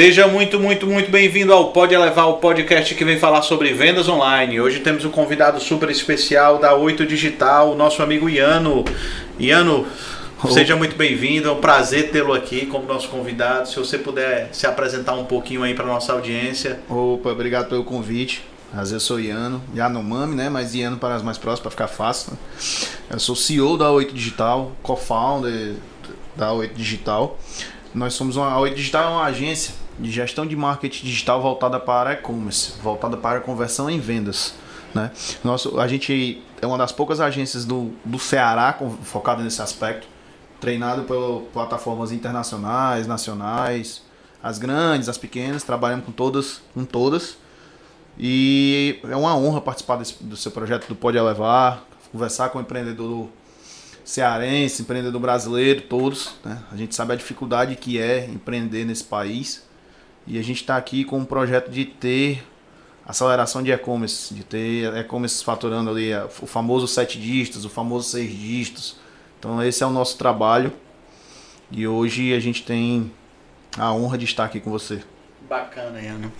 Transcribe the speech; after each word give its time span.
Seja 0.00 0.26
muito, 0.26 0.58
muito, 0.58 0.86
muito 0.86 1.10
bem-vindo 1.10 1.52
ao 1.52 1.72
Pode 1.72 1.94
Elevar, 1.94 2.26
o 2.26 2.38
podcast 2.38 2.94
que 2.94 3.04
vem 3.04 3.18
falar 3.18 3.42
sobre 3.42 3.74
vendas 3.74 4.08
online. 4.08 4.58
Hoje 4.58 4.80
temos 4.80 5.04
um 5.04 5.10
convidado 5.10 5.60
super 5.60 5.90
especial 5.90 6.56
da 6.56 6.74
8 6.74 7.04
Digital, 7.04 7.72
o 7.72 7.74
nosso 7.76 8.02
amigo 8.02 8.26
Iano. 8.26 8.82
Iano, 9.38 9.86
seja 10.48 10.74
muito 10.74 10.96
bem-vindo, 10.96 11.50
é 11.50 11.52
um 11.52 11.60
prazer 11.60 12.10
tê-lo 12.10 12.32
aqui 12.32 12.64
como 12.64 12.86
nosso 12.86 13.10
convidado. 13.10 13.68
Se 13.68 13.76
você 13.76 13.98
puder 13.98 14.48
se 14.52 14.66
apresentar 14.66 15.12
um 15.12 15.26
pouquinho 15.26 15.62
aí 15.62 15.74
para 15.74 15.84
nossa 15.84 16.14
audiência. 16.14 16.80
Opa, 16.88 17.28
obrigado 17.28 17.68
pelo 17.68 17.84
convite. 17.84 18.42
Mas 18.72 18.92
eu 18.92 19.00
sou 19.00 19.20
Iano, 19.20 19.62
Yanomami, 19.76 20.34
né? 20.34 20.48
Mas 20.48 20.74
Iano 20.74 20.96
para 20.96 21.14
as 21.14 21.22
mais 21.22 21.36
próximas, 21.36 21.60
para 21.60 21.70
ficar 21.72 21.88
fácil. 21.88 22.32
Né? 22.32 22.38
Eu 23.10 23.20
sou 23.20 23.36
CEO 23.36 23.76
da 23.76 23.90
8 23.90 24.14
Digital, 24.14 24.72
co-founder 24.82 25.74
da 26.34 26.54
8 26.54 26.74
Digital. 26.74 27.38
Nós 27.94 28.14
somos 28.14 28.36
uma, 28.36 28.50
a 28.50 28.58
8 28.60 28.74
Digital 28.74 29.04
é 29.04 29.14
uma 29.14 29.24
agência 29.24 29.79
de 30.00 30.10
gestão 30.10 30.46
de 30.46 30.56
marketing 30.56 31.04
digital 31.04 31.40
voltada 31.40 31.78
para 31.78 32.12
e-commerce, 32.14 32.72
voltada 32.82 33.16
para 33.16 33.40
conversão 33.40 33.90
em 33.90 34.00
vendas. 34.00 34.54
Né? 34.94 35.10
Nosso, 35.44 35.78
a 35.78 35.86
gente 35.86 36.42
é 36.60 36.66
uma 36.66 36.78
das 36.78 36.92
poucas 36.92 37.20
agências 37.20 37.64
do, 37.64 37.92
do 38.04 38.18
Ceará 38.18 38.76
focada 39.02 39.42
nesse 39.42 39.62
aspecto, 39.62 40.06
treinado 40.60 41.02
por 41.04 41.42
plataformas 41.52 42.12
internacionais, 42.12 43.06
nacionais, 43.06 44.02
as 44.42 44.58
grandes, 44.58 45.08
as 45.08 45.18
pequenas, 45.18 45.62
trabalhamos 45.62 46.04
com 46.04 46.12
todas, 46.12 46.60
com 46.74 46.84
todas. 46.84 47.36
E 48.18 48.98
é 49.04 49.16
uma 49.16 49.36
honra 49.36 49.60
participar 49.60 49.96
desse, 49.96 50.22
do 50.22 50.36
seu 50.36 50.50
projeto 50.50 50.88
do 50.88 50.94
Pode 50.94 51.16
Elevar, 51.16 51.84
conversar 52.10 52.50
com 52.50 52.58
o 52.58 52.60
empreendedor 52.60 53.28
cearense, 54.04 54.82
empreendedor 54.82 55.20
brasileiro, 55.20 55.82
todos. 55.82 56.34
Né? 56.44 56.58
A 56.72 56.76
gente 56.76 56.94
sabe 56.94 57.12
a 57.12 57.16
dificuldade 57.16 57.76
que 57.76 57.98
é 57.98 58.26
empreender 58.26 58.84
nesse 58.84 59.04
país. 59.04 59.62
E 60.26 60.38
a 60.38 60.42
gente 60.42 60.60
está 60.60 60.76
aqui 60.76 61.04
com 61.04 61.18
um 61.18 61.24
projeto 61.24 61.70
de 61.70 61.84
ter 61.84 62.42
aceleração 63.06 63.62
de 63.62 63.72
e-commerce, 63.72 64.32
de 64.32 64.44
ter 64.44 64.94
e-commerce 64.96 65.42
faturando 65.42 65.90
ali 65.90 66.10
é, 66.12 66.24
o 66.24 66.46
famoso 66.46 66.86
sete 66.86 67.20
dígitos, 67.20 67.64
o 67.64 67.68
famoso 67.68 68.08
seis 68.08 68.30
dígitos. 68.30 68.96
Então 69.38 69.62
esse 69.62 69.82
é 69.82 69.86
o 69.86 69.90
nosso 69.90 70.16
trabalho. 70.16 70.72
E 71.70 71.86
hoje 71.86 72.34
a 72.34 72.40
gente 72.40 72.62
tem 72.62 73.10
a 73.76 73.92
honra 73.92 74.18
de 74.18 74.24
estar 74.24 74.44
aqui 74.44 74.60
com 74.60 74.70
você. 74.70 75.02
Bacana, 75.50 75.98
Ana. 75.98 76.32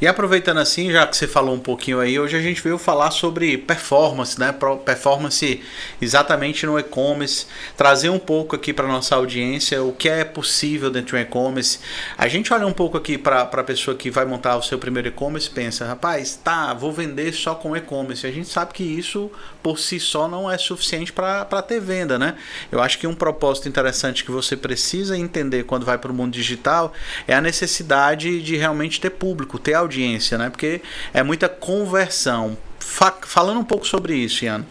E 0.00 0.08
aproveitando 0.08 0.58
assim, 0.58 0.90
já 0.90 1.06
que 1.06 1.16
você 1.16 1.28
falou 1.28 1.54
um 1.54 1.60
pouquinho 1.60 2.00
aí, 2.00 2.18
hoje 2.18 2.36
a 2.36 2.40
gente 2.40 2.60
veio 2.60 2.76
falar 2.76 3.12
sobre 3.12 3.56
performance, 3.56 4.40
né? 4.40 4.52
Performance 4.84 5.62
exatamente 6.02 6.66
no 6.66 6.76
e-commerce, 6.76 7.46
trazer 7.76 8.10
um 8.10 8.18
pouco 8.18 8.56
aqui 8.56 8.72
para 8.72 8.88
nossa 8.88 9.14
audiência 9.14 9.80
o 9.84 9.92
que 9.92 10.08
é 10.08 10.24
possível 10.24 10.90
dentro 10.90 11.16
do 11.16 11.20
e-commerce. 11.20 11.78
A 12.18 12.26
gente 12.26 12.52
olha 12.52 12.66
um 12.66 12.72
pouco 12.72 12.96
aqui 12.96 13.16
para 13.16 13.42
a 13.42 13.62
pessoa 13.62 13.96
que 13.96 14.10
vai 14.10 14.24
montar 14.24 14.56
o 14.56 14.62
seu 14.62 14.80
primeiro 14.80 15.06
e-commerce, 15.06 15.48
pensa, 15.48 15.86
rapaz, 15.86 16.34
tá, 16.34 16.74
vou 16.74 16.90
vender 16.90 17.32
só 17.34 17.54
com 17.54 17.76
e-commerce. 17.76 18.26
A 18.26 18.32
gente 18.32 18.48
sabe 18.48 18.74
que 18.74 18.82
isso 18.82 19.30
por 19.66 19.80
si 19.80 19.98
só 19.98 20.28
não 20.28 20.48
é 20.48 20.56
suficiente 20.56 21.12
para 21.12 21.60
ter 21.60 21.80
venda, 21.80 22.16
né? 22.16 22.36
Eu 22.70 22.80
acho 22.80 23.00
que 23.00 23.04
um 23.04 23.16
propósito 23.16 23.68
interessante 23.68 24.24
que 24.24 24.30
você 24.30 24.56
precisa 24.56 25.18
entender 25.18 25.64
quando 25.64 25.84
vai 25.84 25.98
para 25.98 26.12
o 26.12 26.14
mundo 26.14 26.32
digital 26.32 26.92
é 27.26 27.34
a 27.34 27.40
necessidade 27.40 28.40
de 28.42 28.56
realmente 28.56 29.00
ter 29.00 29.10
público, 29.10 29.58
ter 29.58 29.74
audiência, 29.74 30.38
né? 30.38 30.50
Porque 30.50 30.80
é 31.12 31.20
muita 31.24 31.48
conversão. 31.48 32.56
Fa 32.88 33.12
falando 33.20 33.58
um 33.58 33.64
pouco 33.64 33.84
sobre 33.84 34.14
isso, 34.14 34.44
Ian, 34.44 34.64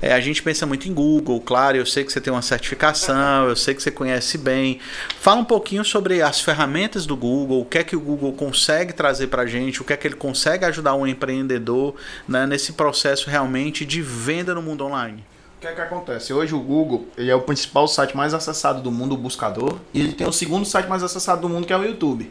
é, 0.00 0.12
a 0.12 0.20
gente 0.20 0.40
pensa 0.40 0.64
muito 0.64 0.88
em 0.88 0.94
Google, 0.94 1.40
claro, 1.40 1.76
eu 1.76 1.84
sei 1.84 2.04
que 2.04 2.12
você 2.12 2.20
tem 2.20 2.32
uma 2.32 2.40
certificação, 2.40 3.48
eu 3.48 3.56
sei 3.56 3.74
que 3.74 3.82
você 3.82 3.90
conhece 3.90 4.38
bem. 4.38 4.78
Fala 5.20 5.40
um 5.40 5.44
pouquinho 5.44 5.84
sobre 5.84 6.22
as 6.22 6.40
ferramentas 6.40 7.04
do 7.04 7.16
Google, 7.16 7.60
o 7.60 7.64
que 7.64 7.78
é 7.78 7.84
que 7.84 7.96
o 7.96 8.00
Google 8.00 8.32
consegue 8.32 8.92
trazer 8.92 9.26
para 9.26 9.42
a 9.42 9.46
gente, 9.46 9.82
o 9.82 9.84
que 9.84 9.92
é 9.92 9.96
que 9.96 10.06
ele 10.06 10.14
consegue 10.14 10.64
ajudar 10.64 10.94
um 10.94 11.06
empreendedor 11.06 11.96
né, 12.26 12.46
nesse 12.46 12.72
processo 12.72 13.28
realmente 13.28 13.84
de 13.84 14.00
venda 14.00 14.54
no 14.54 14.62
mundo 14.62 14.86
online. 14.86 15.24
O 15.58 15.60
que 15.60 15.66
é 15.66 15.72
que 15.72 15.80
acontece? 15.80 16.32
Hoje 16.32 16.54
o 16.54 16.60
Google 16.60 17.08
ele 17.18 17.30
é 17.30 17.34
o 17.34 17.42
principal 17.42 17.88
site 17.88 18.16
mais 18.16 18.32
acessado 18.32 18.80
do 18.80 18.92
mundo, 18.92 19.16
o 19.16 19.18
buscador, 19.18 19.76
e 19.92 20.00
ele 20.00 20.12
tem 20.12 20.26
o 20.26 20.32
segundo 20.32 20.64
site 20.64 20.86
mais 20.86 21.02
acessado 21.02 21.42
do 21.42 21.48
mundo, 21.48 21.66
que 21.66 21.72
é 21.72 21.76
o 21.76 21.82
YouTube. 21.82 22.30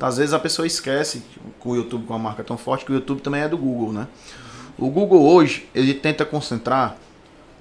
Às 0.00 0.16
vezes 0.16 0.32
a 0.32 0.38
pessoa 0.38 0.66
esquece 0.66 1.22
com 1.58 1.70
o 1.70 1.76
YouTube 1.76 2.06
com 2.06 2.14
uma 2.14 2.18
marca 2.18 2.42
tão 2.42 2.56
forte 2.56 2.86
que 2.86 2.92
o 2.92 2.94
YouTube 2.94 3.20
também 3.20 3.42
é 3.42 3.48
do 3.48 3.58
Google, 3.58 3.92
né? 3.92 4.08
O 4.80 4.88
Google 4.88 5.22
hoje, 5.22 5.68
ele 5.74 5.92
tenta 5.92 6.24
concentrar 6.24 6.96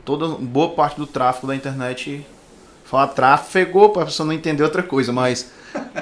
toda 0.06 0.30
boa 0.30 0.70
parte 0.70 0.96
do 0.96 1.06
tráfego 1.06 1.48
da 1.48 1.56
internet. 1.56 2.26
Falar 2.86 3.08
tráfego 3.10 3.90
para 3.90 4.04
a 4.04 4.06
pessoa 4.06 4.26
não 4.26 4.34
entender 4.34 4.64
outra 4.64 4.82
coisa, 4.82 5.12
mas 5.12 5.52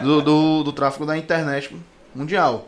do, 0.04 0.22
do, 0.22 0.64
do, 0.64 0.72
tráfego 0.72 1.08
da 1.08 1.18
internet 1.18 1.76
mundial. 2.14 2.68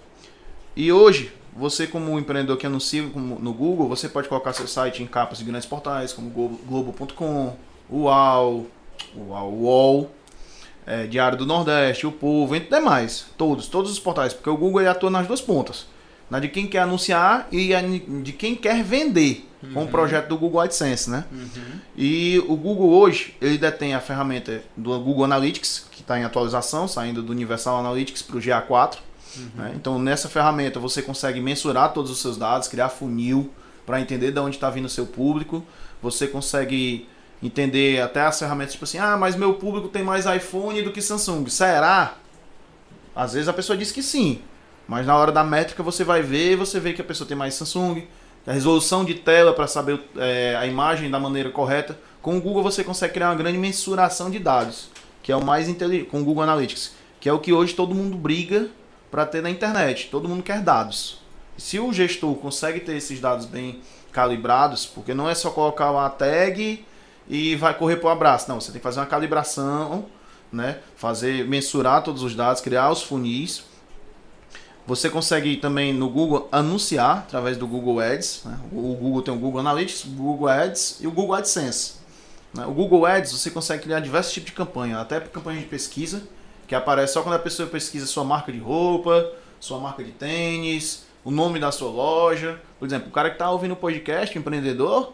E 0.75 0.91
hoje, 0.91 1.31
você 1.55 1.85
como 1.85 2.17
empreendedor 2.17 2.57
que 2.57 2.65
anuncia 2.65 3.03
no 3.03 3.53
Google, 3.53 3.87
você 3.87 4.09
pode 4.09 4.27
colocar 4.27 4.51
seu 4.51 4.67
site 4.67 5.03
em 5.03 5.07
capas 5.07 5.37
de 5.37 5.43
grandes 5.43 5.67
portais 5.67 6.11
como 6.11 6.31
Globo.com, 6.31 7.55
UAU, 7.87 8.65
UAU, 9.15 9.53
UOL, 9.53 10.11
é, 10.87 11.05
Diário 11.05 11.37
do 11.37 11.45
Nordeste, 11.45 12.07
O 12.07 12.11
Povo, 12.11 12.55
entre 12.55 12.75
demais. 12.75 13.27
Todos, 13.37 13.67
todos 13.67 13.91
os 13.91 13.99
portais. 13.99 14.33
Porque 14.33 14.49
o 14.49 14.57
Google 14.57 14.81
ele 14.81 14.89
atua 14.89 15.11
nas 15.11 15.27
duas 15.27 15.39
pontas. 15.39 15.85
Na 16.29 16.39
de 16.39 16.47
quem 16.47 16.67
quer 16.67 16.79
anunciar 16.79 17.47
e 17.51 17.73
de 18.23 18.33
quem 18.33 18.55
quer 18.55 18.83
vender. 18.83 19.45
Uhum. 19.61 19.73
Com 19.73 19.83
o 19.83 19.87
projeto 19.87 20.29
do 20.29 20.37
Google 20.37 20.61
AdSense, 20.61 21.09
né? 21.09 21.25
Uhum. 21.31 21.79
E 21.97 22.41
o 22.47 22.55
Google 22.55 22.91
hoje, 22.91 23.35
ele 23.41 23.57
detém 23.57 23.93
a 23.93 23.99
ferramenta 23.99 24.61
do 24.77 24.97
Google 24.99 25.25
Analytics, 25.25 25.87
que 25.91 26.01
está 26.01 26.17
em 26.17 26.23
atualização, 26.23 26.87
saindo 26.87 27.21
do 27.21 27.33
Universal 27.33 27.77
Analytics 27.79 28.21
para 28.21 28.37
o 28.37 28.39
GA4. 28.39 28.99
Uhum. 29.35 29.49
Né? 29.55 29.73
Então, 29.75 29.99
nessa 29.99 30.29
ferramenta, 30.29 30.79
você 30.79 31.01
consegue 31.01 31.41
mensurar 31.41 31.93
todos 31.93 32.09
os 32.09 32.21
seus 32.21 32.37
dados, 32.37 32.69
criar 32.69 32.87
funil 32.87 33.51
para 33.85 33.99
entender 33.99 34.31
de 34.31 34.39
onde 34.39 34.55
está 34.55 34.69
vindo 34.69 34.85
o 34.85 34.89
seu 34.89 35.05
público. 35.05 35.61
Você 36.01 36.25
consegue 36.25 37.07
entender 37.41 38.01
até 38.01 38.21
as 38.21 38.37
ferramentas 38.39 38.73
tipo 38.73 38.85
assim, 38.85 38.97
ah, 38.97 39.17
mas 39.17 39.35
meu 39.35 39.55
público 39.55 39.87
tem 39.87 40.03
mais 40.03 40.25
iPhone 40.25 40.81
do 40.81 40.91
que 40.91 41.01
Samsung. 41.01 41.47
Será? 41.47 42.15
Às 43.15 43.33
vezes 43.33 43.47
a 43.47 43.53
pessoa 43.53 43.77
diz 43.77 43.91
que 43.91 44.03
sim, 44.03 44.41
mas 44.89 45.05
na 45.05 45.15
hora 45.15 45.31
da 45.31 45.43
métrica 45.43 45.83
você 45.83 46.03
vai 46.03 46.23
ver, 46.23 46.55
você 46.55 46.79
vê 46.79 46.93
que 46.93 47.01
a 47.01 47.05
pessoa 47.05 47.27
tem 47.27 47.37
mais 47.37 47.53
Samsung, 47.53 48.07
a 48.47 48.51
resolução 48.51 49.05
de 49.05 49.13
tela 49.13 49.53
para 49.53 49.67
saber 49.67 50.01
é, 50.17 50.55
a 50.55 50.65
imagem 50.65 51.11
da 51.11 51.19
maneira 51.19 51.51
correta. 51.51 51.95
Com 52.23 52.35
o 52.35 52.41
Google 52.41 52.63
você 52.63 52.83
consegue 52.83 53.13
criar 53.13 53.29
uma 53.29 53.35
grande 53.35 53.59
mensuração 53.59 54.31
de 54.31 54.39
dados, 54.39 54.89
que 55.21 55.31
é 55.31 55.35
o 55.35 55.45
mais 55.45 55.69
inteligente, 55.69 56.09
com 56.09 56.21
o 56.21 56.23
Google 56.23 56.41
Analytics, 56.41 56.95
que 57.19 57.29
é 57.29 57.33
o 57.33 57.37
que 57.37 57.53
hoje 57.53 57.75
todo 57.75 57.93
mundo 57.93 58.17
briga 58.17 58.67
para 59.11 59.27
ter 59.27 59.43
na 59.43 59.51
internet. 59.51 60.07
Todo 60.09 60.27
mundo 60.27 60.41
quer 60.41 60.59
dados. 60.59 61.19
Se 61.55 61.79
o 61.79 61.93
gestor 61.93 62.33
consegue 62.37 62.79
ter 62.79 62.95
esses 62.95 63.19
dados 63.19 63.45
bem 63.45 63.81
calibrados, 64.11 64.87
porque 64.87 65.13
não 65.13 65.29
é 65.29 65.35
só 65.35 65.51
colocar 65.51 65.91
uma 65.91 66.09
tag 66.09 66.83
e 67.29 67.55
vai 67.57 67.75
correr 67.75 67.97
para 67.97 68.07
o 68.07 68.11
abraço. 68.11 68.49
Não, 68.49 68.59
você 68.59 68.71
tem 68.71 68.79
que 68.79 68.83
fazer 68.83 69.01
uma 69.01 69.05
calibração, 69.05 70.07
né? 70.51 70.79
fazer 70.95 71.47
mensurar 71.47 72.01
todos 72.01 72.23
os 72.23 72.33
dados, 72.33 72.59
criar 72.59 72.89
os 72.89 73.03
funis. 73.03 73.68
Você 74.89 75.07
consegue 75.07 75.55
também 75.57 75.93
no 75.93 76.09
Google 76.09 76.49
anunciar 76.51 77.19
através 77.19 77.57
do 77.57 77.67
Google 77.67 77.99
Ads. 77.99 78.41
Né? 78.43 78.57
O 78.71 78.95
Google 78.95 79.21
tem 79.21 79.31
o 79.31 79.37
Google 79.37 79.59
Analytics, 79.59 80.03
o 80.05 80.09
Google 80.09 80.47
Ads 80.47 80.97
e 80.99 81.05
o 81.05 81.11
Google 81.11 81.35
AdSense. 81.35 81.93
Né? 82.51 82.65
O 82.65 82.71
Google 82.71 83.05
Ads 83.05 83.31
você 83.31 83.51
consegue 83.51 83.83
criar 83.83 83.99
diversos 83.99 84.33
tipos 84.33 84.49
de 84.49 84.55
campanha, 84.55 84.97
até 84.97 85.19
campanha 85.19 85.59
de 85.59 85.67
pesquisa, 85.67 86.23
que 86.67 86.73
aparece 86.73 87.13
só 87.13 87.21
quando 87.21 87.35
a 87.35 87.39
pessoa 87.39 87.69
pesquisa 87.69 88.07
sua 88.07 88.23
marca 88.23 88.51
de 88.51 88.57
roupa, 88.57 89.31
sua 89.59 89.77
marca 89.79 90.03
de 90.03 90.11
tênis, 90.11 91.03
o 91.23 91.29
nome 91.29 91.59
da 91.59 91.71
sua 91.71 91.91
loja. 91.91 92.59
Por 92.79 92.87
exemplo, 92.87 93.09
o 93.09 93.11
cara 93.11 93.29
que 93.29 93.35
está 93.35 93.51
ouvindo 93.51 93.73
o 93.73 93.77
podcast, 93.77 94.35
o 94.35 94.39
empreendedor, 94.39 95.13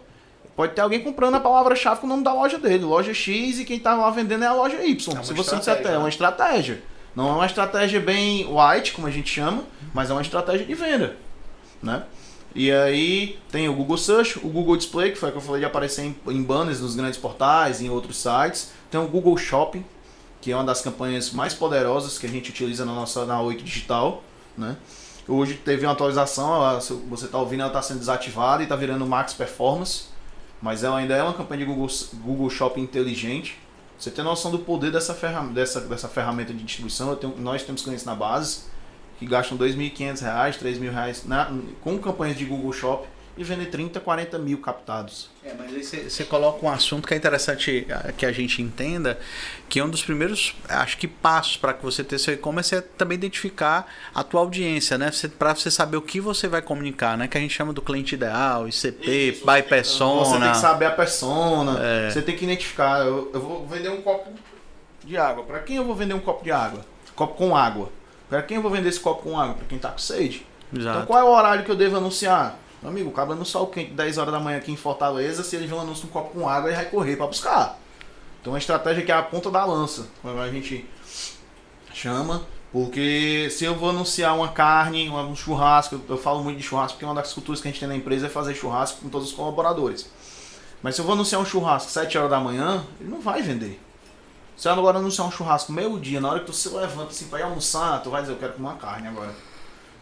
Pode 0.56 0.72
ter 0.72 0.80
alguém 0.80 1.02
comprando 1.02 1.36
a 1.36 1.40
palavra-chave 1.42 2.00
com 2.00 2.08
o 2.08 2.10
nome 2.10 2.24
da 2.24 2.34
loja 2.34 2.58
dele, 2.58 2.86
loja 2.86 3.14
X, 3.14 3.60
e 3.60 3.66
quem 3.66 3.76
está 3.76 3.94
lá 3.94 4.10
vendendo 4.10 4.46
é 4.46 4.48
a 4.48 4.54
loja 4.54 4.82
Y. 4.82 5.20
É 5.20 5.22
Se 5.22 5.34
você 5.34 5.52
não 5.52 5.60
disser, 5.60 5.86
é 5.86 5.98
uma 5.98 6.08
estratégia. 6.08 6.82
Não 7.16 7.30
é 7.30 7.32
uma 7.34 7.46
estratégia 7.46 8.00
bem 8.00 8.46
white, 8.46 8.92
como 8.92 9.08
a 9.08 9.12
gente 9.12 9.30
chama, 9.30 9.64
mas 9.94 10.10
é 10.10 10.14
uma 10.14 10.22
estratégia 10.22 10.66
de 10.66 10.74
venda. 10.74 11.16
Né? 11.82 12.04
E 12.54 12.72
aí 12.72 13.40
tem 13.52 13.68
o 13.70 13.74
Google 13.74 13.98
Search, 13.98 14.40
o 14.40 14.50
Google 14.50 14.78
Display, 14.78 15.12
que 15.12 15.18
foi 15.18 15.30
o 15.30 15.32
que 15.32 15.38
eu 15.38 15.42
falei 15.42 15.60
de 15.60 15.66
aparecer 15.66 16.04
em, 16.04 16.16
em 16.28 16.44
banners 16.44 16.82
nos 16.82 16.96
grandes 16.96 17.20
portais, 17.20 17.82
em 17.82 17.90
outros 17.90 18.18
sites. 18.18 18.72
Tem 18.90 19.00
o 19.00 19.08
Google 19.08 19.38
Shopping, 19.38 19.84
que 20.42 20.52
é 20.52 20.56
uma 20.56 20.64
das 20.64 20.82
campanhas 20.82 21.32
mais 21.32 21.54
poderosas 21.54 22.18
que 22.18 22.26
a 22.26 22.30
gente 22.30 22.50
utiliza 22.50 22.86
na 22.86 22.94
nossa 22.94 23.26
na 23.26 23.42
8 23.42 23.64
digital. 23.64 24.24
Né? 24.58 24.76
Hoje 25.28 25.56
teve 25.56 25.86
uma 25.86 25.94
atualização, 25.94 26.80
você 27.10 27.26
está 27.26 27.38
ouvindo, 27.38 27.62
ela 27.62 27.70
está 27.70 27.82
sendo 27.82 28.00
desativada 28.00 28.62
e 28.62 28.66
está 28.66 28.76
virando 28.76 29.06
Max 29.06 29.34
Performance. 29.34 30.06
Mas 30.62 30.84
ela 30.84 30.98
ainda 30.98 31.16
é 31.16 31.24
uma 31.24 31.34
campanha 31.34 31.66
de 31.66 31.66
Google, 31.66 31.90
Google 32.14 32.50
Shopping 32.50 32.82
inteligente. 32.82 33.60
Você 33.98 34.12
tem 34.12 34.24
noção 34.24 34.52
do 34.52 34.60
poder 34.60 34.92
dessa, 34.92 35.14
ferram 35.14 35.54
dessa, 35.54 35.82
dessa 35.82 36.08
ferramenta 36.08 36.54
de 36.54 36.64
distribuição. 36.64 37.16
Tenho, 37.16 37.36
nós 37.38 37.64
temos 37.64 37.82
clientes 37.82 38.06
na 38.06 38.16
base 38.16 38.64
que 39.18 39.26
gastam 39.26 39.58
R$ 39.58 39.66
2.500, 39.66 40.22
R$ 40.22 40.72
3.000 40.72 41.26
na, 41.26 41.52
com 41.82 41.98
campanhas 41.98 42.38
de 42.38 42.46
Google 42.46 42.74
Shopping 42.74 43.15
e 43.38 43.44
vender 43.44 43.66
30, 43.66 44.00
40 44.00 44.40
mil 44.40 44.60
captados. 44.60 45.30
É, 45.44 45.54
mas 45.58 45.74
aí 45.74 45.84
você, 45.84 46.24
coloca 46.24 46.66
um 46.66 46.70
assunto 46.70 47.08
que 47.08 47.14
é 47.14 47.18
interessante 47.18 47.86
ah, 47.90 48.12
que 48.12 48.26
a 48.26 48.32
gente 48.32 48.62
entenda, 48.62 49.20
que 49.68 49.80
é 49.80 49.84
um 49.84 49.90
dos 49.90 50.04
primeiros, 50.04 50.56
acho 50.70 50.98
que 50.98 51.08
passos 51.08 51.58
para 51.58 51.74
que 51.74 51.84
você 51.84 52.04
ter 52.04 52.18
seu 52.18 52.34
e-commerce 52.34 52.76
é 52.76 52.82
também 52.82 53.16
identificar 53.16 53.88
a 54.14 54.24
tua 54.24 54.40
audiência, 54.40 54.98
né? 54.98 55.12
Para 55.38 55.54
você 55.54 55.70
saber 55.70 55.98
o 55.98 56.02
que 56.02 56.22
você 56.22 56.48
vai 56.48 56.62
comunicar, 56.62 57.18
né? 57.18 57.28
Que 57.28 57.38
a 57.38 57.42
gente 57.42 57.54
chama 57.54 57.74
do 57.74 57.82
cliente 57.82 58.16
ideal, 58.16 58.68
ICP, 58.68 59.12
Isso, 59.12 59.46
by 59.46 59.62
persona. 59.64 60.26
Você 60.26 60.40
tem 60.40 60.52
que 60.52 60.58
saber 60.58 60.86
a 60.86 60.92
persona, 60.92 61.80
é. 61.84 62.10
você 62.10 62.22
tem 62.22 62.36
que 62.38 62.46
identificar. 62.46 63.06
Eu, 63.06 63.32
eu 63.34 63.42
vou 63.42 63.68
vender 63.68 63.90
um 63.90 64.02
copo 64.02 64.32
de 65.04 65.18
água. 65.18 65.44
Para 65.44 65.60
quem 65.60 65.76
eu 65.76 65.84
vou 65.84 65.94
vender 65.96 66.14
um 66.14 66.20
copo 66.20 66.44
de 66.44 66.52
água? 66.52 66.86
Copo 67.16 67.36
com 67.36 67.56
água. 67.56 67.92
Para 68.30 68.42
quem 68.42 68.56
eu 68.56 68.64
vou 68.64 68.72
vender 68.72 68.90
esse 68.90 69.00
copo 69.00 69.24
com 69.24 69.40
água? 69.40 69.56
Para 69.56 69.66
quem 69.68 69.78
tá 69.78 69.90
com 69.90 69.98
sede. 69.98 70.48
Exato. 70.74 70.98
Então 70.98 71.06
qual 71.06 71.20
é 71.20 71.24
o 71.24 71.32
horário 71.32 71.64
que 71.64 71.70
eu 71.70 71.76
devo 71.76 71.98
anunciar? 71.98 72.58
Meu 72.86 72.92
amigo, 72.92 73.10
o 73.10 73.14
cabra 73.14 73.34
no 73.34 73.44
sol 73.44 73.66
quente, 73.66 73.94
10 73.94 74.20
horas 74.20 74.32
da 74.32 74.40
manhã 74.40 74.60
aqui 74.60 74.72
em 74.72 74.76
Fortaleza, 74.76 75.44
se 75.44 75.56
ele 75.56 75.66
vê 75.66 75.74
um 75.74 75.82
anúncio 75.82 76.06
um 76.06 76.12
copo 76.12 76.40
com 76.40 76.48
água, 76.48 76.70
ele 76.70 76.76
vai 76.76 76.86
correr 76.86 77.16
para 77.16 77.26
buscar. 77.26 77.80
Então 78.40 78.54
a 78.54 78.60
estratégia 78.60 79.04
que 79.04 79.12
é 79.12 79.16
a 79.16 79.24
ponta 79.24 79.50
da 79.50 79.66
lança, 79.66 80.06
como 80.22 80.40
a 80.40 80.48
gente 80.52 80.88
chama, 81.92 82.46
porque 82.72 83.50
se 83.50 83.66
eu 83.66 83.74
vou 83.74 83.90
anunciar 83.90 84.36
uma 84.36 84.50
carne, 84.50 85.10
um 85.10 85.36
churrasco, 85.36 86.00
eu 86.08 86.16
falo 86.16 86.44
muito 86.44 86.58
de 86.58 86.64
churrasco 86.64 86.94
porque 86.94 87.06
uma 87.06 87.16
das 87.16 87.34
culturas 87.34 87.60
que 87.60 87.68
a 87.68 87.72
gente 87.72 87.80
tem 87.80 87.90
na 87.90 87.96
empresa 87.96 88.28
é 88.28 88.30
fazer 88.30 88.54
churrasco 88.54 89.02
com 89.02 89.10
todos 89.10 89.30
os 89.30 89.34
colaboradores. 89.34 90.08
Mas 90.84 90.94
se 90.94 91.02
eu 91.02 91.06
vou 91.06 91.16
anunciar 91.16 91.42
um 91.42 91.46
churrasco 91.46 91.90
7 91.90 92.16
horas 92.20 92.30
da 92.30 92.40
manhã, 92.40 92.86
ele 93.02 93.10
não 93.10 93.20
vai 93.20 93.42
vender. 93.42 93.82
Se 94.56 94.68
eu 94.68 94.74
agora 94.74 95.00
anunciar 95.00 95.28
um 95.28 95.32
churrasco 95.32 95.74
meio 95.74 96.00
dia, 96.00 96.22
na 96.22 96.30
hora 96.30 96.40
que 96.42 96.46
tu 96.46 96.54
se 96.54 96.70
levanta 96.70 97.10
assim 97.10 97.30
para 97.30 97.40
ir 97.40 97.44
almoçar, 97.44 98.04
tu 98.04 98.12
vai 98.12 98.22
dizer, 98.22 98.34
eu 98.34 98.38
quero 98.38 98.54
comer 98.54 98.68
uma 98.68 98.78
carne 98.78 99.08
agora. 99.08 99.34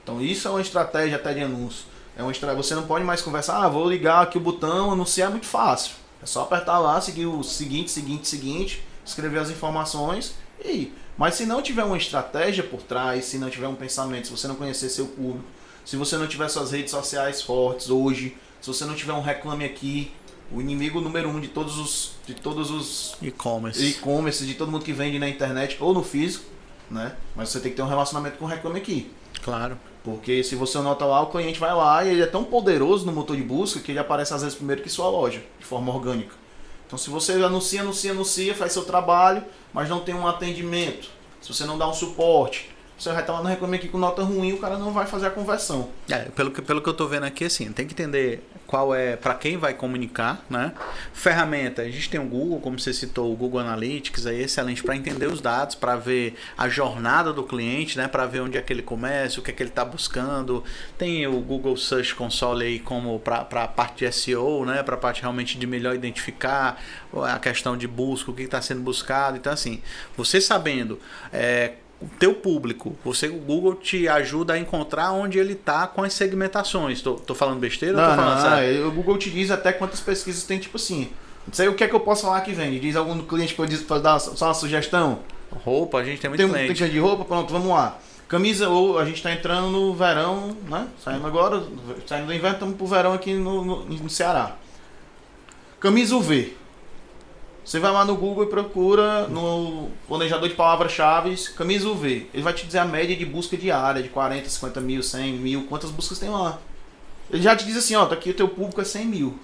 Então 0.03 0.21
isso 0.21 0.49
é 0.49 0.51
uma 0.51 0.59
estratégia 0.59 1.15
até 1.15 1.33
de 1.33 1.39
anúncio. 1.39 1.92
É 2.15 2.21
uma 2.21 2.31
estratégia, 2.31 2.63
você 2.63 2.75
não 2.75 2.83
pode 2.83 3.03
mais 3.03 3.21
conversar, 3.21 3.63
ah, 3.63 3.69
vou 3.69 3.89
ligar 3.89 4.21
aqui 4.23 4.37
o 4.37 4.41
botão, 4.41 4.91
anunciar 4.91 5.29
é 5.29 5.31
muito 5.31 5.47
fácil. 5.47 5.93
É 6.21 6.25
só 6.25 6.43
apertar 6.43 6.79
lá, 6.79 7.01
seguir 7.01 7.25
o 7.25 7.43
seguinte, 7.43 7.91
seguinte, 7.91 8.27
seguinte, 8.27 8.83
escrever 9.05 9.39
as 9.39 9.49
informações 9.49 10.35
e 10.63 10.91
mas 11.17 11.35
se 11.35 11.45
não 11.45 11.61
tiver 11.61 11.83
uma 11.83 11.97
estratégia 11.97 12.63
por 12.63 12.81
trás, 12.81 13.25
se 13.25 13.37
não 13.37 13.49
tiver 13.49 13.67
um 13.67 13.75
pensamento, 13.75 14.27
se 14.27 14.31
você 14.31 14.47
não 14.47 14.55
conhecer 14.55 14.89
seu 14.89 15.05
público, 15.05 15.45
se 15.85 15.95
você 15.95 16.17
não 16.17 16.27
tiver 16.27 16.49
suas 16.49 16.71
redes 16.71 16.91
sociais 16.91 17.41
fortes 17.41 17.89
hoje, 17.89 18.35
se 18.59 18.67
você 18.67 18.85
não 18.85 18.95
tiver 18.95 19.13
um 19.13 19.21
reclame 19.21 19.65
aqui, 19.65 20.11
o 20.51 20.59
inimigo 20.59 20.99
número 21.01 21.29
um 21.29 21.39
de 21.39 21.49
todos 21.49 21.77
os 21.77 22.13
de 22.25 22.33
todos 22.33 22.71
os 22.71 23.15
e-commerce, 23.21 23.83
e-commerce 23.85 24.45
de 24.45 24.53
todo 24.55 24.71
mundo 24.71 24.83
que 24.83 24.93
vende 24.93 25.19
na 25.19 25.29
internet 25.29 25.77
ou 25.79 25.93
no 25.93 26.03
físico, 26.03 26.45
né? 26.89 27.15
Mas 27.35 27.49
você 27.49 27.59
tem 27.59 27.71
que 27.71 27.77
ter 27.77 27.83
um 27.83 27.87
relacionamento 27.87 28.37
com 28.37 28.45
o 28.45 28.47
reclame 28.47 28.79
aqui. 28.79 29.11
Claro. 29.43 29.77
Porque 30.03 30.43
se 30.43 30.55
você 30.55 30.77
anota 30.77 31.05
lá, 31.05 31.21
o 31.21 31.27
cliente 31.27 31.59
vai 31.59 31.73
lá 31.73 32.03
e 32.03 32.09
ele 32.09 32.21
é 32.21 32.25
tão 32.25 32.43
poderoso 32.43 33.05
no 33.05 33.13
motor 33.13 33.37
de 33.37 33.43
busca 33.43 33.79
que 33.79 33.91
ele 33.91 33.99
aparece 33.99 34.33
às 34.33 34.41
vezes 34.41 34.57
primeiro 34.57 34.81
que 34.81 34.89
sua 34.89 35.09
loja, 35.09 35.41
de 35.57 35.65
forma 35.65 35.93
orgânica. 35.93 36.35
Então 36.85 36.97
se 36.97 37.09
você 37.09 37.33
anuncia, 37.33 37.81
anuncia, 37.81 38.11
anuncia, 38.11 38.53
faz 38.53 38.73
seu 38.73 38.83
trabalho, 38.83 39.43
mas 39.71 39.87
não 39.87 40.01
tem 40.01 40.13
um 40.13 40.27
atendimento, 40.27 41.09
se 41.41 41.53
você 41.53 41.63
não 41.65 41.77
dá 41.77 41.87
um 41.87 41.93
suporte, 41.93 42.72
você 43.03 43.11
vai 43.11 43.21
estar 43.21 43.33
lá 43.33 43.41
no 43.41 43.49
reclame 43.49 43.75
aqui 43.77 43.89
com 43.89 43.97
nota 43.97 44.23
ruim, 44.23 44.53
o 44.53 44.57
cara 44.57 44.77
não 44.77 44.91
vai 44.91 45.05
fazer 45.05 45.27
a 45.27 45.29
conversão. 45.29 45.89
É, 46.09 46.19
pelo 46.29 46.51
que, 46.51 46.61
pelo 46.61 46.81
que 46.81 46.87
eu 46.87 46.93
tô 46.93 47.07
vendo 47.07 47.25
aqui, 47.25 47.45
assim, 47.45 47.71
tem 47.71 47.85
que 47.85 47.93
entender 47.93 48.41
qual 48.65 48.95
é, 48.95 49.15
para 49.15 49.35
quem 49.35 49.57
vai 49.57 49.73
comunicar, 49.73 50.43
né? 50.49 50.71
Ferramenta, 51.13 51.81
a 51.81 51.89
gente 51.89 52.09
tem 52.09 52.19
o 52.19 52.25
Google, 52.25 52.59
como 52.59 52.79
você 52.79 52.93
citou, 52.93 53.31
o 53.31 53.35
Google 53.35 53.59
Analytics, 53.59 54.25
é 54.25 54.33
excelente 54.33 54.81
para 54.81 54.95
entender 54.95 55.27
os 55.27 55.41
dados, 55.41 55.75
para 55.75 55.95
ver 55.95 56.35
a 56.57 56.67
jornada 56.69 57.33
do 57.33 57.43
cliente, 57.43 57.97
né? 57.97 58.07
Para 58.07 58.25
ver 58.25 58.39
onde 58.39 58.57
é 58.57 58.61
que 58.61 58.71
ele 58.71 58.81
começa, 58.81 59.39
o 59.39 59.43
que 59.43 59.51
é 59.51 59.53
que 59.53 59.61
ele 59.61 59.69
está 59.69 59.83
buscando. 59.83 60.63
Tem 60.97 61.27
o 61.27 61.39
Google 61.41 61.75
Search 61.77 62.15
Console 62.15 62.65
aí 62.65 62.79
como 62.79 63.19
para 63.19 63.41
a 63.41 63.67
parte 63.67 64.05
de 64.05 64.11
SEO, 64.11 64.65
né? 64.65 64.81
Para 64.81 64.95
a 64.95 64.97
parte 64.97 65.21
realmente 65.21 65.57
de 65.57 65.67
melhor 65.67 65.93
identificar 65.93 66.81
a 67.13 67.37
questão 67.37 67.77
de 67.77 67.87
busca, 67.87 68.31
o 68.31 68.33
que 68.33 68.43
está 68.43 68.61
sendo 68.61 68.81
buscado. 68.81 69.37
Então, 69.37 69.51
assim, 69.51 69.81
você 70.17 70.41
sabendo 70.41 70.99
é, 71.31 71.73
o 72.03 72.09
teu 72.19 72.33
público. 72.33 72.95
Você, 73.05 73.27
o 73.27 73.37
Google 73.37 73.75
te 73.75 74.07
ajuda 74.07 74.53
a 74.53 74.57
encontrar 74.57 75.11
onde 75.11 75.39
ele 75.39 75.53
está 75.53 75.87
com 75.87 76.03
as 76.03 76.13
segmentações. 76.13 77.01
Tô, 77.01 77.13
tô 77.13 77.33
falando 77.33 77.59
besteira 77.59 77.95
não, 77.95 78.15
falando 78.15 78.35
não, 78.35 78.41
sabe? 78.41 78.81
O 78.81 78.91
Google 78.91 79.17
te 79.17 79.29
diz 79.29 79.49
até 79.49 79.71
quantas 79.71 80.01
pesquisas 80.01 80.43
tem, 80.43 80.59
tipo 80.59 80.75
assim. 80.75 81.09
Não 81.47 81.53
sei 81.53 81.67
o 81.67 81.75
que 81.75 81.83
é 81.83 81.87
que 81.87 81.95
eu 81.95 81.99
posso 81.99 82.23
falar 82.23 82.41
que 82.41 82.51
vende. 82.51 82.79
Diz 82.79 82.95
algum 82.95 83.21
cliente 83.21 83.53
que 83.53 83.59
eu 83.59 83.65
disse 83.65 83.83
para 83.83 84.01
dar 84.01 84.19
só 84.19 84.45
uma 84.45 84.53
sugestão. 84.53 85.19
Roupa, 85.63 85.99
a 85.99 86.03
gente 86.03 86.19
tem 86.19 86.29
muito 86.29 86.41
tem, 86.41 86.49
cliente. 86.49 86.79
Tem 86.79 86.89
de 86.89 86.99
roupa, 86.99 87.23
pronto, 87.23 87.51
vamos 87.51 87.69
lá. 87.69 87.97
Camisa, 88.27 88.67
ou 88.67 88.97
a 88.97 89.05
gente 89.05 89.17
está 89.17 89.31
entrando 89.31 89.69
no 89.69 89.93
verão, 89.93 90.57
né? 90.67 90.87
Saindo 91.03 91.25
agora, 91.25 91.63
saindo 92.07 92.27
do 92.27 92.33
inverno, 92.33 92.55
estamos 92.55 92.75
pro 92.75 92.87
verão 92.87 93.13
aqui 93.13 93.33
no, 93.33 93.63
no, 93.63 93.85
no 93.85 94.09
Ceará. 94.09 94.55
Camisa 95.79 96.15
UV. 96.15 96.57
Você 97.63 97.79
vai 97.79 97.91
lá 97.91 98.03
no 98.03 98.15
Google 98.15 98.43
e 98.43 98.47
procura 98.47 99.27
no 99.27 99.89
planejador 100.07 100.49
de 100.49 100.55
palavras-chave 100.55 101.35
camisa 101.55 101.87
UV. 101.87 102.29
Ele 102.33 102.43
vai 102.43 102.53
te 102.53 102.65
dizer 102.65 102.79
a 102.79 102.85
média 102.85 103.15
de 103.15 103.25
busca 103.25 103.55
diária 103.55 104.03
de 104.03 104.09
40, 104.09 104.49
50 104.49 104.81
mil, 104.81 105.01
100 105.01 105.33
mil, 105.33 105.63
quantas 105.67 105.89
buscas 105.89 106.19
tem 106.19 106.29
lá. 106.29 106.59
Ele 107.31 107.41
já 107.41 107.55
te 107.55 107.65
diz 107.65 107.77
assim, 107.77 107.95
ó, 107.95 108.05
tá 108.05 108.15
aqui 108.15 108.31
o 108.31 108.33
teu 108.33 108.49
público 108.49 108.81
é 108.81 108.83
100 108.83 109.05
mil. 109.05 109.39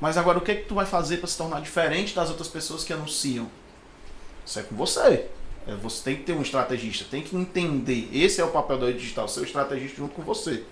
Mas 0.00 0.16
agora 0.16 0.38
o 0.38 0.40
que 0.40 0.52
é 0.52 0.54
que 0.54 0.64
tu 0.64 0.74
vai 0.74 0.86
fazer 0.86 1.18
para 1.18 1.26
se 1.26 1.36
tornar 1.36 1.60
diferente 1.60 2.14
das 2.14 2.30
outras 2.30 2.48
pessoas 2.48 2.84
que 2.84 2.92
anunciam? 2.92 3.48
Isso 4.46 4.58
é 4.58 4.62
com 4.62 4.74
você. 4.74 5.26
É, 5.66 5.74
você 5.74 6.02
tem 6.02 6.16
que 6.16 6.22
ter 6.22 6.32
um 6.32 6.40
estrategista, 6.40 7.04
tem 7.10 7.20
que 7.20 7.36
entender. 7.36 8.08
Esse 8.12 8.40
é 8.40 8.44
o 8.44 8.48
papel 8.48 8.78
do 8.78 8.92
digital, 8.92 9.28
ser 9.28 9.40
o 9.40 9.44
estrategista 9.44 9.98
junto 9.98 10.14
com 10.14 10.22
você, 10.22 10.64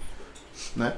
né? 0.74 0.96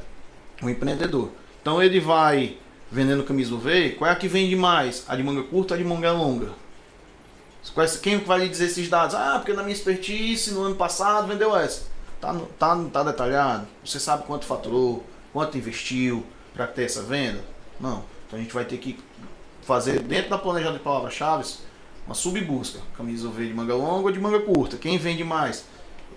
O 0.63 0.69
empreendedor. 0.69 1.33
Então 1.61 1.83
ele 1.83 1.99
vai 1.99 2.57
vendendo 2.91 3.25
camisa 3.25 3.55
UV, 3.55 3.97
qual 3.99 4.11
é 4.11 4.13
a 4.13 4.17
que 4.17 4.29
vende 4.29 4.57
mais? 4.57 5.05
A 5.09 5.15
de 5.15 5.23
manga 5.23 5.43
curta 5.43 5.75
ou 5.75 5.81
a 5.81 5.83
de 5.83 5.89
manga 5.89 6.13
longa? 6.13 6.53
Quem 8.03 8.19
vai 8.19 8.41
lhe 8.41 8.49
dizer 8.49 8.67
esses 8.67 8.89
dados? 8.89 9.15
Ah, 9.15 9.35
porque 9.39 9.53
na 9.53 9.63
minha 9.63 9.75
expertise, 9.75 10.53
no 10.53 10.63
ano 10.63 10.75
passado, 10.75 11.29
vendeu 11.29 11.55
essa. 11.57 11.83
Tá, 12.21 12.35
tá, 12.59 12.85
tá 12.93 13.03
detalhado? 13.03 13.67
Você 13.85 14.01
sabe 14.01 14.25
quanto 14.25 14.47
faturou, 14.47 15.05
quanto 15.33 15.59
investiu 15.59 16.25
para 16.55 16.67
ter 16.67 16.85
essa 16.85 17.03
venda? 17.03 17.45
Não. 17.79 18.05
Então 18.27 18.39
a 18.39 18.43
gente 18.43 18.53
vai 18.53 18.65
ter 18.65 18.79
que 18.79 18.99
fazer 19.63 20.01
dentro 20.01 20.31
da 20.31 20.39
planejada 20.39 20.79
de 20.79 20.83
palavras-chave 20.83 21.45
uma 22.07 22.15
subbusca. 22.15 22.81
Camisa 22.97 23.29
UV 23.29 23.49
de 23.49 23.55
manga 23.55 23.75
longa 23.75 24.07
ou 24.07 24.13
de 24.13 24.19
manga 24.19 24.41
curta? 24.41 24.77
Quem 24.77 24.97
vende 24.99 25.23
mais? 25.23 25.65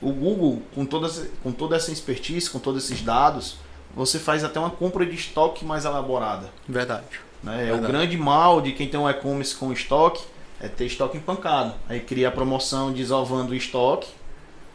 O 0.01 0.11
Google, 0.11 0.63
com 0.73 0.85
toda, 0.85 1.09
com 1.43 1.51
toda 1.51 1.75
essa 1.75 1.91
expertise, 1.91 2.49
com 2.49 2.59
todos 2.59 2.85
esses 2.85 3.01
dados, 3.01 3.57
você 3.95 4.19
faz 4.19 4.43
até 4.43 4.59
uma 4.59 4.69
compra 4.69 5.05
de 5.05 5.15
estoque 5.15 5.65
mais 5.65 5.85
elaborada. 5.85 6.49
Verdade. 6.67 7.05
Né? 7.43 7.57
Verdade. 7.57 7.71
É 7.71 7.73
o 7.73 7.87
grande 7.87 8.17
mal 8.17 8.61
de 8.61 8.71
quem 8.71 8.87
tem 8.87 8.99
um 8.99 9.09
e-commerce 9.09 9.55
com 9.55 9.71
estoque 9.71 10.23
é 10.59 10.67
ter 10.67 10.85
estoque 10.85 11.17
empancado. 11.17 11.73
Aí 11.89 11.99
cria 11.99 12.27
a 12.27 12.31
promoção 12.31 12.91
desovando 12.91 13.51
o 13.51 13.55
estoque 13.55 14.09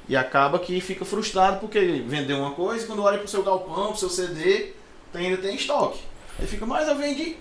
e 0.08 0.16
acaba 0.16 0.58
que 0.58 0.80
fica 0.80 1.04
frustrado 1.04 1.58
porque 1.60 1.80
vendeu 2.06 2.38
uma 2.38 2.50
coisa 2.50 2.84
e 2.84 2.86
quando 2.86 3.02
olha 3.02 3.18
para 3.18 3.26
o 3.26 3.28
seu 3.28 3.42
galpão, 3.42 3.86
para 3.86 3.94
o 3.94 3.96
seu 3.96 4.10
CD, 4.10 4.72
ainda 5.14 5.36
tem 5.36 5.54
estoque. 5.54 6.00
Aí 6.38 6.46
fica, 6.46 6.66
mas 6.66 6.88
eu 6.88 6.96
vendi 6.96 7.36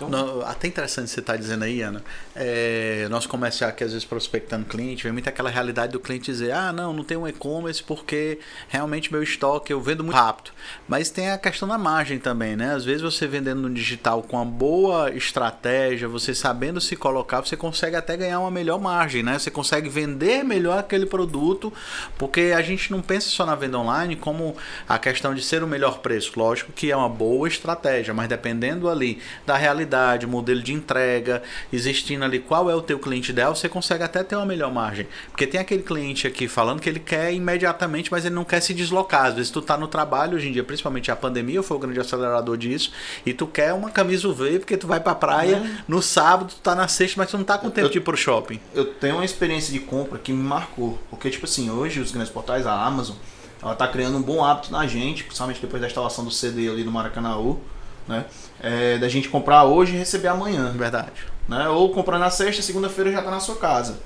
então... 0.00 0.42
Até 0.42 0.68
interessante 0.68 1.10
você 1.10 1.20
estar 1.20 1.34
tá 1.34 1.38
dizendo 1.38 1.64
aí, 1.64 1.82
Ana. 1.82 2.02
É, 2.34 3.06
nosso 3.10 3.28
comercial 3.28 3.70
aqui, 3.70 3.84
às 3.84 3.92
vezes, 3.92 4.04
prospectando 4.04 4.64
cliente, 4.64 5.04
vem 5.04 5.12
muito 5.12 5.28
aquela 5.28 5.50
realidade 5.50 5.92
do 5.92 6.00
cliente 6.00 6.30
dizer: 6.30 6.52
ah, 6.52 6.72
não, 6.72 6.92
não 6.92 7.04
tem 7.04 7.16
um 7.16 7.26
e-commerce 7.26 7.82
porque 7.82 8.38
realmente 8.68 9.12
meu 9.12 9.22
estoque 9.22 9.72
eu 9.72 9.80
vendo 9.80 10.02
muito 10.02 10.16
rápido. 10.16 10.50
Mas 10.88 11.10
tem 11.10 11.30
a 11.30 11.38
questão 11.38 11.68
da 11.68 11.78
margem 11.78 12.18
também, 12.18 12.56
né? 12.56 12.74
Às 12.74 12.84
vezes 12.84 13.02
você 13.02 13.26
vendendo 13.26 13.62
no 13.62 13.70
digital 13.70 14.22
com 14.22 14.36
uma 14.36 14.44
boa 14.44 15.10
estratégia, 15.14 16.08
você 16.08 16.34
sabendo 16.34 16.80
se 16.80 16.96
colocar, 16.96 17.40
você 17.40 17.56
consegue 17.56 17.96
até 17.96 18.16
ganhar 18.16 18.40
uma 18.40 18.50
melhor 18.50 18.80
margem, 18.80 19.22
né? 19.22 19.38
Você 19.38 19.50
consegue 19.50 19.88
vender 19.88 20.44
melhor 20.44 20.78
aquele 20.78 21.06
produto, 21.06 21.72
porque 22.18 22.52
a 22.56 22.62
gente 22.62 22.90
não 22.90 23.00
pensa 23.00 23.28
só 23.28 23.46
na 23.46 23.54
venda 23.54 23.78
online 23.78 24.16
como 24.16 24.56
a 24.88 24.98
questão 24.98 25.34
de 25.34 25.42
ser 25.42 25.62
o 25.62 25.66
melhor 25.66 25.98
preço. 25.98 26.32
Lógico 26.36 26.72
que 26.72 26.90
é 26.90 26.96
uma 26.96 27.08
boa 27.08 27.46
estratégia, 27.48 28.12
mas 28.12 28.28
dependendo 28.28 28.88
ali 28.88 29.20
da 29.46 29.56
realidade, 29.64 30.26
modelo 30.26 30.62
de 30.62 30.72
entrega, 30.72 31.42
existindo 31.72 32.24
ali 32.24 32.38
qual 32.38 32.70
é 32.70 32.74
o 32.74 32.82
teu 32.82 32.98
cliente 32.98 33.30
ideal, 33.30 33.54
você 33.54 33.68
consegue 33.68 34.04
até 34.04 34.22
ter 34.22 34.36
uma 34.36 34.44
melhor 34.44 34.72
margem. 34.72 35.06
Porque 35.30 35.46
tem 35.46 35.60
aquele 35.60 35.82
cliente 35.82 36.26
aqui 36.26 36.46
falando 36.46 36.80
que 36.80 36.88
ele 36.88 37.00
quer 37.00 37.32
imediatamente, 37.32 38.10
mas 38.12 38.24
ele 38.24 38.34
não 38.34 38.44
quer 38.44 38.60
se 38.60 38.74
deslocar. 38.74 39.26
Às 39.26 39.34
vezes 39.34 39.50
tu 39.50 39.62
tá 39.62 39.76
no 39.76 39.88
trabalho 39.88 40.36
hoje 40.36 40.48
em 40.48 40.52
dia, 40.52 40.62
principalmente 40.62 41.10
a 41.10 41.16
pandemia 41.16 41.62
foi 41.62 41.76
o 41.76 41.80
grande 41.80 41.98
acelerador 41.98 42.56
disso, 42.56 42.92
e 43.24 43.32
tu 43.32 43.46
quer 43.46 43.72
uma 43.72 43.90
camisa 43.90 44.28
UV 44.28 44.58
porque 44.58 44.76
tu 44.76 44.86
vai 44.86 45.00
pra 45.00 45.14
praia 45.14 45.56
é. 45.56 45.82
no 45.88 46.02
sábado, 46.02 46.50
tu 46.50 46.60
tá 46.60 46.74
na 46.74 46.88
sexta, 46.88 47.20
mas 47.20 47.30
tu 47.30 47.38
não 47.38 47.44
tá 47.44 47.56
com 47.56 47.70
tempo 47.70 47.86
eu, 47.86 47.90
de 47.90 47.98
ir 47.98 48.00
pro 48.02 48.16
shopping. 48.16 48.60
Eu 48.74 48.84
tenho 48.84 49.16
uma 49.16 49.24
experiência 49.24 49.72
de 49.72 49.80
compra 49.80 50.18
que 50.18 50.32
me 50.32 50.42
marcou, 50.42 50.98
porque 51.08 51.30
tipo 51.30 51.46
assim, 51.46 51.70
hoje 51.70 52.00
os 52.00 52.10
grandes 52.10 52.30
portais, 52.30 52.66
a 52.66 52.84
Amazon, 52.84 53.16
ela 53.62 53.74
tá 53.74 53.88
criando 53.88 54.18
um 54.18 54.22
bom 54.22 54.44
hábito 54.44 54.70
na 54.70 54.86
gente, 54.86 55.24
principalmente 55.24 55.60
depois 55.60 55.80
da 55.80 55.88
instalação 55.88 56.22
do 56.22 56.30
CD 56.30 56.68
ali 56.68 56.84
no 56.84 56.92
Maracanãú, 56.92 57.58
né? 58.06 58.26
É, 58.60 58.98
da 58.98 59.08
gente 59.08 59.28
comprar 59.28 59.64
hoje 59.64 59.94
e 59.94 59.98
receber 59.98 60.28
amanhã. 60.28 60.72
Verdade. 60.72 61.12
Né? 61.48 61.68
Ou 61.68 61.90
comprar 61.90 62.18
na 62.18 62.30
sexta, 62.30 62.62
segunda-feira 62.62 63.12
já 63.12 63.18
está 63.18 63.30
na 63.30 63.40
sua 63.40 63.56
casa. 63.56 63.98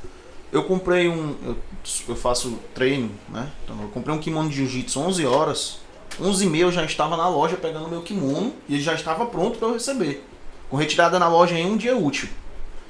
Eu 0.51 0.65
comprei 0.65 1.09
um. 1.09 1.37
Eu, 1.45 1.57
eu, 2.09 2.17
faço 2.17 2.59
treino, 2.75 3.11
né? 3.29 3.51
Então 3.65 3.81
eu 3.83 3.89
comprei 3.89 4.15
um 4.15 4.19
kimono 4.19 4.49
de 4.49 4.57
jiu-jitsu 4.57 5.01
11 5.01 5.27
horas. 5.27 5.81
11h30 6.21 6.57
eu 6.59 6.73
já 6.73 6.85
estava 6.85 7.17
na 7.17 7.29
loja 7.29 7.57
pegando 7.57 7.89
meu 7.89 8.03
kimono 8.03 8.55
e 8.69 8.75
ele 8.75 8.83
já 8.83 8.95
estava 8.95 9.27
pronto 9.27 9.59
para 9.59 9.69
eu 9.69 9.75
receber. 9.75 10.25
Com 10.71 10.77
retirada 10.77 11.19
na 11.19 11.29
loja 11.29 11.57
em 11.57 11.67
um 11.67 11.77
dia 11.77 11.97
útil. 11.97 12.29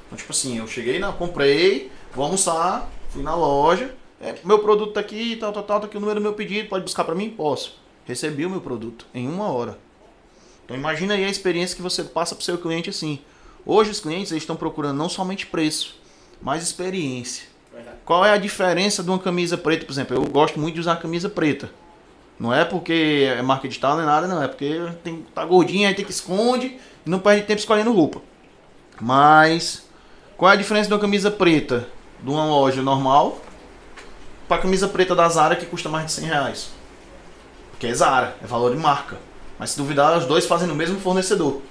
Então, 0.07 0.17
tipo 0.17 0.31
assim, 0.31 0.57
eu 0.57 0.67
cheguei, 0.67 0.97
na, 0.97 1.11
comprei, 1.11 1.91
vou 2.15 2.25
almoçar, 2.25 2.89
fui 3.09 3.21
na 3.21 3.35
loja, 3.35 3.93
é, 4.21 4.35
meu 4.43 4.59
produto 4.59 4.93
tá 4.93 4.99
aqui, 4.99 5.37
tal, 5.37 5.53
tal, 5.53 5.63
tal, 5.63 5.79
tá 5.81 5.85
aqui 5.85 5.95
o 5.95 5.99
número 5.99 6.19
do 6.19 6.23
meu 6.23 6.33
pedido, 6.33 6.67
pode 6.67 6.83
buscar 6.83 7.03
para 7.03 7.15
mim? 7.15 7.29
Posso. 7.29 7.79
Recebi 8.05 8.45
o 8.45 8.49
meu 8.49 8.59
produto 8.59 9.05
em 9.13 9.27
uma 9.27 9.51
hora. 9.51 9.77
Então 10.69 10.77
imagina 10.77 11.15
aí 11.15 11.25
a 11.25 11.29
experiência 11.29 11.75
que 11.75 11.81
você 11.81 12.03
passa 12.03 12.35
para 12.35 12.43
o 12.43 12.45
seu 12.45 12.55
cliente 12.55 12.91
assim. 12.91 13.17
Hoje 13.65 13.89
os 13.89 13.99
clientes 13.99 14.31
eles 14.31 14.43
estão 14.43 14.55
procurando 14.55 14.95
não 14.95 15.09
somente 15.09 15.47
preço, 15.47 15.95
mas 16.39 16.61
experiência. 16.61 17.47
Verdade. 17.73 17.97
Qual 18.05 18.23
é 18.23 18.31
a 18.31 18.37
diferença 18.37 19.01
de 19.01 19.09
uma 19.09 19.17
camisa 19.17 19.57
preta, 19.57 19.83
por 19.83 19.91
exemplo? 19.91 20.15
Eu 20.15 20.21
gosto 20.25 20.59
muito 20.59 20.75
de 20.75 20.81
usar 20.81 20.97
camisa 20.97 21.27
preta. 21.27 21.71
Não 22.39 22.53
é 22.53 22.63
porque 22.63 23.33
é 23.35 23.41
marca 23.41 23.67
digital 23.67 23.97
nem 23.97 24.05
nada, 24.05 24.27
não. 24.27 24.43
É 24.43 24.47
porque 24.47 24.79
tem, 25.03 25.25
tá 25.33 25.43
gordinho, 25.43 25.87
aí 25.87 25.95
tem 25.95 26.05
que 26.05 26.11
esconde 26.11 26.79
e 27.03 27.09
não 27.09 27.17
perde 27.17 27.47
tempo 27.47 27.59
escolhendo 27.59 27.91
roupa. 27.91 28.21
Mas 29.01 29.87
qual 30.37 30.51
é 30.51 30.53
a 30.53 30.57
diferença 30.57 30.87
de 30.87 30.93
uma 30.93 30.99
camisa 30.99 31.31
preta 31.31 31.87
de 32.21 32.29
uma 32.29 32.45
loja 32.45 32.83
normal 32.83 33.41
para 34.47 34.57
a 34.57 34.61
camisa 34.61 34.87
preta 34.87 35.15
da 35.15 35.27
Zara 35.29 35.55
que 35.55 35.65
custa 35.65 35.89
mais 35.89 36.05
de 36.05 36.11
100 36.11 36.25
reais? 36.25 36.69
Porque 37.71 37.87
é 37.87 37.93
Zara, 37.95 38.35
é 38.39 38.45
valor 38.45 38.71
de 38.71 38.77
marca. 38.77 39.17
Mas 39.59 39.71
se 39.71 39.77
duvidar, 39.77 40.17
os 40.17 40.25
dois 40.25 40.45
fazem 40.45 40.67
no 40.67 40.73
mesmo 40.73 40.99
fornecedor, 40.99 41.61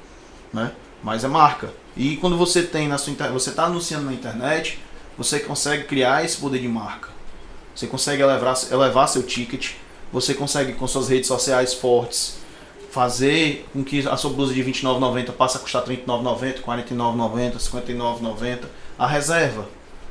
né? 0.53 0.73
Mas 1.03 1.25
é 1.25 1.29
marca. 1.29 1.73
E 1.97 2.17
quando 2.19 2.37
você 2.37 2.63
tem 2.63 2.87
na 2.87 2.99
sua 2.99 3.15
você 3.33 3.51
está 3.51 3.65
anunciando 3.65 4.05
na 4.05 4.13
internet, 4.13 4.79
você 5.17 5.41
consegue 5.41 5.85
criar 5.85 6.25
esse 6.25 6.37
poder 6.37 6.61
de 6.61 6.69
marca. 6.69 7.09
Você 7.75 7.87
consegue 7.87 8.23
elevar, 8.23 8.57
elevar 8.71 9.09
seu 9.09 9.23
ticket, 9.23 9.73
você 10.13 10.35
consegue 10.35 10.75
com 10.75 10.87
suas 10.87 11.09
redes 11.09 11.27
sociais 11.27 11.75
fortes 11.75 12.39
fazer 12.91 13.67
com 13.73 13.85
que 13.85 14.07
a 14.09 14.17
sua 14.17 14.33
blusa 14.33 14.53
de 14.53 14.63
R$29,90 14.63 15.33
passe 15.33 15.57
a 15.57 15.61
custar 15.61 15.85
R$39,90, 15.87 16.57
R$49,90, 16.67 17.53
R$59,90. 17.53 18.65
A 18.99 19.07
reserva. 19.07 19.67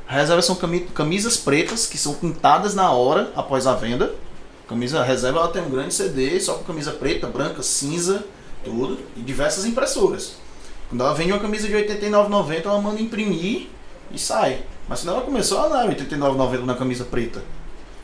A 0.08 0.14
reserva 0.14 0.40
são 0.40 0.56
camisas 0.94 1.36
pretas 1.36 1.86
que 1.86 1.98
são 1.98 2.14
pintadas 2.14 2.74
na 2.74 2.90
hora 2.90 3.30
após 3.36 3.66
a 3.66 3.74
venda. 3.74 4.14
Camisa 4.68 5.02
reserva 5.02 5.38
ela 5.38 5.48
tem 5.48 5.62
um 5.62 5.70
grande 5.70 5.94
CD 5.94 6.38
só 6.38 6.54
com 6.54 6.64
camisa 6.64 6.92
preta, 6.92 7.26
branca, 7.26 7.62
cinza, 7.62 8.24
tudo 8.62 8.98
e 9.16 9.20
diversas 9.20 9.64
impressoras. 9.64 10.34
Quando 10.88 11.02
ela 11.02 11.14
vende 11.14 11.32
uma 11.32 11.40
camisa 11.40 11.66
de 11.66 11.74
R$89,90 11.74 12.66
ela 12.66 12.80
manda 12.80 13.00
imprimir 13.00 13.68
e 14.10 14.18
sai. 14.18 14.62
Mas 14.88 15.00
se 15.00 15.08
ela 15.08 15.22
começou, 15.22 15.58
ela 15.58 15.68
não 15.68 15.80
é 15.80 15.94
R$89,90 15.94 16.64
na 16.64 16.74
camisa 16.74 17.04
preta. 17.04 17.42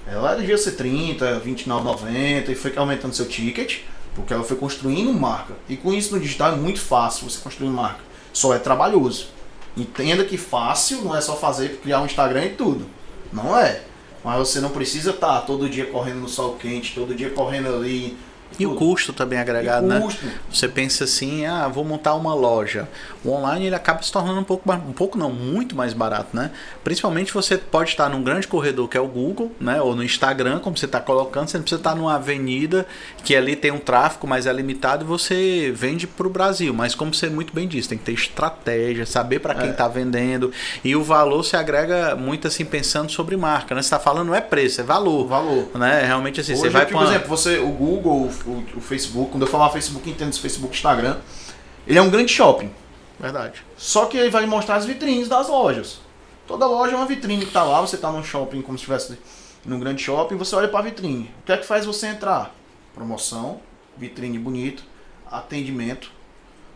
Ela 0.06 0.34
devia 0.34 0.56
ser 0.58 0.72
30, 0.72 1.40
29,90 1.40 2.48
e 2.50 2.54
foi 2.54 2.76
aumentando 2.76 3.14
seu 3.14 3.26
ticket, 3.26 3.80
porque 4.14 4.32
ela 4.32 4.44
foi 4.44 4.56
construindo 4.56 5.12
marca. 5.12 5.54
E 5.68 5.76
com 5.76 5.92
isso 5.92 6.14
no 6.14 6.20
digital 6.20 6.52
é 6.52 6.56
muito 6.56 6.80
fácil 6.80 7.28
você 7.28 7.38
construir 7.40 7.70
marca. 7.70 8.00
Só 8.32 8.54
é 8.54 8.58
trabalhoso. 8.58 9.28
Entenda 9.76 10.24
que 10.24 10.36
fácil 10.36 11.02
não 11.02 11.16
é 11.16 11.20
só 11.20 11.36
fazer, 11.36 11.80
criar 11.82 12.00
um 12.00 12.06
Instagram 12.06 12.44
e 12.44 12.50
tudo. 12.50 12.86
Não 13.32 13.56
é. 13.56 13.82
Mas 14.24 14.38
você 14.38 14.58
não 14.58 14.70
precisa 14.70 15.10
estar 15.10 15.40
tá 15.40 15.40
todo 15.42 15.68
dia 15.68 15.84
correndo 15.84 16.20
no 16.20 16.28
sol 16.28 16.56
quente, 16.56 16.94
todo 16.94 17.14
dia 17.14 17.28
correndo 17.30 17.68
ali 17.68 18.16
e 18.58 18.66
o 18.66 18.74
custo 18.74 19.12
também 19.12 19.38
agregado, 19.38 19.86
né? 19.86 20.06
Você 20.50 20.68
pensa 20.68 21.04
assim, 21.04 21.46
ah, 21.46 21.68
vou 21.68 21.84
montar 21.84 22.14
uma 22.14 22.34
loja. 22.34 22.88
O 23.24 23.30
online 23.30 23.66
ele 23.66 23.74
acaba 23.74 24.02
se 24.02 24.12
tornando 24.12 24.40
um 24.40 24.44
pouco, 24.44 24.70
um 24.72 24.92
pouco 24.92 25.18
não, 25.18 25.32
muito 25.32 25.74
mais 25.74 25.92
barato, 25.92 26.36
né? 26.36 26.50
Principalmente 26.82 27.32
você 27.32 27.56
pode 27.56 27.90
estar 27.90 28.08
num 28.08 28.22
grande 28.22 28.46
corredor 28.46 28.88
que 28.88 28.96
é 28.96 29.00
o 29.00 29.08
Google, 29.08 29.52
né? 29.60 29.80
Ou 29.80 29.94
no 29.96 30.02
Instagram, 30.02 30.58
como 30.60 30.76
você 30.76 30.86
está 30.86 31.00
colocando, 31.00 31.48
você 31.48 31.56
não 31.56 31.62
precisa 31.62 31.80
estar 31.80 31.94
numa 31.94 32.14
avenida 32.14 32.86
que 33.24 33.34
ali 33.34 33.56
tem 33.56 33.70
um 33.70 33.78
tráfego, 33.78 34.26
mas 34.26 34.46
é 34.46 34.52
limitado 34.52 35.04
e 35.04 35.06
você 35.06 35.72
vende 35.74 36.06
para 36.06 36.26
o 36.26 36.30
Brasil. 36.30 36.72
Mas 36.74 36.94
como 36.94 37.14
você 37.14 37.28
muito 37.28 37.54
bem 37.54 37.66
disse, 37.66 37.88
tem 37.88 37.98
que 37.98 38.04
ter 38.04 38.12
estratégia, 38.12 39.06
saber 39.06 39.40
para 39.40 39.54
quem 39.54 39.70
está 39.70 39.86
é. 39.86 39.88
vendendo 39.88 40.52
e 40.84 40.94
o 40.94 41.02
valor 41.02 41.42
se 41.44 41.56
agrega 41.56 42.14
muito 42.14 42.46
assim 42.46 42.64
pensando 42.64 43.10
sobre 43.10 43.36
marca, 43.36 43.74
né? 43.74 43.82
Você 43.82 43.86
está 43.86 43.98
falando 43.98 44.28
não 44.28 44.34
é 44.34 44.40
preço, 44.40 44.80
é 44.80 44.84
valor. 44.84 45.26
Valor. 45.26 45.68
Né? 45.74 46.04
Realmente 46.04 46.40
assim, 46.40 46.52
Hoje, 46.52 46.62
você 46.62 46.70
vai 46.70 46.86
por 46.86 47.02
exemplo, 47.02 47.28
você 47.28 47.58
o 47.58 47.68
Google 47.68 48.30
o, 48.46 48.64
o 48.76 48.80
Facebook, 48.80 49.30
quando 49.30 49.42
eu 49.42 49.48
falar 49.48 49.70
Facebook, 49.70 50.08
entendo 50.08 50.38
Facebook 50.38 50.74
Instagram, 50.74 51.18
ele 51.86 51.98
é 51.98 52.02
um 52.02 52.10
grande 52.10 52.32
shopping. 52.32 52.70
Verdade. 53.18 53.64
Só 53.76 54.06
que 54.06 54.16
ele 54.16 54.30
vai 54.30 54.46
mostrar 54.46 54.76
as 54.76 54.84
vitrines 54.84 55.28
das 55.28 55.48
lojas. 55.48 56.00
Toda 56.46 56.66
loja 56.66 56.92
é 56.92 56.96
uma 56.96 57.06
vitrine 57.06 57.46
que 57.46 57.52
tá 57.52 57.62
lá, 57.62 57.80
você 57.80 57.96
tá 57.96 58.10
num 58.10 58.22
shopping 58.22 58.60
como 58.60 58.76
se 58.76 58.82
estivesse 58.82 59.18
num 59.64 59.78
grande 59.78 60.02
shopping, 60.02 60.36
você 60.36 60.54
olha 60.54 60.68
para 60.68 60.80
a 60.80 60.82
vitrine. 60.82 61.34
O 61.40 61.46
que 61.46 61.52
é 61.52 61.56
que 61.56 61.64
faz 61.66 61.86
você 61.86 62.08
entrar? 62.08 62.54
Promoção, 62.94 63.60
vitrine 63.96 64.38
bonito, 64.38 64.84
atendimento. 65.30 66.12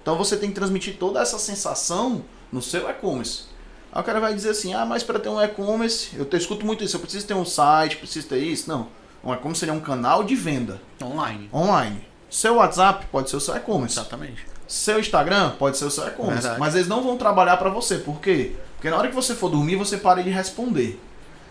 Então 0.01 0.17
você 0.17 0.37
tem 0.37 0.49
que 0.49 0.55
transmitir 0.55 0.97
toda 0.99 1.21
essa 1.21 1.39
sensação 1.39 2.25
no 2.51 2.63
seu 2.63 2.89
e-commerce. 2.89 3.45
Aí 3.93 4.01
o 4.01 4.05
cara 4.05 4.21
vai 4.21 4.35
dizer 4.35 4.51
assim: 4.51 4.73
"Ah, 4.73 4.87
mas 4.87 5.03
para 5.03 5.19
ter 5.19 5.29
um 5.29 5.41
e-commerce, 5.41 6.17
eu 6.17 6.25
te, 6.25 6.37
escuto 6.37 6.65
muito 6.65 6.83
isso, 6.83 6.97
eu 6.97 7.01
preciso 7.01 7.27
ter 7.27 7.35
um 7.35 7.45
site, 7.45 7.97
preciso 7.97 8.27
ter 8.27 8.39
isso". 8.39 8.69
Não. 8.69 8.89
Um 9.23 9.33
e-commerce 9.33 9.61
seria 9.61 9.75
um 9.75 9.81
canal 9.81 10.23
de 10.25 10.35
venda. 10.35 10.81
Online. 11.03 11.49
Online. 11.53 12.09
Seu 12.31 12.57
WhatsApp 12.57 13.07
pode 13.11 13.31
ser 13.31 13.37
o 13.37 13.41
seu 13.41 13.57
e-commerce. 13.57 13.99
Exatamente. 13.99 14.47
Seu 14.67 15.01
Instagram 15.01 15.53
pode 15.59 15.77
ser 15.79 15.87
o 15.87 15.91
seu 15.91 16.07
e-commerce. 16.07 16.49
Mas 16.59 16.75
eles 16.75 16.89
não 16.89 17.03
vão 17.03 17.17
trabalhar 17.17 17.57
para 17.57 17.71
você. 17.71 17.99
Por 17.99 18.21
quê? 18.21 18.53
Porque 18.77 18.91
na 18.91 18.97
hora 18.97 19.09
que 19.09 19.15
você 19.15 19.35
for 19.35 19.51
dormir, 19.51 19.77
você 19.77 19.97
para 19.97 20.23
de 20.23 20.31
responder. 20.31 21.01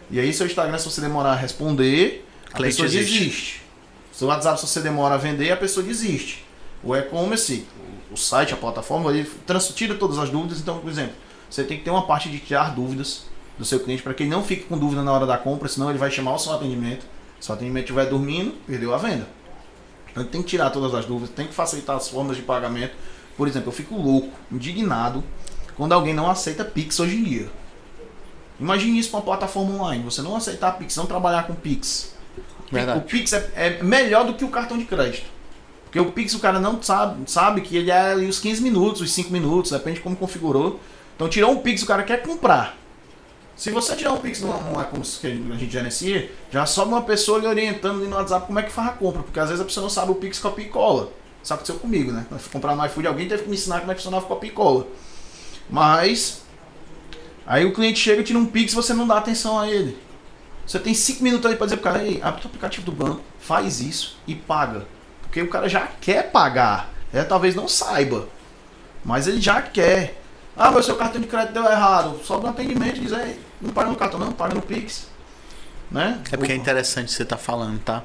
E 0.10 0.20
aí, 0.20 0.32
seu 0.32 0.46
Instagram, 0.46 0.78
se 0.78 0.86
você 0.86 1.02
demorar 1.02 1.32
a 1.32 1.36
responder, 1.36 2.26
a 2.52 2.58
Cliente 2.58 2.76
pessoa 2.76 2.88
desiste. 2.88 3.20
desiste. 3.20 3.62
Seu 4.14 4.28
WhatsApp, 4.28 4.60
se 4.60 4.68
você 4.68 4.80
demora 4.82 5.16
a 5.16 5.18
vender, 5.18 5.52
a 5.52 5.58
pessoa 5.58 5.86
desiste. 5.86 6.46
O 6.84 6.96
e-commerce, 6.96 7.66
o 8.12 8.16
site, 8.16 8.54
a 8.54 8.58
plataforma, 8.58 9.12
ele 9.12 9.30
tira 9.76 9.96
todas 9.96 10.18
as 10.18 10.30
dúvidas. 10.30 10.60
Então, 10.60 10.80
por 10.80 10.90
exemplo, 10.90 11.14
você 11.50 11.64
tem 11.64 11.78
que 11.78 11.84
ter 11.84 11.90
uma 11.90 12.06
parte 12.06 12.30
de 12.30 12.40
tirar 12.40 12.74
dúvidas 12.74 13.24
do 13.58 13.66
seu 13.66 13.80
cliente 13.80 14.04
para 14.04 14.14
que 14.14 14.24
ele 14.24 14.30
não 14.30 14.44
fique 14.44 14.64
com 14.64 14.78
dúvida 14.78 15.04
na 15.04 15.12
hora 15.12 15.26
da 15.26 15.38
compra, 15.38 15.68
senão 15.68 15.90
ele 15.90 15.98
vai 15.98 16.12
chamar 16.12 16.36
o 16.36 16.40
seu 16.40 16.54
atendimento 16.54 17.06
se 17.40 17.50
o 17.50 17.54
atendimento 17.54 17.86
estiver 17.86 18.06
dormindo, 18.06 18.54
perdeu 18.66 18.94
a 18.94 18.98
venda. 18.98 19.28
Então 20.12 20.24
tem 20.24 20.42
que 20.42 20.48
tirar 20.48 20.70
todas 20.70 20.94
as 20.94 21.06
dúvidas, 21.06 21.36
tem 21.36 21.48
que 21.48 21.54
facilitar 21.54 21.96
as 21.96 22.08
formas 22.08 22.36
de 22.36 22.44
pagamento. 22.44 22.96
Por 23.36 23.48
exemplo, 23.48 23.70
eu 23.70 23.74
fico 23.74 23.96
louco, 23.96 24.30
indignado, 24.52 25.24
quando 25.76 25.94
alguém 25.94 26.14
não 26.14 26.30
aceita 26.30 26.66
Pix 26.66 27.00
hoje 27.00 27.16
em 27.18 27.24
dia. 27.24 27.50
Imagine 28.60 28.98
isso 28.98 29.12
para 29.12 29.20
uma 29.20 29.26
plataforma 29.26 29.76
online. 29.76 30.04
Você 30.04 30.22
não 30.24 30.36
aceitar 30.36 30.72
Pix, 30.78 30.96
não 30.96 31.06
trabalhar 31.06 31.46
com 31.46 31.54
Pix. 31.54 32.16
Verdade. 32.72 33.00
O 33.00 33.02
Pix 33.04 33.32
é, 33.34 33.52
é, 33.56 33.84
melhor 33.84 34.26
do 34.26 34.34
que 34.34 34.44
o 34.44 34.50
cartão 34.50 34.78
de 34.78 34.86
crédito. 34.86 35.28
Porque 35.84 36.00
o 36.00 36.12
Pix 36.12 36.34
o 36.34 36.40
cara 36.40 36.60
não 36.60 36.82
sabe, 36.82 37.30
sabe 37.30 37.62
que 37.62 37.78
ele 37.78 37.92
é 37.92 38.12
ali 38.12 38.28
os 38.28 38.40
15 38.40 38.62
minutos, 38.62 39.02
os 39.02 39.14
5 39.14 39.32
minutos, 39.32 39.72
depende 39.72 39.98
de 39.98 40.02
como 40.02 40.16
configurou. 40.16 40.80
Então 41.16 41.30
tirou 41.30 41.52
um 41.52 41.60
Pix, 41.60 41.84
o 41.84 41.86
cara 41.86 42.04
quer 42.04 42.24
comprar. 42.24 42.76
Se 43.58 43.72
você 43.72 43.96
tirar 43.96 44.14
um 44.14 44.18
Pix 44.18 44.40
numa, 44.40 44.60
numa 44.60 44.86
que 44.86 45.28
a 45.28 45.30
gente 45.30 45.72
gerencia, 45.72 46.32
já 46.52 46.64
sobe 46.68 46.92
uma 46.92 47.02
pessoa 47.02 47.40
lhe 47.40 47.48
orientando 47.48 48.06
no 48.06 48.16
WhatsApp 48.16 48.46
como 48.46 48.60
é 48.60 48.64
que 48.64 48.72
faz 48.72 48.90
a 48.90 48.92
compra, 48.92 49.24
porque 49.24 49.40
às 49.40 49.50
vezes 49.50 49.60
a 49.60 49.66
pessoa 49.66 49.82
não 49.82 49.90
sabe 49.90 50.12
o 50.12 50.16
Pix 50.16 50.38
copia 50.38 50.66
e 50.66 50.70
cola. 50.70 51.12
Isso 51.44 51.54
aconteceu 51.54 51.80
comigo, 51.80 52.12
né? 52.12 52.28
Fui 52.30 52.52
comprar 52.52 52.76
no 52.76 52.86
iFood, 52.86 53.08
alguém 53.08 53.28
teve 53.28 53.44
que 53.44 53.50
me 53.50 53.56
ensinar 53.56 53.80
como 53.80 53.92
é 53.92 53.96
que 53.96 54.02
funcionava 54.02 54.28
copia 54.28 54.52
e 54.52 54.54
cola. 54.54 54.86
Mas, 55.68 56.44
aí 57.48 57.66
o 57.66 57.74
cliente 57.74 58.00
chega 58.00 58.22
e 58.22 58.24
tira 58.24 58.38
um 58.38 58.46
Pix 58.46 58.76
você 58.76 58.94
não 58.94 59.08
dá 59.08 59.18
atenção 59.18 59.60
a 59.60 59.68
ele. 59.68 59.98
Você 60.66 60.78
tem 60.78 60.94
5 60.94 61.24
minutos 61.24 61.48
ali 61.48 61.56
para 61.56 61.66
dizer 61.66 61.78
pro 61.78 61.92
cara, 61.92 62.04
ei, 62.04 62.22
abre 62.22 62.44
o 62.44 62.48
aplicativo 62.48 62.86
do 62.86 62.92
banco, 62.92 63.22
faz 63.40 63.82
isso 63.82 64.20
e 64.28 64.36
paga. 64.36 64.86
Porque 65.24 65.42
o 65.42 65.50
cara 65.50 65.68
já 65.68 65.88
quer 66.00 66.30
pagar. 66.32 66.94
É, 67.12 67.24
talvez 67.24 67.56
não 67.56 67.68
saiba. 67.68 68.28
Mas 69.04 69.28
ele 69.28 69.42
já 69.42 69.62
quer. 69.62 70.22
Ah, 70.56 70.70
mas 70.70 70.86
seu 70.86 70.96
cartão 70.96 71.22
de 71.22 71.28
crédito 71.28 71.54
deu 71.54 71.64
errado. 71.64 72.20
Sobe 72.24 72.46
um 72.46 72.50
atendimento 72.50 72.98
e 72.98 73.02
não 73.62 73.72
paga 73.72 73.90
no 73.90 73.96
cartão, 73.96 74.20
não, 74.20 74.32
paga 74.32 74.56
no 74.56 74.62
Pix. 74.62 75.08
Né? 75.90 76.22
É 76.32 76.38
porque 76.38 76.52
é 76.52 76.56
interessante 76.56 77.12
você 77.12 77.24
estar 77.24 77.38
tá 77.38 77.42
falando, 77.42 77.80
tá? 77.80 78.04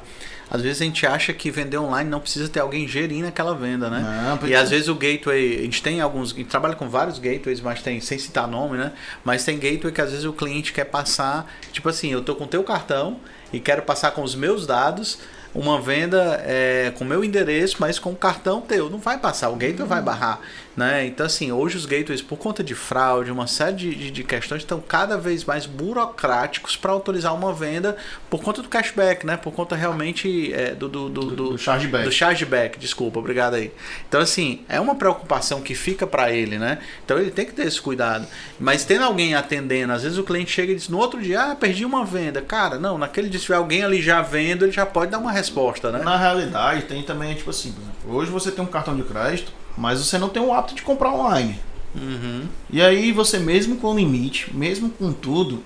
Às 0.53 0.61
vezes 0.61 0.83
a 0.83 0.85
gente 0.85 1.07
acha 1.07 1.33
que 1.33 1.51
vender 1.51 1.79
online 1.79 2.11
não 2.11 2.21
precisa 2.21 2.47
ter 2.47 2.61
alguém 2.61 2.87
gerindo 2.87 3.27
aquela 3.27 3.55
venda, 3.55 3.89
né? 3.89 4.39
Não, 4.39 4.49
e 4.49 4.55
às 4.55 4.69
vezes 4.69 4.87
o 4.87 4.95
gateway, 4.95 5.61
a 5.61 5.63
gente 5.63 5.83
tem 5.83 6.01
alguns, 6.01 6.33
a 6.33 6.37
gente 6.37 6.49
trabalha 6.49 6.77
com 6.77 6.89
vários 6.91 7.19
gateways, 7.19 7.61
mas 7.61 7.81
tem, 7.81 8.01
sem 8.01 8.19
citar 8.19 8.47
nome, 8.47 8.77
né? 8.77 8.93
Mas 9.25 9.45
tem 9.45 9.59
gateway 9.59 9.91
que 9.91 10.01
às 10.01 10.11
vezes 10.11 10.27
o 10.27 10.33
cliente 10.33 10.73
quer 10.73 10.85
passar, 10.85 11.51
tipo 11.73 11.89
assim, 11.89 12.13
eu 12.13 12.23
tô 12.23 12.37
com 12.37 12.47
teu 12.47 12.63
cartão 12.63 13.19
e 13.51 13.59
quero 13.59 13.81
passar 13.81 14.11
com 14.11 14.23
os 14.23 14.35
meus 14.35 14.67
dados 14.67 15.21
uma 15.55 15.81
venda 15.81 16.43
é, 16.45 16.93
com 16.97 17.05
meu 17.05 17.25
endereço, 17.25 17.77
mas 17.79 17.99
com 17.99 18.11
o 18.11 18.17
cartão 18.17 18.61
teu. 18.61 18.89
Não 18.89 18.99
vai 18.99 19.19
passar, 19.19 19.49
o 19.49 19.57
gateway 19.57 19.83
uhum. 19.83 19.87
vai 19.87 20.03
barrar. 20.03 20.41
Né? 20.75 21.07
Então, 21.07 21.27
assim, 21.27 21.53
hoje 21.53 21.77
os 21.77 21.85
gateways, 21.85 22.23
por 22.23 22.39
conta 22.39 22.65
de 22.65 22.75
fraude, 22.75 23.31
uma 23.31 23.47
série 23.47 23.77
de, 23.77 24.11
de, 24.11 24.25
questões, 24.25 24.63
estão 24.63 24.81
cada 24.81 25.19
vez 25.19 25.45
mais 25.45 25.67
burocráticos 25.67 26.77
para 26.77 26.93
autorizar 26.93 27.35
uma 27.35 27.53
venda 27.53 27.95
por 28.31 28.43
conta 28.43 28.63
do 28.63 28.69
cashback, 28.69 29.27
né? 29.27 29.37
Por 29.37 29.53
conta 29.53 29.77
realmente 29.77 30.53
é, 30.55 30.75
do, 30.75 30.89
do, 30.89 31.09
do, 31.11 31.25
do, 31.31 31.59
chargeback. 31.59 32.05
Do 32.05 32.13
chargeback, 32.13 32.79
desculpa, 32.79 33.19
obrigado 33.19 33.55
aí. 33.55 33.71
Então, 34.09 34.21
assim, 34.21 34.65
é 34.67 34.81
uma 34.81 34.95
preocupação 34.95 35.61
que 35.61 35.75
fica 35.75 36.07
para 36.07 36.33
ele, 36.33 36.59
né? 36.59 36.79
Então, 37.05 37.19
ele 37.19 37.31
tem 37.31 37.45
que 37.45 37.53
ter 37.53 37.67
esse 37.67 37.81
cuidado. 37.81 38.27
Mas 38.59 38.85
tendo 38.85 39.05
alguém 39.05 39.35
atendendo, 39.35 39.93
às 39.93 40.03
vezes 40.03 40.17
o 40.17 40.25
cliente 40.25 40.51
chega 40.51 40.73
e 40.73 40.77
diz 40.77 40.89
no 40.89 40.97
outro 40.97 41.21
dia, 41.21 41.51
ah, 41.51 41.55
perdi 41.55 41.85
uma 41.85 42.03
venda. 42.03 42.41
Cara, 42.41 42.79
não, 42.79 42.97
naquele 42.97 43.29
dia, 43.29 43.39
se 43.39 43.45
tiver 43.45 43.59
alguém 43.59 43.85
ali 43.85 44.01
já 44.01 44.23
vendo, 44.23 44.65
ele 44.65 44.73
já 44.73 44.87
pode 44.87 45.11
dar 45.11 45.19
uma 45.19 45.33
resposta, 45.33 45.93
né? 45.93 46.03
Na 46.03 46.17
realidade, 46.17 46.83
tem 46.83 47.03
também, 47.03 47.35
tipo 47.35 47.51
assim, 47.51 47.75
hoje 48.07 48.31
você 48.31 48.51
tem 48.51 48.65
um 48.65 48.69
cartão 48.69 48.97
de 48.97 49.03
crédito, 49.03 49.53
mas 49.77 49.99
você 49.99 50.19
não 50.19 50.29
tem 50.29 50.43
o 50.43 50.53
hábito 50.53 50.75
de 50.75 50.83
comprar 50.83 51.13
online. 51.13 51.59
Uhum. 51.95 52.49
E 52.71 52.81
aí 52.81 53.13
você 53.13 53.39
mesmo 53.39 53.77
com 53.77 53.89
o 53.89 53.97
limite, 53.97 54.55
mesmo 54.55 54.91
com 54.91 55.13
tudo, 55.13 55.63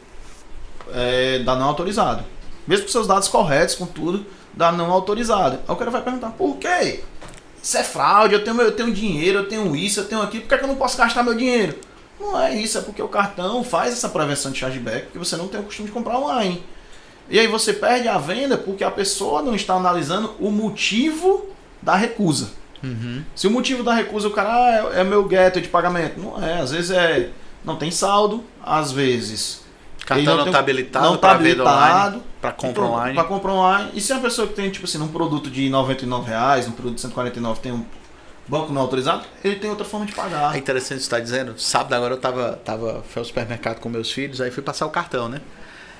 é, 0.92 1.40
dá 1.40 1.54
não 1.54 1.66
autorizado. 1.66 2.24
Mesmo 2.66 2.86
com 2.86 2.92
seus 2.92 3.06
dados 3.06 3.28
corretos, 3.28 3.74
com 3.74 3.86
tudo, 3.86 4.26
dá 4.52 4.72
não 4.72 4.90
autorizado. 4.90 5.58
Aí 5.66 5.74
o 5.74 5.76
cara 5.76 5.90
vai 5.90 6.02
perguntar, 6.02 6.30
por 6.30 6.56
quê? 6.56 7.00
Isso 7.62 7.76
é 7.76 7.82
fraude, 7.82 8.34
eu 8.34 8.44
tenho, 8.44 8.60
eu 8.60 8.72
tenho 8.72 8.92
dinheiro, 8.92 9.40
eu 9.40 9.48
tenho 9.48 9.74
isso, 9.74 10.00
eu 10.00 10.04
tenho 10.04 10.22
aquilo, 10.22 10.42
por 10.42 10.48
que, 10.48 10.54
é 10.54 10.58
que 10.58 10.64
eu 10.64 10.68
não 10.68 10.76
posso 10.76 10.96
gastar 10.96 11.22
meu 11.22 11.34
dinheiro? 11.34 11.76
Não 12.18 12.40
é 12.40 12.54
isso, 12.54 12.78
é 12.78 12.80
porque 12.80 13.02
o 13.02 13.08
cartão 13.08 13.62
faz 13.62 13.92
essa 13.92 14.08
prevenção 14.08 14.50
de 14.50 14.58
chargeback, 14.58 15.06
porque 15.06 15.18
você 15.18 15.36
não 15.36 15.48
tem 15.48 15.60
o 15.60 15.64
costume 15.64 15.88
de 15.88 15.92
comprar 15.92 16.18
online. 16.18 16.62
E 17.28 17.38
aí 17.38 17.46
você 17.46 17.72
perde 17.72 18.08
a 18.08 18.18
venda 18.18 18.56
porque 18.56 18.84
a 18.84 18.90
pessoa 18.90 19.42
não 19.42 19.54
está 19.54 19.74
analisando 19.74 20.34
o 20.38 20.50
motivo 20.50 21.46
da 21.82 21.96
recusa. 21.96 22.50
Uhum. 22.82 23.22
Se 23.34 23.46
o 23.46 23.50
motivo 23.50 23.82
da 23.82 23.94
recusa 23.94 24.28
o 24.28 24.30
cara 24.30 24.50
ah, 24.50 24.92
é, 24.94 25.00
é 25.00 25.04
meu 25.04 25.24
gateway 25.24 25.62
de 25.62 25.68
pagamento, 25.68 26.20
não 26.20 26.42
é. 26.42 26.60
Às 26.60 26.70
vezes 26.70 26.90
é 26.90 27.30
não 27.64 27.76
tem 27.76 27.90
saldo, 27.90 28.44
às 28.62 28.92
vezes 28.92 29.64
cartão 30.04 30.36
não 30.36 30.46
está 30.46 30.60
habilitado 30.60 31.04
não 31.04 31.16
tá 31.16 31.32
habilitado 31.32 32.22
para 32.40 32.52
compra 32.52 32.84
online. 32.84 33.14
Para 33.14 33.24
compra 33.24 33.52
online. 33.52 33.90
E 33.94 34.00
se 34.00 34.12
a 34.12 34.20
pessoa 34.20 34.46
que 34.46 34.54
tem 34.54 34.70
tipo 34.70 34.84
assim, 34.84 35.00
um 35.00 35.08
produto 35.08 35.50
de 35.50 35.68
99 35.68 36.28
reais, 36.28 36.68
um 36.68 36.72
produto 36.72 36.94
de 36.94 37.00
149 37.00 37.60
tem 37.60 37.72
um 37.72 37.84
banco 38.46 38.72
não 38.72 38.82
autorizado, 38.82 39.24
ele 39.42 39.56
tem 39.56 39.68
outra 39.68 39.84
forma 39.84 40.06
de 40.06 40.14
pagar. 40.14 40.54
É 40.54 40.58
interessante 40.58 41.00
você 41.00 41.06
estar 41.06 41.16
tá 41.16 41.22
dizendo. 41.22 41.58
Sábado 41.58 41.92
agora 41.94 42.14
eu 42.14 42.20
tava 42.20 42.52
tava 42.64 43.02
fui 43.08 43.20
ao 43.20 43.24
supermercado 43.24 43.80
com 43.80 43.88
meus 43.88 44.10
filhos, 44.12 44.40
aí 44.40 44.50
fui 44.50 44.62
passar 44.62 44.86
o 44.86 44.90
cartão, 44.90 45.28
né? 45.28 45.40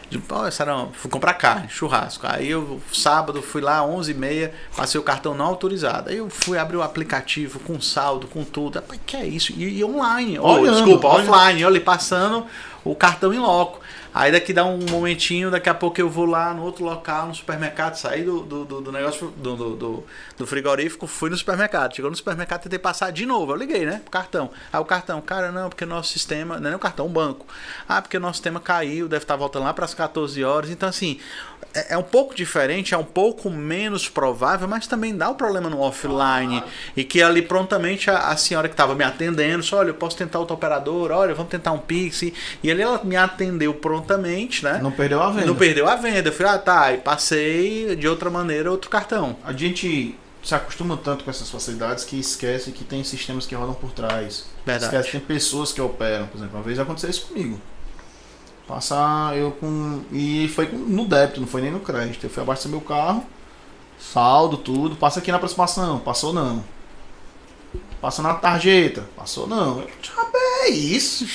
De, 0.08 0.22
oh, 0.30 0.46
essa 0.46 0.64
não, 0.64 0.92
fui 0.92 1.10
comprar 1.10 1.34
carne, 1.34 1.68
churrasco. 1.68 2.26
Aí 2.28 2.48
eu, 2.48 2.80
sábado, 2.92 3.42
fui 3.42 3.60
lá, 3.60 3.80
11h30, 3.80 4.52
passei 4.76 5.00
o 5.00 5.04
cartão 5.04 5.34
não 5.34 5.46
autorizado. 5.46 6.10
Aí 6.10 6.18
eu 6.18 6.30
fui 6.30 6.56
abrir 6.58 6.76
o 6.76 6.82
aplicativo 6.82 7.58
com 7.60 7.80
saldo, 7.80 8.26
com 8.28 8.44
tudo. 8.44 8.76
Rapaz, 8.76 9.00
que 9.04 9.16
é 9.16 9.26
isso? 9.26 9.52
E, 9.56 9.78
e 9.78 9.84
online, 9.84 10.38
oh, 10.38 10.58
desculpa, 10.60 11.08
olhando. 11.08 11.32
offline, 11.32 11.64
olha, 11.64 11.80
passando 11.80 12.46
o 12.90 12.94
cartão 12.94 13.32
em 13.32 13.38
loco. 13.38 13.80
Aí 14.14 14.32
daqui 14.32 14.52
dá 14.54 14.64
um 14.64 14.78
momentinho, 14.90 15.50
daqui 15.50 15.68
a 15.68 15.74
pouco 15.74 16.00
eu 16.00 16.08
vou 16.08 16.24
lá 16.24 16.54
no 16.54 16.62
outro 16.62 16.82
local, 16.82 17.26
no 17.26 17.34
supermercado, 17.34 17.96
saí 17.96 18.22
do, 18.22 18.40
do, 18.40 18.64
do, 18.64 18.80
do 18.80 18.90
negócio 18.90 19.28
do, 19.36 19.76
do, 19.76 20.04
do, 20.38 20.46
frigorífico, 20.46 21.06
fui 21.06 21.28
no 21.28 21.36
supermercado. 21.36 21.94
Chegou 21.94 22.10
no 22.10 22.16
supermercado, 22.16 22.62
tentei 22.62 22.78
passar 22.78 23.10
de 23.10 23.26
novo. 23.26 23.52
Eu 23.52 23.56
liguei, 23.56 23.84
né? 23.84 24.00
Pro 24.02 24.10
cartão. 24.10 24.50
Aí 24.72 24.80
o 24.80 24.84
cartão, 24.86 25.20
cara, 25.20 25.52
não, 25.52 25.68
porque 25.68 25.84
nosso 25.84 26.12
sistema. 26.12 26.58
Não 26.58 26.66
é 26.66 26.70
nem 26.70 26.76
o 26.76 26.78
cartão, 26.78 27.04
o 27.04 27.10
banco. 27.10 27.44
Ah, 27.86 28.00
porque 28.00 28.18
nosso 28.18 28.36
sistema 28.36 28.58
caiu, 28.58 29.06
deve 29.06 29.24
estar 29.24 29.36
voltando 29.36 29.64
lá 29.64 29.74
para 29.74 29.84
as 29.84 29.92
14 29.92 30.42
horas. 30.42 30.70
Então, 30.70 30.88
assim, 30.88 31.20
é, 31.74 31.94
é, 31.94 31.98
um 31.98 32.02
pouco 32.02 32.34
diferente, 32.34 32.94
é 32.94 32.98
um 32.98 33.04
pouco 33.04 33.50
menos 33.50 34.08
provável, 34.08 34.66
mas 34.66 34.86
também 34.86 35.16
dá 35.16 35.28
o 35.28 35.32
um 35.32 35.34
problema 35.34 35.68
no 35.68 35.80
offline. 35.80 36.62
E 36.96 37.04
que 37.04 37.22
ali 37.22 37.42
prontamente 37.42 38.10
a, 38.10 38.28
a 38.28 38.36
senhora 38.36 38.68
que 38.68 38.74
estava 38.74 38.94
me 38.94 39.04
atendendo, 39.04 39.62
só, 39.62 39.78
olha, 39.78 39.90
eu 39.90 39.94
posso 39.94 40.16
tentar 40.16 40.38
outra 40.38 40.54
operadora, 40.54 41.16
olha, 41.16 41.34
vamos 41.34 41.50
tentar 41.50 41.72
um 41.72 41.78
Pix. 41.78 42.22
E 42.62 42.70
ali 42.70 42.82
ela 42.82 43.02
me 43.04 43.16
atendeu 43.16 43.74
prontamente, 43.74 44.64
né? 44.64 44.80
Não 44.82 44.90
perdeu 44.90 45.22
a 45.22 45.30
venda. 45.30 45.46
Não 45.46 45.54
perdeu 45.54 45.88
a 45.88 45.96
venda. 45.96 46.28
Eu 46.28 46.32
falei, 46.32 46.52
ah, 46.52 46.58
tá, 46.58 46.92
e 46.92 46.98
passei 46.98 47.94
de 47.96 48.08
outra 48.08 48.30
maneira 48.30 48.70
outro 48.70 48.90
cartão. 48.90 49.36
A 49.44 49.52
gente 49.52 50.16
se 50.42 50.54
acostuma 50.54 50.96
tanto 50.96 51.24
com 51.24 51.30
essas 51.30 51.50
facilidades 51.50 52.04
que 52.04 52.18
esquece 52.18 52.70
que 52.70 52.84
tem 52.84 53.02
sistemas 53.02 53.46
que 53.46 53.54
rodam 53.54 53.74
por 53.74 53.90
trás. 53.90 54.46
Verdade. 54.64 54.84
Esquece 54.84 55.10
que 55.10 55.18
tem 55.18 55.26
pessoas 55.26 55.72
que 55.72 55.80
operam, 55.80 56.28
por 56.28 56.38
exemplo. 56.38 56.56
Uma 56.56 56.62
vez 56.62 56.78
aconteceu 56.78 57.10
isso 57.10 57.26
comigo. 57.26 57.60
Passar 58.66 59.36
eu 59.36 59.52
com. 59.52 60.02
E 60.12 60.48
foi 60.48 60.66
no 60.66 61.06
débito, 61.06 61.40
não 61.40 61.46
foi 61.46 61.62
nem 61.62 61.70
no 61.70 61.80
crédito. 61.80 62.24
Eu 62.24 62.30
fui 62.30 62.42
abastecer 62.42 62.70
meu 62.70 62.80
carro, 62.80 63.24
saldo, 63.98 64.56
tudo. 64.56 64.96
Passa 64.96 65.20
aqui 65.20 65.30
na 65.30 65.36
aproximação, 65.36 66.00
passou 66.00 66.32
não. 66.32 66.64
Passa 68.00 68.22
na 68.22 68.34
tarjeta, 68.34 69.08
passou 69.16 69.46
não. 69.46 69.80
Eu, 69.80 69.88
é 70.62 70.70
isso. 70.70 71.26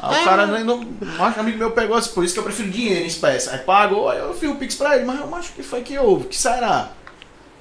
Aí 0.00 0.20
o 0.20 0.24
cara 0.24 0.46
não. 0.46 0.80
Um 0.80 1.40
amigo 1.40 1.58
meu 1.58 1.72
pegou 1.72 1.96
assim, 1.96 2.12
por 2.12 2.24
isso 2.24 2.34
que 2.34 2.40
eu 2.40 2.44
prefiro 2.44 2.70
dinheiro 2.70 3.04
em 3.04 3.08
espécie. 3.08 3.50
Aí 3.50 3.58
pagou, 3.58 4.08
aí 4.08 4.18
eu 4.18 4.34
fiz 4.34 4.50
o 4.50 4.54
Pix 4.54 4.74
pra 4.76 4.96
ele, 4.96 5.04
mas 5.04 5.18
eu 5.20 5.34
acho 5.34 5.52
que 5.52 5.62
foi 5.62 5.82
que 5.82 5.98
houve. 5.98 6.26
que 6.26 6.36
será? 6.36 6.90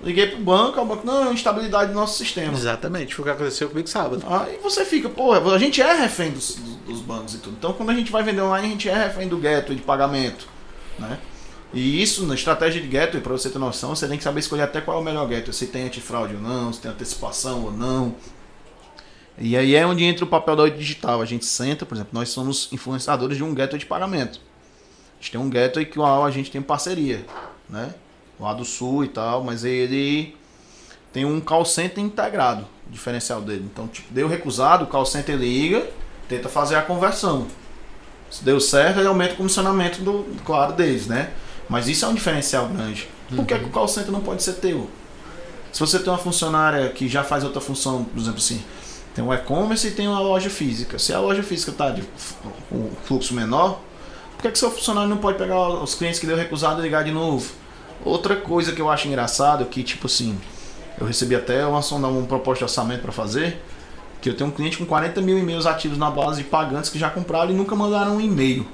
Liguei 0.04 0.28
pro 0.28 0.40
banco, 0.40 0.82
o 0.82 0.86
banco, 0.86 1.06
não, 1.06 1.32
instabilidade 1.32 1.92
do 1.92 1.96
nosso 1.96 2.18
sistema. 2.18 2.54
Exatamente, 2.54 3.16
foi 3.16 3.24
o 3.24 3.26
que 3.26 3.32
aconteceu 3.32 3.70
comigo 3.70 3.88
sábado. 3.88 4.24
Aí 4.28 4.60
você 4.62 4.84
fica, 4.84 5.08
pô, 5.08 5.32
a 5.34 5.58
gente 5.58 5.82
é 5.82 5.94
refém 5.94 6.32
dos, 6.32 6.58
dos 6.86 7.00
bancos 7.00 7.36
e 7.36 7.38
tudo. 7.38 7.56
Então 7.58 7.72
quando 7.74 7.92
a 7.92 7.94
gente 7.94 8.12
vai 8.12 8.22
vender 8.22 8.42
online, 8.42 8.68
a 8.68 8.72
gente 8.72 8.90
é 8.90 8.94
refém 8.94 9.28
do 9.30 9.38
gateway 9.38 9.78
de 9.78 9.82
pagamento, 9.82 10.48
né? 11.00 11.18
E 11.74 12.04
isso, 12.04 12.26
na 12.28 12.36
estratégia 12.36 12.82
de 12.82 12.88
gateway, 12.88 13.22
para 13.22 13.32
você 13.32 13.50
ter 13.50 13.58
noção, 13.58 13.96
você 13.96 14.08
tem 14.08 14.18
que 14.18 14.24
saber 14.24 14.42
escolher 14.42 14.62
até 14.62 14.80
qual 14.80 14.98
é 14.98 15.02
o 15.02 15.04
melhor 15.04 15.28
gateway. 15.28 15.54
Se 15.54 15.68
tem 15.68 15.86
antifraude 15.86 16.36
ou 16.36 16.42
não, 16.42 16.72
se 16.72 16.82
tem 16.82 16.92
antecipação 16.92 17.64
ou 17.64 17.72
não. 17.72 18.16
E 19.40 19.58
aí 19.58 19.74
é 19.74 19.86
onde 19.86 20.04
entra 20.04 20.24
o 20.24 20.28
papel 20.28 20.56
da 20.56 20.70
digital. 20.70 21.22
A 21.22 21.26
gente 21.26 21.46
senta, 21.46 21.86
por 21.86 21.96
exemplo, 21.96 22.12
nós 22.14 22.30
somos 22.30 22.70
influenciadores 22.72 23.38
de 23.38 23.44
um 23.44 23.56
gateway 23.56 23.80
de 23.80 23.88
pagamento. 23.88 24.40
A 25.18 25.22
gente 25.22 25.32
tem 25.32 25.42
um 25.42 25.50
gateway 25.50 25.86
que 25.86 26.00
a 26.00 26.30
gente 26.30 26.52
tem 26.52 26.62
parceria, 26.62 27.26
né? 27.68 27.96
Lá 28.40 28.54
do 28.54 28.66
sul 28.66 29.04
e 29.04 29.08
tal, 29.08 29.44
mas 29.44 29.64
ele 29.64 30.36
tem 31.12 31.26
um 31.26 31.40
call 31.40 31.66
center 31.66 32.04
integrado, 32.04 32.66
diferencial 32.90 33.42
dele. 33.42 33.68
Então, 33.72 33.88
tipo, 33.88 34.12
deu 34.14 34.28
recusado, 34.28 34.86
o 34.86 34.88
call 34.88 35.06
center 35.06 35.38
liga, 35.38 35.88
tenta 36.28 36.50
fazer 36.50 36.76
a 36.76 36.82
conversão. 36.82 37.48
Se 38.30 38.44
deu 38.44 38.60
certo, 38.60 39.00
ele 39.00 39.08
aumenta 39.08 39.34
o 39.34 39.38
comissionamento 39.38 40.02
do, 40.02 40.26
claro, 40.44 40.74
deles, 40.74 41.06
né? 41.06 41.32
Mas 41.70 41.88
isso 41.88 42.04
é 42.04 42.08
um 42.08 42.14
diferencial 42.14 42.68
grande. 42.68 43.08
Por 43.34 43.46
que, 43.46 43.58
que 43.58 43.66
o 43.66 43.70
call 43.70 43.88
center 43.88 44.12
não 44.12 44.22
pode 44.22 44.42
ser 44.44 44.54
teu? 44.54 44.90
Se 45.72 45.80
você 45.80 46.00
tem 46.00 46.12
uma 46.12 46.20
funcionária 46.20 46.90
que 46.90 47.08
já 47.08 47.24
faz 47.24 47.44
outra 47.44 47.62
função, 47.62 48.04
por 48.04 48.20
exemplo 48.20 48.38
assim, 48.38 48.64
tem 49.14 49.24
um 49.24 49.34
e-commerce 49.34 49.88
e 49.88 49.92
tem 49.92 50.08
uma 50.08 50.20
loja 50.20 50.50
física. 50.50 50.98
Se 50.98 51.14
a 51.14 51.20
loja 51.20 51.44
física 51.44 51.72
está 51.72 51.92
de 51.92 52.04
um 52.72 52.90
fluxo 53.04 53.34
menor, 53.34 53.80
por 54.36 54.44
que, 54.44 54.52
que 54.52 54.60
seu 54.60 54.72
funcionário 54.72 55.10
não 55.10 55.18
pode 55.18 55.38
pegar 55.38 55.70
os 55.70 55.96
clientes 55.96 56.20
que 56.20 56.26
deu 56.26 56.36
recusado 56.36 56.82
e 56.82 56.84
ligar 56.84 57.04
de 57.04 57.12
novo? 57.12 57.52
Outra 58.06 58.36
coisa 58.36 58.72
que 58.72 58.82
eu 58.82 58.90
acho 58.90 59.08
engraçado 59.08 59.64
é 59.64 59.66
que, 59.66 59.84
tipo 59.84 60.08
assim, 60.08 60.38
eu 61.00 61.08
recebi 61.08 61.36
até 61.36 61.66
uma, 61.66 61.80
uma 61.80 62.28
proposta 62.28 62.60
de 62.60 62.64
orçamento 62.66 63.02
para 63.02 63.12
fazer, 63.12 63.62
que 64.22 64.30
eu 64.30 64.36
tenho 64.36 64.50
um 64.50 64.54
cliente 64.54 64.78
com 64.78 64.86
40 64.86 65.22
mil 65.22 65.38
e-mails 65.38 65.66
ativos 65.66 65.98
na 65.98 66.10
base 66.10 66.44
de 66.44 66.50
pagantes 66.50 66.90
que 66.90 67.00
já 67.00 67.10
compraram 67.10 67.52
e 67.52 67.54
nunca 67.54 67.76
mandaram 67.76 68.18
um 68.18 68.22
e-mail. 68.22 68.66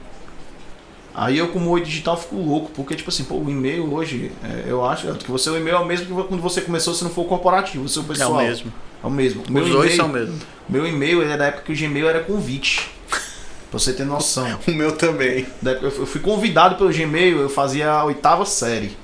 Aí 1.13 1.37
eu, 1.37 1.49
como 1.49 1.69
oi 1.71 1.81
digital, 1.81 2.15
fico 2.15 2.35
louco, 2.35 2.71
porque, 2.75 2.95
tipo 2.95 3.09
assim, 3.09 3.23
pô, 3.23 3.35
o 3.35 3.49
e-mail 3.49 3.93
hoje, 3.93 4.31
é, 4.43 4.65
eu 4.67 4.85
acho 4.85 5.11
que 5.15 5.29
você 5.29 5.49
o 5.49 5.57
e-mail 5.57 5.77
é 5.77 5.79
o 5.79 5.85
mesmo 5.85 6.05
que 6.05 6.27
quando 6.27 6.41
você 6.41 6.61
começou, 6.61 6.93
se 6.93 7.03
não 7.03 7.11
for 7.11 7.25
corporativo, 7.25 7.83
o 7.83 7.89
seu 7.89 8.03
pessoal. 8.03 8.39
É 8.39 8.43
o 8.43 8.47
mesmo. 8.47 8.73
É 9.03 9.07
o 9.07 9.09
mesmo. 9.09 9.41
Os 9.41 9.49
meu 9.49 9.69
dois 9.69 9.95
são 9.95 10.05
o 10.05 10.09
mesmo. 10.09 10.39
Meu 10.67 10.85
e-mail 10.85 11.21
é 11.23 11.35
da 11.35 11.47
época 11.47 11.63
que 11.63 11.73
o 11.73 11.75
Gmail 11.75 12.07
era 12.07 12.21
convite. 12.21 12.89
Pra 13.69 13.79
você 13.79 13.91
ter 13.93 14.05
noção. 14.05 14.59
o 14.67 14.71
meu 14.71 14.91
também. 14.93 15.45
Eu 15.81 15.91
fui 15.91 16.21
convidado 16.21 16.75
pelo 16.75 16.89
Gmail, 16.89 17.39
eu 17.39 17.49
fazia 17.49 17.91
a 17.91 18.05
oitava 18.05 18.45
série. 18.45 18.95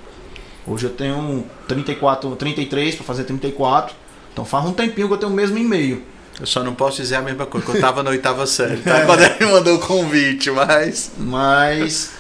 Hoje 0.67 0.86
eu 0.86 0.89
tenho 0.91 1.45
34, 1.67 2.36
33 2.36 2.95
para 2.95 3.06
fazer 3.06 3.23
34. 3.23 3.95
Então 4.34 4.43
faz 4.43 4.65
um 4.65 4.73
tempinho 4.73 5.08
que 5.08 5.13
eu 5.13 5.17
tenho 5.17 5.32
o 5.32 5.36
mesmo 5.36 5.58
e-mail. 5.58 6.01
Eu 6.39 6.45
só 6.45 6.63
não 6.63 6.75
posso 6.75 6.97
dizer 6.97 7.15
a 7.15 7.21
mesma 7.21 7.45
coisa, 7.45 7.65
porque 7.65 7.78
eu 7.78 7.82
tava 7.82 8.04
na 8.04 8.10
oitava 8.10 8.45
série, 8.47 8.78
tá? 8.78 9.06
Quando 9.06 9.21
ele 9.21 9.45
mandou 9.45 9.75
o 9.75 9.80
convite, 9.80 10.51
mas. 10.51 11.12
Mas. 11.17 12.12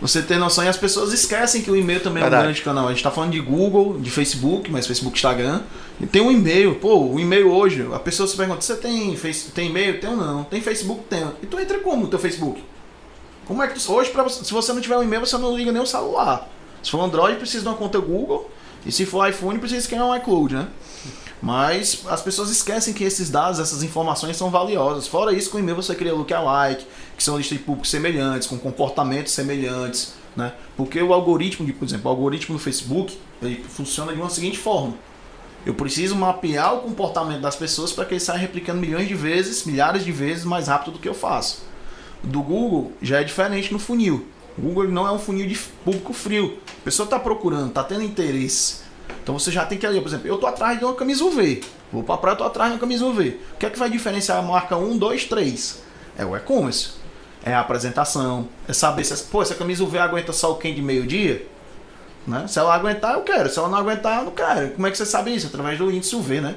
Você 0.00 0.20
tem 0.20 0.36
noção 0.36 0.64
e 0.64 0.68
as 0.68 0.76
pessoas 0.76 1.12
esquecem 1.12 1.62
que 1.62 1.70
o 1.70 1.76
e-mail 1.76 2.00
também 2.00 2.22
Verdade. 2.22 2.42
é 2.42 2.44
um 2.44 2.48
grande 2.48 2.62
canal. 2.62 2.88
A 2.88 2.90
gente 2.90 3.04
tá 3.04 3.10
falando 3.10 3.30
de 3.30 3.40
Google, 3.40 4.00
de 4.00 4.10
Facebook, 4.10 4.68
mas 4.68 4.84
Facebook, 4.84 5.16
Instagram. 5.16 5.60
E 6.00 6.06
tem 6.06 6.20
um 6.20 6.30
e-mail. 6.30 6.74
Pô, 6.74 6.96
o 6.96 7.20
e-mail 7.20 7.52
hoje, 7.52 7.86
a 7.92 8.00
pessoa 8.00 8.26
se 8.26 8.36
pergunta: 8.36 8.60
você 8.62 8.74
tem, 8.74 9.16
face, 9.16 9.52
tem 9.52 9.70
e-mail? 9.70 10.00
Tem 10.00 10.10
ou 10.10 10.16
não? 10.16 10.42
Tem 10.44 10.60
Facebook? 10.60 11.04
Tem. 11.08 11.24
E 11.40 11.46
tu 11.46 11.58
entra 11.58 11.78
como 11.78 12.02
no 12.02 12.08
teu 12.08 12.18
Facebook? 12.18 12.62
Como 13.46 13.62
é 13.62 13.68
que 13.68 13.78
tu. 13.78 13.92
Hoje, 13.92 14.10
pra, 14.10 14.28
se 14.28 14.52
você 14.52 14.72
não 14.72 14.80
tiver 14.80 14.96
um 14.96 15.04
e-mail, 15.04 15.24
você 15.24 15.38
não 15.38 15.56
liga 15.56 15.70
nem 15.70 15.80
o 15.80 15.86
celular. 15.86 16.48
Se 16.82 16.90
for 16.90 17.00
Android, 17.00 17.38
precisa 17.38 17.62
de 17.62 17.68
uma 17.68 17.76
conta 17.76 17.98
Google. 17.98 18.50
E 18.84 18.90
se 18.90 19.06
for 19.06 19.28
iPhone, 19.28 19.58
precisa 19.58 19.86
criar 19.86 20.06
um 20.06 20.16
iCloud, 20.16 20.54
né? 20.54 20.68
Mas 21.40 22.04
as 22.08 22.22
pessoas 22.22 22.50
esquecem 22.50 22.94
que 22.94 23.02
esses 23.02 23.28
dados, 23.28 23.58
essas 23.58 23.82
informações 23.82 24.36
são 24.36 24.50
valiosas. 24.50 25.06
Fora 25.06 25.32
isso, 25.32 25.50
com 25.50 25.56
o 25.56 25.60
e-mail 25.60 25.76
você 25.76 25.94
cria 25.94 26.14
lookalike, 26.14 26.86
que 27.16 27.22
são 27.22 27.36
listas 27.36 27.58
de 27.58 27.64
públicos 27.64 27.90
semelhantes, 27.90 28.46
com 28.46 28.56
comportamentos 28.58 29.32
semelhantes, 29.32 30.14
né? 30.36 30.52
Porque 30.76 31.02
o 31.02 31.12
algoritmo, 31.12 31.66
de, 31.66 31.72
por 31.72 31.84
exemplo, 31.84 32.06
o 32.06 32.14
algoritmo 32.14 32.56
do 32.56 32.62
Facebook, 32.62 33.18
ele 33.40 33.64
funciona 33.68 34.12
de 34.12 34.20
uma 34.20 34.30
seguinte 34.30 34.58
forma. 34.58 34.94
Eu 35.66 35.74
preciso 35.74 36.16
mapear 36.16 36.74
o 36.74 36.80
comportamento 36.80 37.40
das 37.40 37.54
pessoas 37.54 37.92
para 37.92 38.04
que 38.04 38.14
ele 38.14 38.20
saia 38.20 38.38
replicando 38.38 38.80
milhões 38.80 39.06
de 39.06 39.14
vezes, 39.14 39.64
milhares 39.64 40.04
de 40.04 40.10
vezes 40.10 40.44
mais 40.44 40.68
rápido 40.68 40.94
do 40.94 40.98
que 40.98 41.08
eu 41.08 41.14
faço. 41.14 41.62
Do 42.22 42.40
Google 42.40 42.92
já 43.00 43.20
é 43.20 43.24
diferente 43.24 43.72
no 43.72 43.78
funil. 43.78 44.26
O 44.56 44.62
Google 44.62 44.88
não 44.88 45.06
é 45.06 45.12
um 45.12 45.18
funil 45.18 45.46
de 45.46 45.56
público 45.84 46.12
frio. 46.12 46.58
A 46.80 46.84
pessoa 46.84 47.04
está 47.04 47.18
procurando, 47.18 47.68
está 47.68 47.82
tendo 47.82 48.02
interesse. 48.02 48.82
Então 49.22 49.38
você 49.38 49.50
já 49.50 49.64
tem 49.64 49.78
que 49.78 49.86
ali, 49.86 50.00
por 50.00 50.08
exemplo, 50.08 50.26
eu 50.26 50.34
estou 50.34 50.48
atrás 50.48 50.78
de 50.78 50.84
uma 50.84 50.94
camisa 50.94 51.24
UV. 51.24 51.62
Vou 51.92 52.02
para 52.02 52.14
a 52.14 52.18
praia, 52.18 52.34
estou 52.34 52.46
atrás 52.46 52.70
de 52.70 52.74
uma 52.74 52.80
camisa 52.80 53.04
UV. 53.04 53.40
O 53.54 53.58
que 53.58 53.66
é 53.66 53.70
que 53.70 53.78
vai 53.78 53.90
diferenciar 53.90 54.38
a 54.38 54.42
marca 54.42 54.76
1, 54.76 54.98
2, 54.98 55.24
3? 55.24 55.82
É 56.18 56.24
o 56.24 56.36
e-commerce. 56.36 56.90
É 57.44 57.54
a 57.54 57.60
apresentação. 57.60 58.48
É 58.66 58.72
saber 58.72 59.04
se 59.04 59.24
pô, 59.24 59.42
essa 59.42 59.54
camisa 59.54 59.82
UV 59.84 59.98
aguenta 59.98 60.32
o 60.32 60.54
quem 60.56 60.74
de 60.74 60.82
meio-dia? 60.82 61.46
Né? 62.26 62.46
Se 62.46 62.58
ela 62.58 62.74
aguentar, 62.74 63.14
eu 63.14 63.22
quero. 63.22 63.48
Se 63.50 63.58
ela 63.58 63.68
não 63.68 63.78
aguentar, 63.78 64.20
eu 64.20 64.24
não 64.26 64.32
quero. 64.32 64.70
Como 64.70 64.86
é 64.86 64.90
que 64.90 64.96
você 64.96 65.06
sabe 65.06 65.34
isso? 65.34 65.48
Através 65.48 65.78
do 65.78 65.90
índice 65.90 66.14
UV, 66.14 66.40
né? 66.40 66.56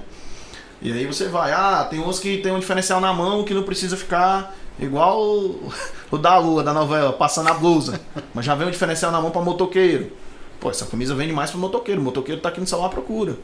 E 0.81 0.91
aí 0.91 1.05
você 1.07 1.27
vai, 1.27 1.51
ah, 1.51 1.87
tem 1.89 1.99
uns 1.99 2.19
que 2.19 2.37
tem 2.37 2.51
um 2.51 2.59
diferencial 2.59 2.99
na 2.99 3.11
mão 3.11 3.43
que 3.43 3.53
não 3.53 3.63
precisa 3.63 3.97
ficar 3.97 4.55
igual 4.79 5.21
o, 5.21 5.71
o 6.11 6.17
da 6.17 6.37
lua, 6.37 6.63
da 6.63 6.73
novela, 6.73 7.13
passando 7.13 7.49
a 7.49 7.53
blusa. 7.53 7.99
Mas 8.33 8.45
já 8.45 8.55
vem 8.55 8.67
um 8.67 8.71
diferencial 8.71 9.11
na 9.11 9.21
mão 9.21 9.31
para 9.31 9.41
motoqueiro. 9.41 10.11
Pô, 10.59 10.69
essa 10.69 10.85
camisa 10.85 11.15
vende 11.15 11.33
mais 11.33 11.51
para 11.51 11.59
motoqueiro. 11.59 12.01
O 12.01 12.03
motoqueiro 12.03 12.41
tá 12.41 12.49
aqui 12.49 12.59
no 12.59 12.67
celular 12.67 12.89
procura. 12.89 13.37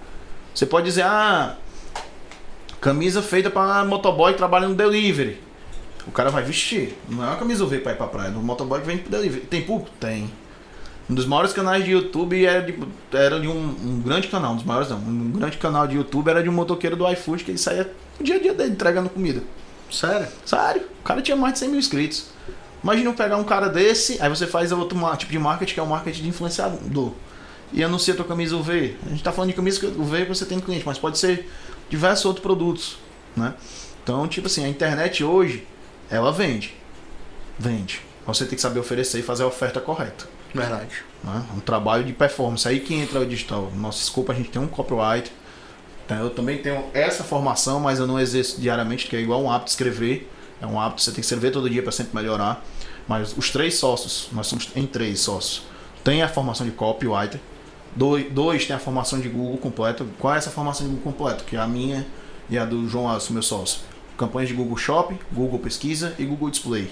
Você 0.54 0.65
pode 0.65 0.86
dizer, 0.86 1.04
ah, 1.04 1.56
camisa 2.80 3.22
feita 3.22 3.50
para 3.50 3.86
motoboy 3.86 4.34
que 4.34 4.38
trabalha 4.38 4.67
no 4.67 4.76
delivery. 4.76 5.39
O 6.08 6.12
cara 6.12 6.30
vai 6.30 6.44
vestir. 6.44 6.98
Não 7.08 7.24
é 7.24 7.28
uma 7.28 7.36
camisa 7.36 7.63
UV 7.63 7.80
para 7.80 7.91
ir 7.94 7.96
pra 7.96 8.08
praia. 8.08 8.32
No 8.32 8.41
motoboy 8.41 8.80
que 8.80 8.88
vende 8.88 9.02
pro 9.04 9.12
delivery. 9.12 9.46
Tem 9.46 9.62
público? 9.62 9.91
Tem. 10.00 10.32
Um 11.10 11.13
dos 11.13 11.26
maiores 11.26 11.52
canais 11.52 11.84
de 11.84 11.91
YouTube 11.91 12.46
era 12.46 12.62
de, 12.62 12.74
era 13.12 13.39
de 13.39 13.48
um, 13.48 13.52
um, 13.52 14.02
grande 14.02 14.30
canal, 14.30 14.54
um 14.54 14.56
dos 14.56 14.63
maiores 14.63 14.89
não. 14.89 14.98
Um 14.98 15.32
grande 15.32 15.58
canal 15.58 15.86
de 15.86 15.98
YouTube 15.98 16.30
era 16.30 16.41
de 16.41 16.48
um 16.48 16.54
motoqueiro 16.54 16.96
do 16.96 17.10
iFood 17.12 17.44
que 17.44 17.52
ele 17.52 17.58
saía 17.58 17.91
o 18.20 18.24
dia 18.24 18.36
a 18.36 18.39
dia 18.39 18.54
dele 18.54 18.72
entregando 18.72 19.10
comida. 19.10 19.41
Sério? 19.91 20.27
Sério. 20.45 20.84
O 21.01 21.04
cara 21.04 21.21
tinha 21.21 21.36
mais 21.36 21.54
de 21.54 21.60
100 21.60 21.69
mil 21.69 21.80
inscritos. 21.80 22.32
Imagina 22.84 23.13
pegar 23.13 23.38
um 23.38 23.43
cara 23.43 23.67
desse, 23.69 24.17
aí 24.21 24.30
você 24.30 24.47
faz 24.47 24.71
outro 24.71 24.97
tipo 25.17 25.32
de 25.32 25.38
marketing 25.38 25.73
que 25.73 25.80
é 25.80 25.84
o 25.84 25.88
marketing 25.88 26.23
de 26.23 26.30
influenciador. 26.30 27.12
E 27.71 27.84
anuncia 27.84 28.13
a 28.13 28.17
tua 28.17 28.25
camisa 28.25 28.56
UV. 28.56 28.97
A 29.06 29.10
gente 29.10 29.23
tá 29.23 29.32
falando 29.32 29.51
de 29.51 29.56
camisa 29.56 29.88
UV 29.88 30.23
que 30.25 30.30
você 30.30 30.45
tem 30.45 30.60
cliente, 30.60 30.86
mas 30.86 30.97
pode 30.97 31.17
ser 31.17 31.49
diversos 31.89 32.25
outros 32.25 32.41
produtos, 32.41 32.97
né? 33.36 33.54
Então, 34.04 34.27
tipo 34.27 34.47
assim, 34.47 34.65
a 34.65 34.67
internet 34.67 35.23
hoje, 35.23 35.65
ela 36.10 36.32
vende. 36.32 36.73
Vende. 37.58 38.01
Você 38.25 38.45
tem 38.45 38.56
que 38.56 38.62
saber 38.62 38.80
oferecer 38.80 39.19
e 39.19 39.23
fazer 39.23 39.43
a 39.43 39.47
oferta 39.47 39.80
correta. 39.80 40.25
Verdade. 40.54 41.04
Né? 41.23 41.43
Um 41.56 41.60
trabalho 41.60 42.04
de 42.04 42.13
performance. 42.13 42.67
Aí 42.67 42.80
que 42.80 42.93
entra 42.93 43.19
o 43.19 43.25
digital. 43.25 43.71
Nossa, 43.75 43.99
desculpa, 43.99 44.34
a 44.34 44.36
gente 44.36 44.49
tem 44.49 44.62
um 44.62 44.67
copyright. 44.67 45.32
Então, 46.05 46.17
eu 46.17 46.29
também 46.29 46.57
tenho 46.57 46.83
essa 46.93 47.23
formação, 47.23 47.79
mas 47.79 47.99
eu 47.99 48.07
não 48.07 48.19
exerço 48.19 48.59
diariamente, 48.59 49.07
que 49.07 49.15
é 49.15 49.21
igual 49.21 49.41
um 49.41 49.49
hábito 49.49 49.65
de 49.65 49.71
escrever. 49.71 50.29
É 50.61 50.65
um 50.67 50.79
hábito, 50.79 51.01
você 51.01 51.11
tem 51.11 51.15
que 51.15 51.21
escrever 51.21 51.51
todo 51.51 51.69
dia 51.69 51.81
para 51.81 51.91
sempre 51.91 52.15
melhorar. 52.15 52.63
Mas 53.07 53.35
os 53.37 53.49
três 53.49 53.75
sócios, 53.75 54.29
nós 54.31 54.47
somos 54.47 54.69
em 54.75 54.85
três 54.85 55.19
sócios, 55.19 55.63
tem 56.03 56.21
a 56.21 56.27
formação 56.27 56.65
de 56.65 56.71
copywriter. 56.71 57.39
Dois, 57.95 58.31
dois 58.31 58.65
tem 58.65 58.75
a 58.75 58.79
formação 58.79 59.19
de 59.19 59.27
Google 59.27 59.57
completo. 59.57 60.07
Qual 60.19 60.33
é 60.33 60.37
essa 60.37 60.49
formação 60.49 60.87
de 60.87 60.93
Google 60.93 61.11
completo? 61.11 61.43
Que 61.43 61.55
é 61.55 61.59
a 61.59 61.67
minha 61.67 62.05
e 62.49 62.57
a 62.57 62.65
do 62.65 62.87
João 62.87 63.07
Alves, 63.07 63.29
meu 63.29 63.41
sócio. 63.41 63.81
Campanhas 64.17 64.49
de 64.49 64.55
Google 64.55 64.77
Shop, 64.77 65.17
Google 65.31 65.59
Pesquisa 65.59 66.13
e 66.17 66.25
Google 66.25 66.49
Display. 66.49 66.89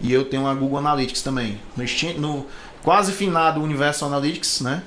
E 0.00 0.12
eu 0.12 0.24
tenho 0.24 0.46
a 0.46 0.54
Google 0.54 0.78
Analytics 0.78 1.22
também. 1.22 1.60
No, 1.76 1.84
no 2.20 2.46
quase 2.82 3.12
finado 3.12 3.62
Universo 3.62 4.04
Analytics, 4.04 4.60
né? 4.60 4.82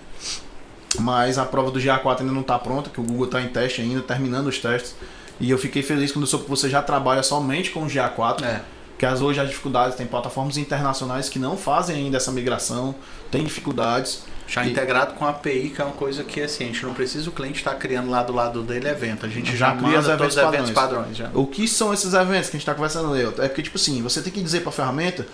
Mas 1.00 1.38
a 1.38 1.45
prova 1.45 1.69
do 1.71 1.80
GA4 1.80 2.21
ainda 2.21 2.32
não 2.32 2.41
está 2.41 2.58
pronta, 2.58 2.89
que 2.89 3.00
o 3.00 3.04
Google 3.04 3.26
está 3.26 3.41
em 3.41 3.50
teste 3.50 3.82
ainda, 3.82 4.02
terminando 4.02 4.47
os 4.47 4.58
testes. 4.58 4.95
E 5.39 5.50
eu 5.50 5.58
fiquei 5.58 5.84
feliz 5.84 6.12
quando 6.12 6.26
soube 6.26 6.45
que 6.45 6.50
você 6.50 6.69
já 6.69 6.82
trabalha 6.82 7.21
somente 7.21 7.69
com 7.71 7.84
o 7.84 7.88
GA4. 7.88 8.43
É. 8.43 8.62
Que 8.97 9.06
as, 9.06 9.21
hoje 9.21 9.39
as 9.39 9.47
dificuldades, 9.47 9.95
tem 9.95 10.08
plataformas 10.08 10.58
internacionais 10.58 11.30
que 11.30 11.38
não 11.38 11.56
fazem 11.56 11.95
ainda 11.97 12.17
essa 12.17 12.32
migração, 12.32 12.95
tem 13.30 13.43
dificuldades. 13.43 14.23
Já 14.47 14.65
e... 14.65 14.71
integrado 14.71 15.13
com 15.13 15.26
a 15.26 15.30
API, 15.30 15.69
que 15.76 15.80
é 15.80 15.86
uma 15.86 15.93
coisa 15.93 16.23
que 16.23 16.41
assim, 16.41 16.63
a 16.63 16.67
gente 16.67 16.84
não 16.84 16.95
precisa 16.95 17.30
o 17.30 17.32
cliente 17.32 17.60
estar 17.60 17.73
tá 17.73 17.78
criando 17.78 18.10
lá 18.10 18.23
do 18.23 18.34
lado 18.34 18.63
dele 18.63 18.88
evento. 18.88 19.28
A 19.28 19.30
gente 19.30 19.56
já, 19.56 19.69
já 19.69 19.76
cria 19.76 20.00
os 20.00 20.08
eventos, 20.08 20.36
padrões. 20.36 20.54
eventos 20.56 20.71
padrões. 20.71 21.17
já. 21.17 21.30
O 21.36 21.45
que 21.45 21.67
são 21.67 21.93
esses 21.93 22.13
eventos 22.15 22.50
que 22.50 22.56
a 22.56 22.60
gente 22.60 22.62
está 22.62 22.73
conversando, 22.73 23.12
Leo? 23.12 23.36
É 23.38 23.47
porque, 23.47 23.62
tipo 23.62 23.78
assim, 23.78 24.02
você 24.02 24.19
tem 24.19 24.34
que 24.34 24.41
dizer 24.41 24.62
para 24.62 24.69
a 24.69 24.73
ferramenta 24.73 25.28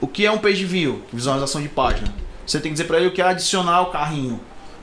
o 0.00 0.06
que 0.08 0.24
é 0.24 0.30
um 0.30 0.38
page 0.38 0.64
view, 0.64 1.02
visualização 1.12 1.60
de 1.60 1.68
página. 1.68 2.08
Você 2.46 2.58
tem 2.58 2.70
que 2.70 2.76
dizer 2.76 2.84
para 2.84 2.96
ele 2.96 3.08
o 3.08 3.12
que 3.12 3.20
é 3.20 3.26
adicionar 3.26 3.82
o 3.82 3.86
carrinho. 3.86 4.40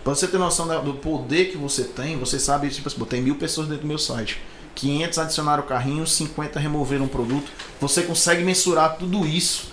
Para 0.08 0.16
você 0.16 0.26
ter 0.26 0.38
noção 0.38 0.66
do 0.86 0.94
poder 0.94 1.52
que 1.52 1.58
você 1.58 1.84
tem, 1.84 2.18
você 2.18 2.40
sabe, 2.40 2.70
tipo 2.70 2.88
assim, 2.88 2.98
tem 3.04 3.22
mil 3.22 3.36
pessoas 3.36 3.68
dentro 3.68 3.82
do 3.82 3.90
meu 3.90 3.98
site. 3.98 4.40
500 4.74 5.20
adicionaram 5.20 5.64
o 5.64 5.68
carrinho, 5.68 6.08
50 6.08 6.58
removeram 6.62 7.04
um 7.04 7.10
produto. 7.10 7.52
Você 7.82 8.04
consegue 8.04 8.42
mensurar 8.42 8.96
tudo 8.96 9.28
isso 9.28 9.68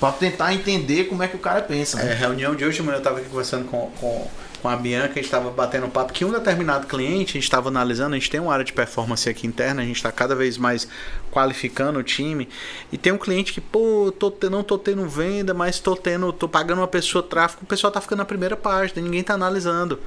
para 0.00 0.12
tentar 0.12 0.54
entender 0.54 1.04
como 1.04 1.22
é 1.22 1.28
que 1.28 1.36
o 1.36 1.38
cara 1.38 1.60
pensa. 1.60 1.98
Né? 1.98 2.12
É, 2.12 2.14
reunião 2.14 2.56
de 2.56 2.64
hoje, 2.64 2.80
eu 2.80 2.96
estava 2.96 3.18
aqui 3.18 3.28
conversando 3.28 3.66
com, 3.68 3.90
com, 4.00 4.26
com 4.62 4.68
a 4.68 4.74
Bianca, 4.74 5.12
a 5.12 5.14
gente 5.16 5.26
estava 5.26 5.50
batendo 5.50 5.86
um 5.86 5.90
papo 5.90 6.10
que 6.10 6.24
um 6.24 6.32
determinado 6.32 6.86
cliente, 6.86 7.32
a 7.32 7.34
gente 7.34 7.44
estava 7.44 7.68
analisando, 7.68 8.14
a 8.14 8.18
gente 8.18 8.30
tem 8.30 8.40
uma 8.40 8.50
área 8.50 8.64
de 8.64 8.72
performance 8.72 9.28
aqui 9.28 9.46
interna, 9.46 9.82
a 9.82 9.84
gente 9.84 9.96
está 9.96 10.10
cada 10.10 10.34
vez 10.34 10.56
mais 10.56 10.88
qualificando 11.30 11.98
o 11.98 12.02
time, 12.02 12.48
e 12.90 12.96
tem 12.96 13.12
um 13.12 13.18
cliente 13.18 13.52
que, 13.52 13.60
pô, 13.60 14.10
tô, 14.18 14.32
não 14.48 14.62
tô 14.62 14.78
tendo 14.78 15.06
venda, 15.06 15.52
mas 15.52 15.78
tô 15.78 15.94
tendo, 15.94 16.32
tô 16.32 16.48
pagando 16.48 16.78
uma 16.78 16.88
pessoa 16.88 17.22
tráfego, 17.22 17.62
o 17.62 17.66
pessoal 17.66 17.92
tá 17.92 18.00
ficando 18.00 18.20
na 18.20 18.24
primeira 18.24 18.56
página, 18.56 19.02
ninguém 19.02 19.22
tá 19.22 19.34
analisando 19.34 20.00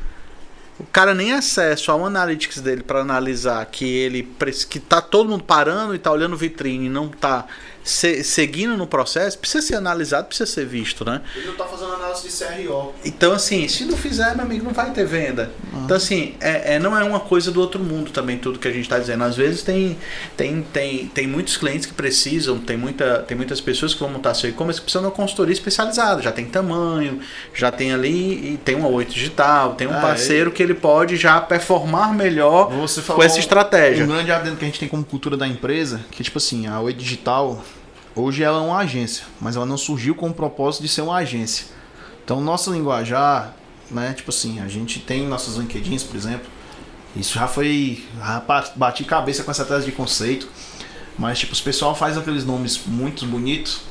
o 0.79 0.83
cara 0.85 1.13
nem 1.13 1.33
acesso 1.33 1.91
ao 1.91 2.03
analytics 2.03 2.59
dele 2.59 2.81
para 2.81 2.99
analisar 2.99 3.63
que 3.67 3.85
ele 3.85 4.27
que 4.67 4.79
tá 4.79 5.01
todo 5.01 5.29
mundo 5.29 5.43
parando 5.43 5.93
e 5.93 5.99
tá 5.99 6.11
olhando 6.11 6.35
vitrine 6.35 6.89
não 6.89 7.09
tá 7.09 7.45
se, 7.83 8.23
seguindo 8.23 8.77
no 8.77 8.87
processo, 8.87 9.37
precisa 9.37 9.65
ser 9.65 9.75
analisado, 9.75 10.27
precisa 10.27 10.49
ser 10.49 10.65
visto, 10.65 11.03
né? 11.03 11.21
Ele 11.35 11.47
não 11.47 11.55
tá 11.55 11.65
fazendo 11.65 11.93
análise 11.93 12.27
de 12.27 12.33
CRO. 12.33 12.93
Então, 13.03 13.33
assim, 13.33 13.67
se 13.67 13.83
não 13.83 13.97
fizer, 13.97 14.35
meu 14.35 14.45
amigo, 14.45 14.63
não 14.63 14.71
vai 14.71 14.91
ter 14.91 15.05
venda. 15.05 15.51
Uhum. 15.71 15.83
Então, 15.83 15.97
assim, 15.97 16.35
é, 16.39 16.75
é, 16.75 16.79
não 16.79 16.97
é 16.97 17.03
uma 17.03 17.19
coisa 17.19 17.51
do 17.51 17.59
outro 17.59 17.79
mundo 17.79 18.11
também, 18.11 18.37
tudo 18.37 18.57
que 18.57 18.67
a 18.67 18.71
gente 18.71 18.83
está 18.83 18.97
dizendo. 18.97 19.23
Às 19.23 19.35
vezes 19.35 19.63
tem, 19.63 19.97
tem, 20.37 20.61
tem, 20.61 21.07
tem 21.07 21.27
muitos 21.27 21.57
clientes 21.57 21.85
que 21.85 21.93
precisam, 21.93 22.57
tem, 22.57 22.77
muita, 22.77 23.19
tem 23.19 23.35
muitas 23.35 23.59
pessoas 23.59 23.93
que 23.93 23.99
vão 23.99 24.09
montar 24.09 24.33
seu 24.33 24.49
e-commerce 24.49 24.79
que 24.79 24.85
precisam 24.85 25.01
de 25.01 25.07
uma 25.07 25.15
consultoria 25.15 25.53
especializada. 25.53 26.21
Já 26.21 26.31
tem 26.31 26.45
tamanho, 26.45 27.19
já 27.53 27.71
tem 27.71 27.93
ali, 27.93 28.53
e 28.53 28.59
tem 28.63 28.75
uma 28.75 28.87
8 28.87 29.13
digital, 29.13 29.75
tem 29.75 29.87
um 29.87 29.97
ah, 29.97 30.01
parceiro 30.01 30.51
que 30.51 30.63
ele 30.63 30.73
pode 30.73 31.17
já 31.17 31.41
performar 31.41 32.13
melhor 32.13 32.69
com 32.69 33.23
essa 33.23 33.39
estratégia. 33.39 34.05
Um 34.05 34.07
grande 34.07 34.31
adendo 34.31 34.55
que 34.55 34.63
a 34.63 34.67
gente 34.67 34.79
tem 34.79 34.87
como 34.87 35.03
cultura 35.03 35.35
da 35.35 35.47
empresa, 35.47 36.01
que 36.11 36.23
tipo 36.23 36.37
assim, 36.37 36.67
a 36.67 36.79
8 36.79 36.97
digital 36.97 37.63
Hoje 38.15 38.43
ela 38.43 38.59
é 38.59 38.61
uma 38.61 38.77
agência, 38.77 39.25
mas 39.41 39.55
ela 39.55 39.65
não 39.65 39.77
surgiu 39.77 40.13
com 40.13 40.29
o 40.29 40.33
propósito 40.33 40.83
de 40.83 40.87
ser 40.87 41.01
uma 41.01 41.15
agência. 41.15 41.65
Então, 42.23 42.39
nosso 42.39 42.71
linguajar, 42.71 43.55
né, 43.89 44.13
tipo 44.13 44.29
assim, 44.29 44.59
a 44.61 44.67
gente 44.67 44.99
tem 44.99 45.27
nossos 45.27 45.57
LinkedIns, 45.57 46.03
por 46.03 46.15
exemplo. 46.15 46.47
Isso 47.15 47.33
já 47.33 47.47
foi. 47.47 48.03
Já 48.17 48.43
bati 48.75 49.03
cabeça 49.03 49.43
com 49.43 49.49
essa 49.49 49.65
tese 49.65 49.85
de 49.85 49.91
conceito. 49.91 50.47
Mas, 51.17 51.39
tipo, 51.39 51.53
o 51.55 51.61
pessoal 51.61 51.95
faz 51.95 52.17
aqueles 52.17 52.45
nomes 52.45 52.81
muito 52.85 53.25
bonitos 53.25 53.81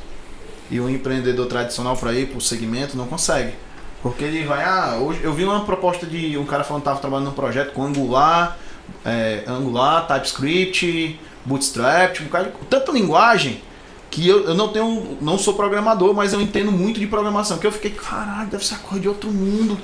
e 0.70 0.80
o 0.80 0.88
empreendedor 0.88 1.46
tradicional 1.46 1.96
para 1.96 2.12
ir 2.12 2.28
pro 2.28 2.40
segmento 2.40 2.96
não 2.96 3.06
consegue. 3.06 3.54
Porque 4.02 4.24
ele 4.24 4.44
vai, 4.44 4.64
ah, 4.64 4.98
hoje 5.00 5.20
eu 5.22 5.32
vi 5.32 5.44
uma 5.44 5.64
proposta 5.64 6.06
de 6.06 6.36
um 6.36 6.44
cara 6.44 6.64
falando 6.64 6.82
que 6.82 6.88
estava 6.88 7.00
trabalhando 7.00 7.26
num 7.26 7.34
projeto 7.34 7.72
com 7.72 7.84
Angular, 7.84 8.58
é, 9.04 9.44
Angular, 9.46 10.06
TypeScript, 10.08 11.20
Bootstrap, 11.44 12.14
tipo, 12.14 12.64
tanta 12.68 12.90
linguagem 12.90 13.62
que 14.12 14.28
eu, 14.28 14.44
eu 14.44 14.54
não 14.54 14.68
tenho, 14.68 15.16
não 15.22 15.38
sou 15.38 15.54
programador, 15.54 16.12
mas 16.12 16.34
eu 16.34 16.40
entendo 16.40 16.70
muito 16.70 17.00
de 17.00 17.06
programação. 17.06 17.56
Que 17.56 17.66
eu 17.66 17.72
fiquei, 17.72 17.90
caralho, 17.90 18.50
deve 18.50 18.64
ser 18.64 18.74
a 18.74 18.78
coisa 18.78 19.00
de 19.00 19.08
outro 19.08 19.30
mundo. 19.30 19.78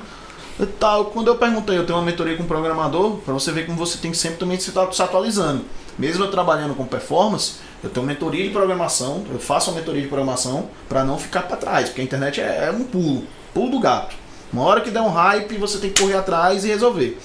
E 0.60 0.66
tal. 0.66 1.06
Quando 1.06 1.28
eu 1.28 1.36
perguntei, 1.36 1.78
eu 1.78 1.86
tenho 1.86 1.98
uma 1.98 2.04
mentoria 2.04 2.36
com 2.36 2.42
um 2.42 2.46
programador, 2.46 3.16
para 3.24 3.32
você 3.32 3.50
ver 3.50 3.64
como 3.64 3.78
você 3.78 3.96
tem 3.96 4.10
que 4.10 4.18
sempre 4.18 4.36
também 4.36 4.60
se, 4.60 4.70
se 4.70 5.02
atualizando. 5.02 5.64
Mesmo 5.98 6.24
eu 6.24 6.30
trabalhando 6.30 6.74
com 6.74 6.84
performance, 6.84 7.54
eu 7.82 7.88
tenho 7.88 8.04
mentoria 8.04 8.44
de 8.44 8.50
programação, 8.50 9.24
eu 9.32 9.38
faço 9.38 9.70
uma 9.70 9.78
mentoria 9.78 10.02
de 10.02 10.08
programação 10.08 10.68
para 10.88 11.04
não 11.04 11.18
ficar 11.18 11.42
para 11.42 11.56
trás, 11.56 11.88
porque 11.88 12.02
a 12.02 12.04
internet 12.04 12.40
é, 12.40 12.66
é, 12.66 12.70
um 12.70 12.84
pulo, 12.84 13.24
pulo 13.54 13.70
do 13.70 13.80
gato. 13.80 14.14
Uma 14.52 14.64
hora 14.64 14.82
que 14.82 14.90
der 14.90 15.00
um 15.00 15.08
hype, 15.08 15.56
você 15.56 15.78
tem 15.78 15.90
que 15.90 16.02
correr 16.02 16.16
atrás 16.16 16.64
e 16.64 16.68
resolver. 16.68 17.18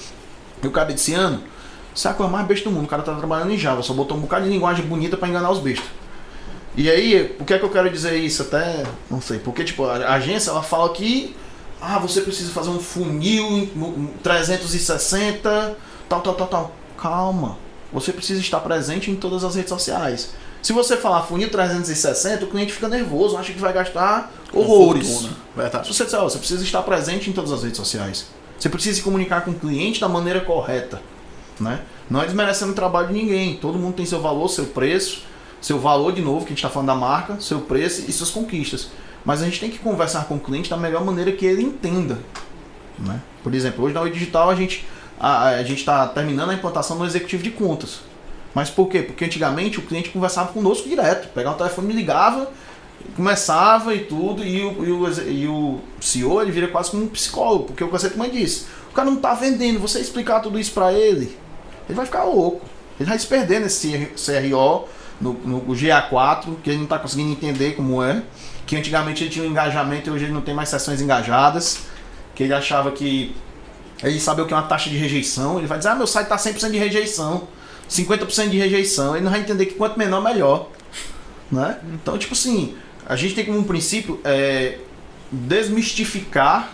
Eu 0.63 0.69
acabei 0.69 0.95
desse 0.95 1.13
ano, 1.13 1.43
qual 2.15 2.15
é 2.21 2.23
a 2.23 2.27
mais 2.27 2.47
besta 2.47 2.69
do 2.69 2.73
mundo? 2.73 2.85
O 2.85 2.87
cara 2.87 3.03
tá 3.03 3.13
trabalhando 3.13 3.51
em 3.51 3.57
Java, 3.57 3.83
só 3.83 3.93
botou 3.93 4.17
um 4.17 4.21
bocado 4.21 4.45
de 4.45 4.51
linguagem 4.51 4.85
bonita 4.85 5.17
para 5.17 5.27
enganar 5.27 5.51
os 5.51 5.59
bestas. 5.59 6.02
E 6.75 6.89
aí, 6.89 7.35
o 7.39 7.45
que 7.45 7.53
é 7.53 7.59
que 7.59 7.65
eu 7.65 7.69
quero 7.69 7.89
dizer 7.89 8.15
isso? 8.15 8.41
Até, 8.41 8.83
não 9.09 9.21
sei, 9.21 9.37
porque 9.37 9.63
tipo, 9.63 9.85
a 9.85 10.13
agência 10.13 10.49
ela 10.49 10.63
fala 10.63 10.89
que 10.89 11.35
ah, 11.79 11.99
você 11.99 12.21
precisa 12.21 12.51
fazer 12.51 12.69
um 12.69 12.79
funil 12.79 13.69
360, 14.23 15.77
tal, 16.09 16.21
tal, 16.21 16.33
tal, 16.33 16.47
tal. 16.47 16.75
Calma. 16.97 17.57
Você 17.91 18.11
precisa 18.11 18.39
estar 18.39 18.59
presente 18.61 19.11
em 19.11 19.15
todas 19.15 19.43
as 19.43 19.53
redes 19.53 19.69
sociais. 19.69 20.33
Se 20.63 20.73
você 20.73 20.97
falar 20.97 21.23
funil 21.23 21.51
360, 21.51 22.45
o 22.45 22.47
cliente 22.47 22.73
fica 22.73 22.87
nervoso, 22.87 23.37
acha 23.37 23.53
que 23.53 23.59
vai 23.59 23.73
gastar 23.73 24.31
horrores. 24.51 25.27
Verdade. 25.55 25.87
Se 25.87 25.93
você 25.93 26.05
disser, 26.05 26.21
você 26.21 26.37
precisa 26.39 26.63
estar 26.63 26.81
presente 26.81 27.29
em 27.29 27.33
todas 27.33 27.51
as 27.51 27.61
redes 27.61 27.77
sociais. 27.77 28.27
Você 28.57 28.69
precisa 28.69 28.95
se 28.95 29.03
comunicar 29.03 29.41
com 29.41 29.51
o 29.51 29.55
cliente 29.55 29.99
da 29.99 30.07
maneira 30.07 30.39
correta. 30.39 31.01
Né? 31.59 31.81
Não 32.09 32.21
é 32.21 32.25
desmerecendo 32.25 32.71
o 32.71 32.75
trabalho 32.75 33.09
de 33.09 33.13
ninguém. 33.13 33.57
Todo 33.57 33.77
mundo 33.77 33.95
tem 33.95 34.05
seu 34.05 34.21
valor, 34.21 34.47
seu 34.47 34.65
preço 34.65 35.32
seu 35.63 35.79
valor 35.79 36.11
de 36.11 36.21
novo, 36.21 36.41
que 36.41 36.47
a 36.47 36.49
gente 36.49 36.57
está 36.57 36.69
falando 36.69 36.87
da 36.87 36.95
marca, 36.95 37.39
seu 37.39 37.61
preço 37.61 38.03
e 38.07 38.11
suas 38.11 38.29
conquistas. 38.29 38.89
Mas 39.23 39.41
a 39.41 39.45
gente 39.45 39.59
tem 39.59 39.71
que 39.71 39.79
conversar 39.79 40.25
com 40.25 40.35
o 40.35 40.39
cliente 40.39 40.69
da 40.69 40.75
melhor 40.75 41.05
maneira 41.05 41.31
que 41.31 41.45
ele 41.45 41.63
entenda. 41.63 42.19
Né? 42.99 43.21
Por 43.41 43.55
exemplo, 43.55 43.85
hoje 43.85 43.93
na 43.93 44.01
Oi 44.01 44.11
Digital 44.11 44.49
a 44.49 44.55
gente 44.55 44.85
a, 45.17 45.45
a 45.45 45.63
gente 45.63 45.79
está 45.79 46.05
terminando 46.05 46.49
a 46.49 46.53
implantação 46.53 46.97
do 46.97 47.05
executivo 47.05 47.41
de 47.41 47.51
contas. 47.51 48.01
Mas 48.53 48.69
por 48.69 48.89
quê? 48.89 49.01
Porque 49.01 49.23
antigamente 49.23 49.79
o 49.79 49.81
cliente 49.81 50.09
conversava 50.09 50.51
conosco 50.51 50.87
direto, 50.87 51.29
pegava 51.29 51.55
o 51.55 51.57
telefone, 51.57 51.87
me 51.87 51.93
ligava 51.93 52.51
Começava 53.15 53.93
e 53.93 54.05
tudo, 54.05 54.43
e 54.43 54.63
o, 54.63 54.85
e 54.85 54.91
o, 54.91 55.29
e 55.29 55.47
o 55.47 55.79
CEO 56.01 56.41
ele 56.41 56.51
vira 56.51 56.67
quase 56.67 56.89
como 56.89 57.03
um 57.03 57.07
psicólogo, 57.07 57.65
porque 57.65 57.83
o 57.83 57.87
que 57.87 57.91
você 57.91 58.09
também 58.09 58.31
disse, 58.31 58.65
o 58.89 58.93
cara 58.93 59.09
não 59.09 59.17
tá 59.17 59.35
vendendo, 59.35 59.79
você 59.79 59.99
explicar 59.99 60.39
tudo 60.39 60.57
isso 60.57 60.71
para 60.71 60.91
ele, 60.91 61.37
ele 61.87 61.95
vai 61.95 62.05
ficar 62.05 62.23
louco. 62.23 62.61
Ele 62.99 63.07
vai 63.07 63.19
se 63.19 63.27
perder 63.27 63.59
nesse 63.59 64.07
CRO, 64.15 64.87
no, 65.21 65.33
no 65.33 65.75
GA4, 65.75 66.55
que 66.63 66.69
ele 66.69 66.79
não 66.79 66.85
tá 66.85 66.99
conseguindo 66.99 67.31
entender 67.31 67.75
como 67.75 68.03
é. 68.03 68.23
Que 68.65 68.75
antigamente 68.75 69.23
ele 69.23 69.29
tinha 69.29 69.45
um 69.45 69.47
engajamento 69.49 70.09
e 70.09 70.13
hoje 70.13 70.25
ele 70.25 70.33
não 70.33 70.41
tem 70.41 70.53
mais 70.53 70.69
sessões 70.69 71.01
engajadas. 71.01 71.79
Que 72.35 72.43
ele 72.43 72.53
achava 72.53 72.91
que 72.91 73.35
ele 74.03 74.19
sabia 74.19 74.43
o 74.43 74.47
que 74.47 74.53
é 74.53 74.57
uma 74.57 74.67
taxa 74.67 74.89
de 74.89 74.97
rejeição. 74.97 75.57
Ele 75.57 75.67
vai 75.67 75.77
dizer, 75.77 75.89
ah, 75.89 75.95
meu 75.95 76.07
site 76.07 76.27
tá 76.27 76.35
100% 76.35 76.71
de 76.71 76.77
rejeição. 76.77 77.47
50% 77.89 78.49
de 78.49 78.57
rejeição. 78.57 79.15
Ele 79.15 79.23
não 79.23 79.31
vai 79.31 79.39
entender 79.39 79.65
que 79.65 79.75
quanto 79.75 79.97
menor, 79.97 80.21
melhor. 80.21 80.69
Né? 81.51 81.77
Então, 81.93 82.17
tipo 82.17 82.33
assim, 82.33 82.75
a 83.05 83.15
gente 83.15 83.35
tem 83.35 83.45
como 83.45 83.59
um 83.59 83.63
princípio 83.63 84.19
é, 84.23 84.79
desmistificar 85.31 86.73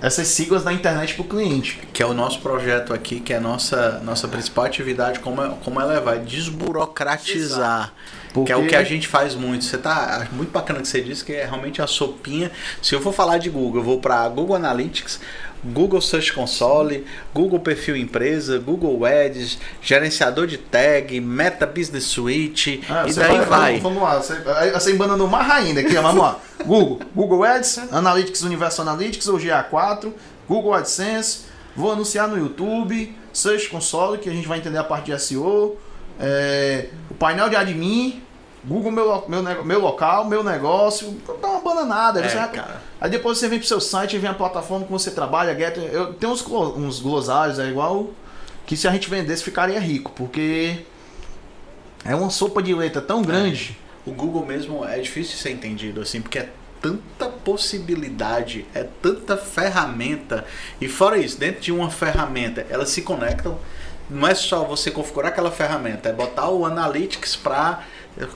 essas 0.00 0.28
siglas 0.28 0.64
da 0.64 0.72
internet 0.72 1.14
para 1.14 1.22
o 1.22 1.28
cliente. 1.28 1.80
Que 1.92 2.02
é 2.02 2.06
o 2.06 2.14
nosso 2.14 2.40
projeto 2.40 2.92
aqui, 2.92 3.20
que 3.20 3.32
é 3.32 3.36
a 3.36 3.40
nossa, 3.40 4.00
nossa 4.04 4.28
principal 4.28 4.64
atividade, 4.64 5.20
como, 5.20 5.42
é, 5.42 5.54
como 5.64 5.80
ela 5.80 6.00
vai 6.00 6.18
desburocratizar. 6.18 7.92
Porque... 8.36 8.52
Que 8.52 8.52
é 8.52 8.56
o 8.56 8.66
que 8.66 8.76
a 8.76 8.84
gente 8.84 9.08
faz 9.08 9.34
muito. 9.34 9.64
Você 9.64 9.78
tá 9.78 10.28
muito 10.30 10.50
bacana 10.50 10.82
que 10.82 10.88
você 10.88 11.00
disse 11.00 11.24
que 11.24 11.32
é 11.32 11.46
realmente 11.46 11.80
a 11.80 11.86
sopinha. 11.86 12.52
Se 12.82 12.94
eu 12.94 13.00
for 13.00 13.14
falar 13.14 13.38
de 13.38 13.48
Google, 13.48 13.80
eu 13.80 13.82
vou 13.82 13.98
para 13.98 14.28
Google 14.28 14.54
Analytics, 14.54 15.18
Google 15.64 16.02
Search 16.02 16.34
Console, 16.34 17.06
Google 17.32 17.58
Perfil 17.60 17.96
Empresa, 17.96 18.58
Google 18.58 19.06
Ads, 19.06 19.58
gerenciador 19.80 20.46
de 20.46 20.58
tag, 20.58 21.18
Meta 21.18 21.66
Business 21.66 22.04
Suite 22.04 22.84
ah, 22.90 23.06
e 23.08 23.14
daí 23.14 23.40
vai. 23.40 23.80
Vamos 23.80 24.02
lá, 24.02 24.16
você, 24.16 24.34
você 24.74 24.92
embanando 24.92 25.26
mais 25.26 25.50
ainda 25.50 25.80
aqui, 25.80 25.94
vamos 25.94 26.20
lá. 26.20 26.38
Google, 26.62 27.00
Google 27.14 27.42
Ads, 27.42 27.90
Analytics 27.90 28.42
Universal 28.42 28.86
Analytics 28.86 29.26
ou 29.28 29.38
GA4, 29.38 30.12
Google 30.46 30.74
AdSense, 30.74 31.46
vou 31.74 31.90
anunciar 31.90 32.28
no 32.28 32.36
YouTube, 32.36 33.16
Search 33.32 33.70
Console, 33.70 34.18
que 34.18 34.28
a 34.28 34.32
gente 34.32 34.46
vai 34.46 34.58
entender 34.58 34.78
a 34.78 34.84
parte 34.84 35.10
de 35.10 35.18
SEO, 35.18 35.78
é, 36.20 36.88
o 37.10 37.14
painel 37.14 37.48
de 37.48 37.56
admin, 37.56 38.22
Google 38.66 38.90
meu, 38.90 39.24
meu, 39.28 39.64
meu 39.64 39.80
local, 39.80 40.24
meu 40.24 40.42
negócio, 40.42 41.16
dá 41.40 41.48
uma 41.48 41.60
bananada. 41.60 42.20
É, 42.20 42.28
vai... 42.28 42.64
Aí 43.00 43.08
depois 43.08 43.38
você 43.38 43.48
vem 43.48 43.60
pro 43.60 43.68
seu 43.68 43.80
site, 43.80 44.18
vem 44.18 44.28
a 44.28 44.34
plataforma 44.34 44.84
que 44.84 44.90
você 44.90 45.12
trabalha, 45.12 45.54
Get. 45.54 45.76
Eu 45.76 46.14
tenho 46.14 46.32
uns, 46.32 46.44
uns 46.44 46.98
glossários, 46.98 47.60
é 47.60 47.68
igual 47.68 48.10
que 48.66 48.76
se 48.76 48.88
a 48.88 48.90
gente 48.90 49.08
vendesse 49.08 49.44
ficaria 49.44 49.78
rico, 49.78 50.10
porque 50.16 50.78
é 52.04 52.14
uma 52.14 52.28
sopa 52.28 52.60
de 52.60 52.74
letra 52.74 53.00
tão 53.00 53.22
grande. 53.22 53.78
É. 54.06 54.10
O 54.10 54.12
Google 54.12 54.44
mesmo 54.44 54.84
é 54.84 54.98
difícil 54.98 55.36
de 55.36 55.42
ser 55.42 55.50
entendido, 55.50 56.00
assim, 56.00 56.20
porque 56.20 56.40
é 56.40 56.48
tanta 56.80 57.26
possibilidade, 57.26 58.66
é 58.74 58.84
tanta 59.00 59.36
ferramenta. 59.36 60.44
E 60.80 60.88
fora 60.88 61.18
isso, 61.18 61.38
dentro 61.38 61.60
de 61.60 61.72
uma 61.72 61.90
ferramenta, 61.90 62.66
elas 62.68 62.88
se 62.88 63.02
conectam. 63.02 63.58
Não 64.08 64.26
é 64.26 64.34
só 64.34 64.64
você 64.64 64.90
configurar 64.90 65.32
aquela 65.32 65.50
ferramenta, 65.50 66.08
é 66.08 66.12
botar 66.12 66.48
o 66.48 66.64
Analytics 66.64 67.34
para 67.34 67.84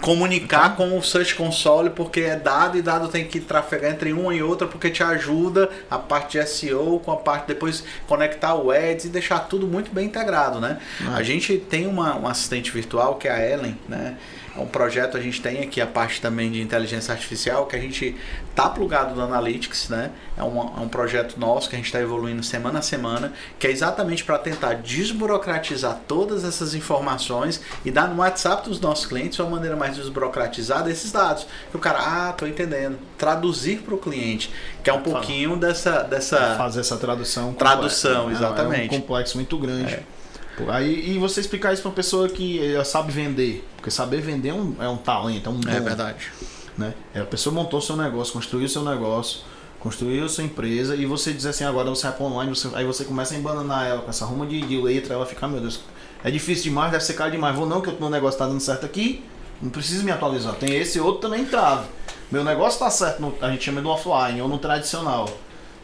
comunicar 0.02 0.76
com 0.76 0.96
o 0.96 1.02
Search 1.02 1.34
Console, 1.34 1.90
porque 1.90 2.20
é 2.20 2.36
dado 2.36 2.76
e 2.76 2.82
dado 2.82 3.08
tem 3.08 3.26
que 3.26 3.40
trafegar 3.40 3.92
entre 3.92 4.12
uma 4.12 4.34
e 4.34 4.42
outra, 4.42 4.66
porque 4.66 4.90
te 4.90 5.02
ajuda 5.02 5.70
a 5.90 5.98
parte 5.98 6.38
de 6.38 6.46
SEO 6.46 7.00
com 7.00 7.12
a 7.12 7.16
parte 7.16 7.46
depois 7.46 7.82
conectar 8.06 8.54
o 8.54 8.70
Ads 8.70 9.06
e 9.06 9.08
deixar 9.08 9.40
tudo 9.40 9.66
muito 9.66 9.90
bem 9.92 10.06
integrado, 10.06 10.60
né? 10.60 10.78
Ah. 11.06 11.16
A 11.16 11.22
gente 11.22 11.56
tem 11.56 11.86
uma, 11.86 12.14
uma 12.14 12.30
assistente 12.30 12.70
virtual 12.70 13.14
que 13.14 13.26
é 13.26 13.30
a 13.30 13.48
Ellen, 13.48 13.78
né? 13.88 14.16
É 14.56 14.60
um 14.60 14.66
projeto 14.66 15.16
a 15.16 15.20
gente 15.20 15.40
tem 15.40 15.62
aqui 15.62 15.80
a 15.80 15.86
parte 15.86 16.20
também 16.20 16.50
de 16.50 16.60
inteligência 16.60 17.12
artificial 17.12 17.66
que 17.66 17.76
a 17.76 17.78
gente 17.78 18.16
tá 18.54 18.68
plugado 18.68 19.14
no 19.14 19.22
Analytics, 19.22 19.88
né? 19.88 20.10
É 20.36 20.42
um, 20.42 20.58
é 20.60 20.80
um 20.80 20.88
projeto 20.88 21.38
nosso 21.38 21.68
que 21.68 21.76
a 21.76 21.78
gente 21.78 21.86
está 21.86 22.00
evoluindo 22.00 22.42
semana 22.42 22.80
a 22.80 22.82
semana, 22.82 23.32
que 23.58 23.66
é 23.66 23.70
exatamente 23.70 24.24
para 24.24 24.38
tentar 24.38 24.74
desburocratizar 24.74 26.00
todas 26.08 26.44
essas 26.44 26.74
informações 26.74 27.60
e 27.84 27.90
dar 27.90 28.08
no 28.08 28.16
WhatsApp 28.20 28.68
dos 28.68 28.80
nossos 28.80 29.06
clientes 29.06 29.38
uma 29.38 29.50
maneira 29.50 29.76
mais 29.76 29.96
desburocratizada 29.96 30.90
esses 30.90 31.12
dados. 31.12 31.46
Que 31.70 31.76
o 31.76 31.80
cara, 31.80 31.98
ah, 32.00 32.32
tô 32.32 32.46
entendendo, 32.46 32.98
traduzir 33.16 33.78
para 33.78 33.94
o 33.94 33.98
cliente, 33.98 34.52
que 34.82 34.90
é 34.90 34.92
um 34.92 35.02
pouquinho 35.02 35.56
dessa 35.56 36.02
dessa 36.02 36.56
fazer 36.56 36.80
essa 36.80 36.96
tradução. 36.96 37.52
Tradução, 37.54 38.30
exatamente. 38.30 38.94
É 38.94 38.98
um 38.98 39.00
complexo 39.00 39.36
muito 39.36 39.56
grande. 39.58 39.94
É. 39.94 40.19
Aí, 40.68 41.10
e 41.14 41.18
você 41.18 41.40
explicar 41.40 41.72
isso 41.72 41.82
para 41.82 41.90
uma 41.90 41.94
pessoa 41.94 42.28
que 42.28 42.60
sabe 42.84 43.12
vender, 43.12 43.64
porque 43.76 43.90
saber 43.90 44.20
vender 44.20 44.50
é 44.50 44.54
um, 44.54 44.76
é 44.80 44.88
um 44.88 44.96
talento, 44.96 45.48
é 45.48 45.52
um 45.52 45.60
dom. 45.60 45.70
É 45.70 45.80
verdade. 45.80 46.30
Né? 46.76 46.94
É, 47.14 47.20
a 47.20 47.24
pessoa 47.24 47.54
montou 47.54 47.80
seu 47.80 47.96
negócio, 47.96 48.32
construiu 48.32 48.68
seu 48.68 48.82
negócio, 48.82 49.40
construiu 49.78 50.28
sua 50.28 50.44
empresa 50.44 50.94
e 50.94 51.06
você 51.06 51.32
diz 51.32 51.46
assim, 51.46 51.64
agora 51.64 51.88
você 51.90 52.06
vai 52.06 52.16
para 52.16 52.26
online, 52.26 52.54
você, 52.54 52.68
aí 52.74 52.84
você 52.84 53.04
começa 53.04 53.34
a 53.34 53.38
embananar 53.38 53.86
ela 53.86 54.02
com 54.02 54.10
essa 54.10 54.24
ruma 54.24 54.46
de, 54.46 54.60
de 54.60 54.80
letra, 54.80 55.14
ela 55.14 55.26
fica, 55.26 55.46
ah, 55.46 55.48
meu 55.48 55.60
Deus, 55.60 55.80
é 56.22 56.30
difícil 56.30 56.64
demais, 56.64 56.90
deve 56.90 57.04
ser 57.04 57.14
caro 57.14 57.30
demais. 57.30 57.56
Vou 57.56 57.66
não, 57.66 57.80
que 57.80 57.90
o 57.90 57.96
meu 57.98 58.10
negócio 58.10 58.36
está 58.36 58.46
dando 58.46 58.60
certo 58.60 58.84
aqui, 58.84 59.24
não 59.60 59.70
preciso 59.70 60.04
me 60.04 60.10
atualizar. 60.10 60.54
Tem 60.54 60.74
esse 60.74 61.00
outro 61.00 61.22
também 61.22 61.44
trave. 61.44 61.86
Meu 62.30 62.44
negócio 62.44 62.74
está 62.74 62.90
certo, 62.90 63.20
no, 63.20 63.34
a 63.40 63.50
gente 63.50 63.64
chama 63.64 63.80
do 63.80 63.88
offline 63.88 64.40
ou 64.40 64.48
no 64.48 64.58
tradicional. 64.58 65.28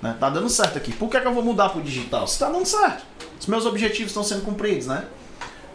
Né? 0.06 0.16
Tá 0.18 0.30
dando 0.30 0.48
certo 0.48 0.78
aqui. 0.78 0.92
Por 0.92 1.08
que, 1.08 1.16
é 1.16 1.20
que 1.20 1.26
eu 1.26 1.34
vou 1.34 1.42
mudar 1.42 1.70
para 1.70 1.80
o 1.80 1.82
digital? 1.82 2.26
Se 2.26 2.34
está 2.34 2.48
dando 2.48 2.66
certo. 2.66 3.04
Os 3.38 3.46
meus 3.46 3.66
objetivos 3.66 4.10
estão 4.10 4.22
sendo 4.22 4.42
cumpridos, 4.42 4.86
né? 4.86 5.04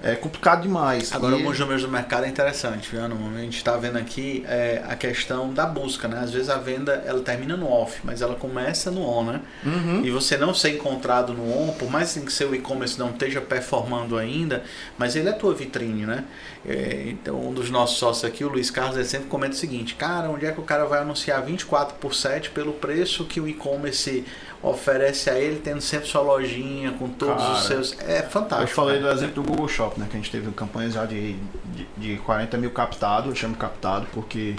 é 0.04 0.16
complicado 0.16 0.64
demais. 0.64 1.14
Agora, 1.14 1.36
e... 1.36 1.40
alguns 1.40 1.60
números 1.60 1.84
do 1.84 1.88
mercado 1.88 2.26
é 2.26 2.28
interessante, 2.28 2.90
viu? 2.90 3.04
A 3.06 3.42
gente 3.42 3.58
está 3.58 3.78
vendo 3.78 3.98
aqui 3.98 4.44
é, 4.48 4.84
a 4.88 4.96
questão 4.96 5.54
da 5.54 5.66
busca, 5.66 6.08
né? 6.08 6.20
Às 6.20 6.32
vezes 6.32 6.50
a 6.50 6.58
venda 6.58 7.04
ela 7.06 7.22
termina 7.22 7.56
no 7.56 7.70
off, 7.70 8.00
mas 8.04 8.22
ela 8.22 8.36
começa 8.36 8.90
no 8.90 9.08
on, 9.08 9.24
né? 9.26 9.42
Uhum. 9.64 10.02
E 10.04 10.10
você 10.10 10.38
não 10.38 10.54
ser 10.54 10.72
encontrado 10.72 11.34
no 11.34 11.44
on, 11.44 11.74
por 11.74 11.90
mais 11.90 12.14
que 12.14 12.34
seu 12.34 12.54
e-commerce 12.56 12.98
não 12.98 13.12
esteja 13.12 13.40
performando 13.40 14.18
ainda, 14.18 14.64
mas 14.98 15.16
ele 15.16 15.30
é 15.30 15.34
tua 15.34 15.54
vitrine, 15.54 16.06
né? 16.06 16.24
É, 16.64 17.06
então, 17.08 17.40
um 17.40 17.54
dos 17.54 17.72
nossos 17.72 17.98
sócios 17.98 18.24
aqui, 18.24 18.44
o 18.44 18.50
Luiz 18.50 18.70
Carlos, 18.70 18.96
ele 18.96 19.06
sempre 19.06 19.28
comenta 19.28 19.54
o 19.54 19.58
seguinte: 19.58 19.96
cara, 19.96 20.30
onde 20.30 20.46
é 20.46 20.52
que 20.52 20.60
o 20.60 20.64
cara 20.64 20.86
vai 20.86 21.00
anunciar 21.00 21.44
24 21.44 21.96
por 21.96 22.14
7 22.14 22.52
pelo 22.52 22.74
preço 22.74 23.26
que 23.26 23.42
o 23.42 23.48
e-commerce 23.48 24.24
oferece 24.62 25.30
a 25.30 25.40
ele, 25.40 25.60
tendo 25.60 25.82
sempre 25.82 26.08
sua 26.08 26.22
lojinha 26.22 26.92
com 26.92 27.10
todos 27.10 27.42
Cara, 27.42 27.54
os 27.54 27.64
seus. 27.64 28.00
É 28.00 28.22
fantástico. 28.22 28.70
Eu 28.70 28.76
falei 28.76 29.00
né? 29.00 29.08
do 29.08 29.12
exemplo 29.12 29.42
do 29.42 29.44
Google 29.44 29.68
Shop, 29.68 30.00
né? 30.00 30.06
Que 30.10 30.18
a 30.18 30.20
gente 30.20 30.30
teve 30.30 30.52
campanhas 30.52 30.94
já 30.94 31.06
de, 31.06 31.36
de, 31.66 31.88
de 31.98 32.18
40 32.18 32.58
mil 32.60 32.70
captado, 32.70 33.30
eu 33.30 33.36
chamo 33.36 33.56
captado 33.56 34.06
porque 34.14 34.56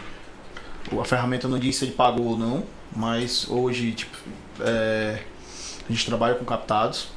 a 1.01 1.05
ferramenta 1.05 1.47
não 1.47 1.59
disse 1.59 1.81
se 1.81 1.85
ele 1.85 1.93
pagou 1.93 2.27
ou 2.27 2.37
não, 2.37 2.65
mas 2.95 3.49
hoje 3.49 3.93
tipo, 3.93 4.17
é, 4.61 5.21
a 5.89 5.93
gente 5.93 6.05
trabalha 6.05 6.35
com 6.35 6.45
captados 6.45 7.09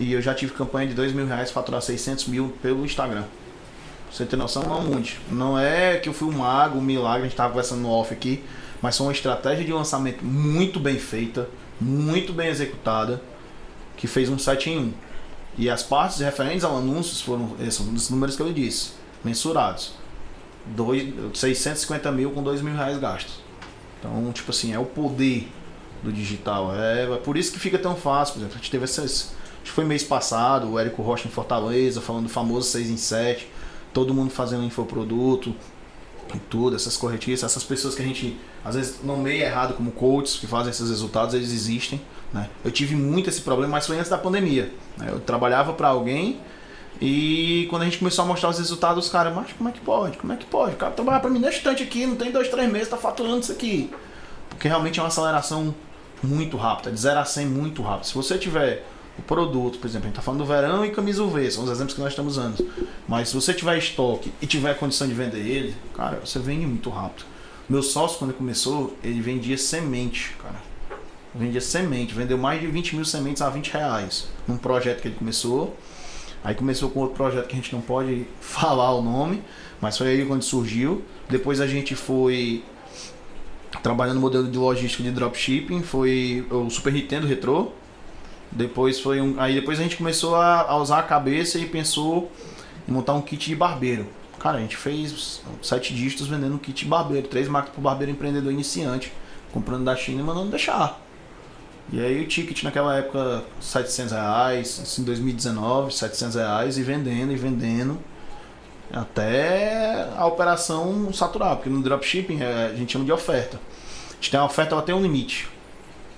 e 0.00 0.14
eu 0.14 0.22
já 0.22 0.34
tive 0.34 0.52
campanha 0.54 0.88
de 0.88 0.94
2 0.94 1.12
mil 1.12 1.26
reais 1.26 1.50
faturar 1.50 1.82
600 1.82 2.26
mil 2.26 2.54
pelo 2.62 2.86
Instagram. 2.86 3.24
Você 4.14 4.24
tem 4.24 4.38
noção? 4.38 4.62
Não 4.62 4.82
muito. 4.82 5.20
Não 5.30 5.58
é 5.58 5.98
que 5.98 6.08
eu 6.08 6.12
fui 6.12 6.28
um 6.28 6.38
mago, 6.38 6.78
um 6.78 6.82
milagre, 6.82 7.20
a 7.20 7.24
gente 7.24 7.32
estava 7.32 7.50
conversando 7.50 7.80
no 7.80 7.90
off 7.90 8.12
aqui, 8.12 8.44
mas 8.80 8.96
foi 8.96 9.08
uma 9.08 9.12
estratégia 9.12 9.64
de 9.64 9.72
lançamento 9.72 10.24
muito 10.24 10.78
bem 10.78 10.98
feita 10.98 11.48
muito 11.80 12.32
bem 12.32 12.48
executada, 12.48 13.20
que 13.96 14.06
fez 14.06 14.28
um 14.28 14.38
7 14.38 14.70
em 14.70 14.78
1. 14.78 14.92
E 15.56 15.70
as 15.70 15.82
partes 15.82 16.18
referentes 16.18 16.64
ao 16.64 16.76
anúncios 16.76 17.20
foram 17.20 17.54
esses 17.60 17.74
são 17.74 17.92
os 17.92 18.10
números 18.10 18.36
que 18.36 18.42
eu 18.42 18.52
disse, 18.52 18.92
mensurados. 19.24 19.92
Dois, 20.66 21.12
650 21.34 22.10
mil 22.10 22.30
com 22.30 22.42
2 22.42 22.62
mil 22.62 22.74
reais 22.74 22.98
gastos. 22.98 23.40
Então, 23.98 24.32
tipo 24.32 24.50
assim, 24.50 24.72
é 24.72 24.78
o 24.78 24.84
poder 24.84 25.48
do 26.02 26.12
digital. 26.12 26.74
É, 26.74 27.04
é 27.04 27.16
por 27.16 27.36
isso 27.36 27.52
que 27.52 27.58
fica 27.58 27.78
tão 27.78 27.94
fácil. 27.94 28.34
Por 28.34 28.40
exemplo, 28.40 28.56
a 28.56 28.58
gente 28.58 28.70
teve 28.70 28.84
essas. 28.84 29.34
Acho 29.62 29.70
que 29.70 29.70
foi 29.70 29.84
mês 29.84 30.02
passado, 30.02 30.72
o 30.72 30.78
Érico 30.78 31.02
Rocha 31.02 31.28
em 31.28 31.30
Fortaleza, 31.30 32.00
falando 32.00 32.24
do 32.24 32.28
famoso 32.28 32.68
6 32.70 32.90
em 32.90 32.96
7, 32.96 33.48
todo 33.94 34.12
mundo 34.12 34.30
fazendo 34.30 34.64
infoproduto, 34.64 35.54
e 36.34 36.38
tudo, 36.38 36.74
essas 36.74 36.96
corretistas, 36.96 37.50
essas 37.50 37.64
pessoas 37.64 37.94
que 37.94 38.02
a 38.02 38.04
gente 38.04 38.36
às 38.64 38.74
vezes 38.74 39.02
nomeia 39.02 39.44
errado 39.44 39.74
como 39.74 39.92
coaches 39.92 40.36
que 40.36 40.46
fazem 40.46 40.70
esses 40.70 40.88
resultados, 40.88 41.34
eles 41.34 41.52
existem. 41.52 42.00
Né? 42.32 42.48
Eu 42.64 42.70
tive 42.70 42.96
muito 42.96 43.28
esse 43.28 43.40
problema, 43.40 43.72
mas 43.72 43.86
foi 43.86 43.96
antes 43.96 44.10
da 44.10 44.18
pandemia. 44.18 44.72
Né? 44.96 45.08
Eu 45.10 45.20
trabalhava 45.20 45.72
para 45.72 45.88
alguém 45.88 46.40
e 47.00 47.66
quando 47.70 47.82
a 47.82 47.84
gente 47.84 47.98
começou 47.98 48.24
a 48.24 48.28
mostrar 48.28 48.48
os 48.48 48.58
resultados, 48.58 49.06
os 49.06 49.10
caras, 49.10 49.34
mas 49.34 49.52
como 49.52 49.68
é 49.68 49.72
que 49.72 49.80
pode? 49.80 50.16
Como 50.16 50.32
é 50.32 50.36
que 50.36 50.46
pode? 50.46 50.74
O 50.74 50.76
cara 50.76 50.92
trabalha 50.92 51.20
para 51.20 51.30
mim 51.30 51.38
nesse 51.38 51.58
instante 51.58 51.82
aqui, 51.82 52.06
não 52.06 52.16
tem 52.16 52.32
dois, 52.32 52.48
três 52.48 52.70
meses, 52.70 52.88
tá 52.88 52.96
faturando 52.96 53.40
isso 53.40 53.52
aqui. 53.52 53.90
Porque 54.48 54.68
realmente 54.68 54.98
é 54.98 55.02
uma 55.02 55.08
aceleração 55.08 55.74
muito 56.22 56.56
rápida, 56.56 56.90
de 56.90 56.98
0 56.98 57.20
a 57.20 57.24
100 57.24 57.46
muito 57.46 57.82
rápido. 57.82 58.06
Se 58.06 58.14
você 58.14 58.38
tiver 58.38 58.84
o 59.18 59.22
produto, 59.22 59.78
por 59.78 59.86
exemplo, 59.86 60.06
a 60.06 60.08
gente 60.08 60.14
está 60.14 60.22
falando 60.22 60.40
do 60.40 60.46
verão 60.46 60.84
e 60.84 60.90
camisa 60.90 61.22
UV, 61.22 61.50
são 61.50 61.64
os 61.64 61.70
exemplos 61.70 61.94
que 61.94 62.00
nós 62.00 62.10
estamos 62.10 62.36
usando. 62.36 62.66
Mas 63.06 63.28
se 63.28 63.34
você 63.34 63.54
tiver 63.54 63.78
estoque 63.78 64.32
e 64.42 64.46
tiver 64.46 64.74
condição 64.74 65.06
de 65.06 65.14
vender 65.14 65.46
ele, 65.46 65.74
cara, 65.94 66.20
você 66.24 66.38
vende 66.38 66.66
muito 66.66 66.90
rápido. 66.90 67.24
Meu 67.68 67.82
sócio, 67.82 68.18
quando 68.18 68.34
começou, 68.34 68.96
ele 69.02 69.20
vendia 69.20 69.56
semente, 69.56 70.36
cara. 70.42 70.60
Vendia 71.34 71.60
semente, 71.60 72.14
vendeu 72.14 72.36
mais 72.36 72.60
de 72.60 72.66
20 72.66 72.96
mil 72.96 73.04
sementes 73.04 73.40
a 73.40 73.48
20 73.48 73.68
reais 73.72 74.28
num 74.46 74.56
projeto 74.56 75.00
que 75.00 75.08
ele 75.08 75.16
começou. 75.16 75.76
Aí 76.42 76.54
começou 76.54 76.90
com 76.90 77.00
outro 77.00 77.16
projeto 77.16 77.46
que 77.46 77.54
a 77.54 77.56
gente 77.56 77.72
não 77.72 77.80
pode 77.80 78.26
falar 78.40 78.94
o 78.94 79.00
nome, 79.00 79.42
mas 79.80 79.96
foi 79.96 80.08
aí 80.08 80.26
quando 80.26 80.42
surgiu. 80.42 81.02
Depois 81.28 81.60
a 81.60 81.66
gente 81.66 81.94
foi 81.94 82.62
trabalhando 83.82 84.16
no 84.16 84.20
modelo 84.20 84.48
de 84.48 84.58
logística 84.58 85.02
de 85.02 85.10
dropshipping, 85.10 85.82
foi 85.82 86.46
o 86.50 86.68
Super 86.68 86.92
Nintendo 86.92 87.26
Retro. 87.26 87.72
Depois 88.54 89.00
foi 89.00 89.20
um, 89.20 89.40
aí 89.40 89.54
depois 89.54 89.80
a 89.80 89.82
gente 89.82 89.96
começou 89.96 90.36
a, 90.36 90.60
a 90.62 90.76
usar 90.76 91.00
a 91.00 91.02
cabeça 91.02 91.58
e 91.58 91.66
pensou 91.66 92.30
em 92.88 92.92
montar 92.92 93.14
um 93.14 93.20
kit 93.20 93.48
de 93.48 93.56
barbeiro. 93.56 94.06
Cara, 94.38 94.58
a 94.58 94.60
gente 94.60 94.76
fez 94.76 95.42
sete 95.62 95.94
dígitos 95.94 96.28
vendendo 96.28 96.54
um 96.54 96.58
kit 96.58 96.84
de 96.84 96.88
barbeiro, 96.88 97.26
três 97.26 97.48
marcas 97.48 97.72
para 97.72 97.82
barbeiro 97.82 98.12
empreendedor 98.12 98.52
iniciante, 98.52 99.12
comprando 99.52 99.84
da 99.84 99.96
China 99.96 100.20
e 100.20 100.24
mandando 100.24 100.50
deixar. 100.50 101.00
E 101.92 102.00
aí 102.00 102.22
o 102.22 102.26
ticket 102.26 102.62
naquela 102.62 102.96
época, 102.96 103.44
700 103.60 104.12
reais, 104.12 104.80
assim, 104.82 105.04
2019, 105.04 105.92
700 105.92 106.36
reais, 106.36 106.78
e 106.78 106.82
vendendo, 106.82 107.32
e 107.32 107.36
vendendo, 107.36 107.98
até 108.92 110.08
a 110.16 110.26
operação 110.26 111.12
saturar, 111.12 111.56
porque 111.56 111.68
no 111.68 111.82
dropshipping 111.82 112.40
é, 112.40 112.70
a 112.72 112.74
gente 112.74 112.92
chama 112.92 113.04
de 113.04 113.12
oferta. 113.12 113.58
A 114.10 114.14
gente 114.14 114.30
tem 114.30 114.40
oferta, 114.40 114.80
tem 114.82 114.94
um 114.94 115.02
limite. 115.02 115.48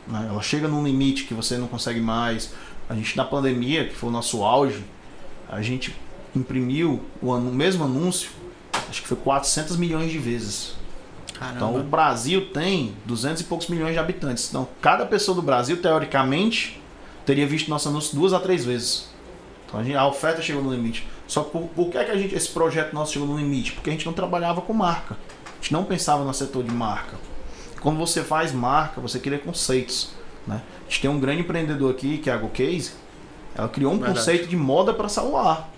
Né? 0.07 0.27
Ela 0.29 0.43
chega 0.43 0.69
num 0.69 0.85
limite 0.85 1.25
que 1.25 1.35
você 1.35 1.57
não 1.57 1.69
consegue 1.69 2.01
mais. 2.01 2.53
A 2.89 2.95
gente, 2.95 3.17
na 3.17 3.25
pandemia, 3.25 3.89
que 3.89 3.95
foi 3.95 4.09
o 4.09 4.13
nosso 4.13 4.43
auge, 4.43 4.85
a 5.49 5.61
gente 5.63 5.95
imprimiu 6.35 7.03
o 7.23 7.37
mesmo 7.39 7.85
anúncio, 7.85 8.31
acho 8.89 9.03
que 9.03 9.09
foi 9.09 9.17
400 9.17 9.77
milhões 9.77 10.11
de 10.11 10.19
vezes. 10.19 10.75
Caramba. 11.35 11.57
Então 11.57 11.81
o 11.81 11.83
Brasil 11.83 12.51
tem 12.53 12.95
200 13.05 13.43
e 13.43 13.45
poucos 13.45 13.69
milhões 13.69 13.93
de 13.93 13.99
habitantes. 13.99 14.49
Então 14.49 14.69
cada 14.81 15.05
pessoa 15.05 15.35
do 15.35 15.43
Brasil, 15.43 15.81
teoricamente, 15.81 16.81
teria 17.25 17.47
visto 17.47 17.69
nosso 17.69 17.89
anúncio 17.89 18.15
duas 18.15 18.33
a 18.33 18.41
três 18.41 18.65
vezes. 18.65 19.09
Então 19.67 19.81
a, 19.81 19.83
gente, 19.85 19.97
a 19.97 20.07
oferta 20.07 20.41
chegou 20.41 20.63
no 20.63 20.73
limite. 20.73 21.07
Só 21.27 21.43
que 21.43 21.51
por, 21.51 21.63
por 21.63 21.91
que, 21.91 21.99
é 21.99 22.05
que 22.05 22.11
a 22.11 22.17
gente, 22.17 22.35
esse 22.35 22.49
projeto 22.49 22.93
nosso 22.93 23.13
chegou 23.13 23.27
no 23.27 23.37
limite? 23.37 23.73
Porque 23.73 23.91
a 23.91 23.93
gente 23.93 24.07
não 24.07 24.13
trabalhava 24.13 24.61
com 24.61 24.73
marca. 24.73 25.15
A 25.15 25.57
gente 25.61 25.73
não 25.73 25.85
pensava 25.85 26.25
no 26.25 26.33
setor 26.33 26.63
de 26.63 26.71
marca. 26.71 27.17
Quando 27.81 27.99
você 27.99 28.23
faz 28.23 28.53
marca, 28.53 29.01
você 29.01 29.19
cria 29.19 29.39
conceitos. 29.39 30.11
Né? 30.47 30.61
A 30.81 30.91
gente 30.91 31.01
tem 31.01 31.11
um 31.11 31.21
grande 31.21 31.43
empreendedor 31.43 31.91
aqui, 31.91 32.19
que 32.19 32.31
é 32.31 32.33
a 32.33 32.37
GoCase. 32.37 32.93
Ela 33.55 33.69
criou 33.69 33.93
um 33.93 33.97
Verdade. 33.97 34.19
conceito 34.19 34.49
de 34.49 34.57
moda 34.57 34.93
para 34.93 35.09
celular. 35.09 35.71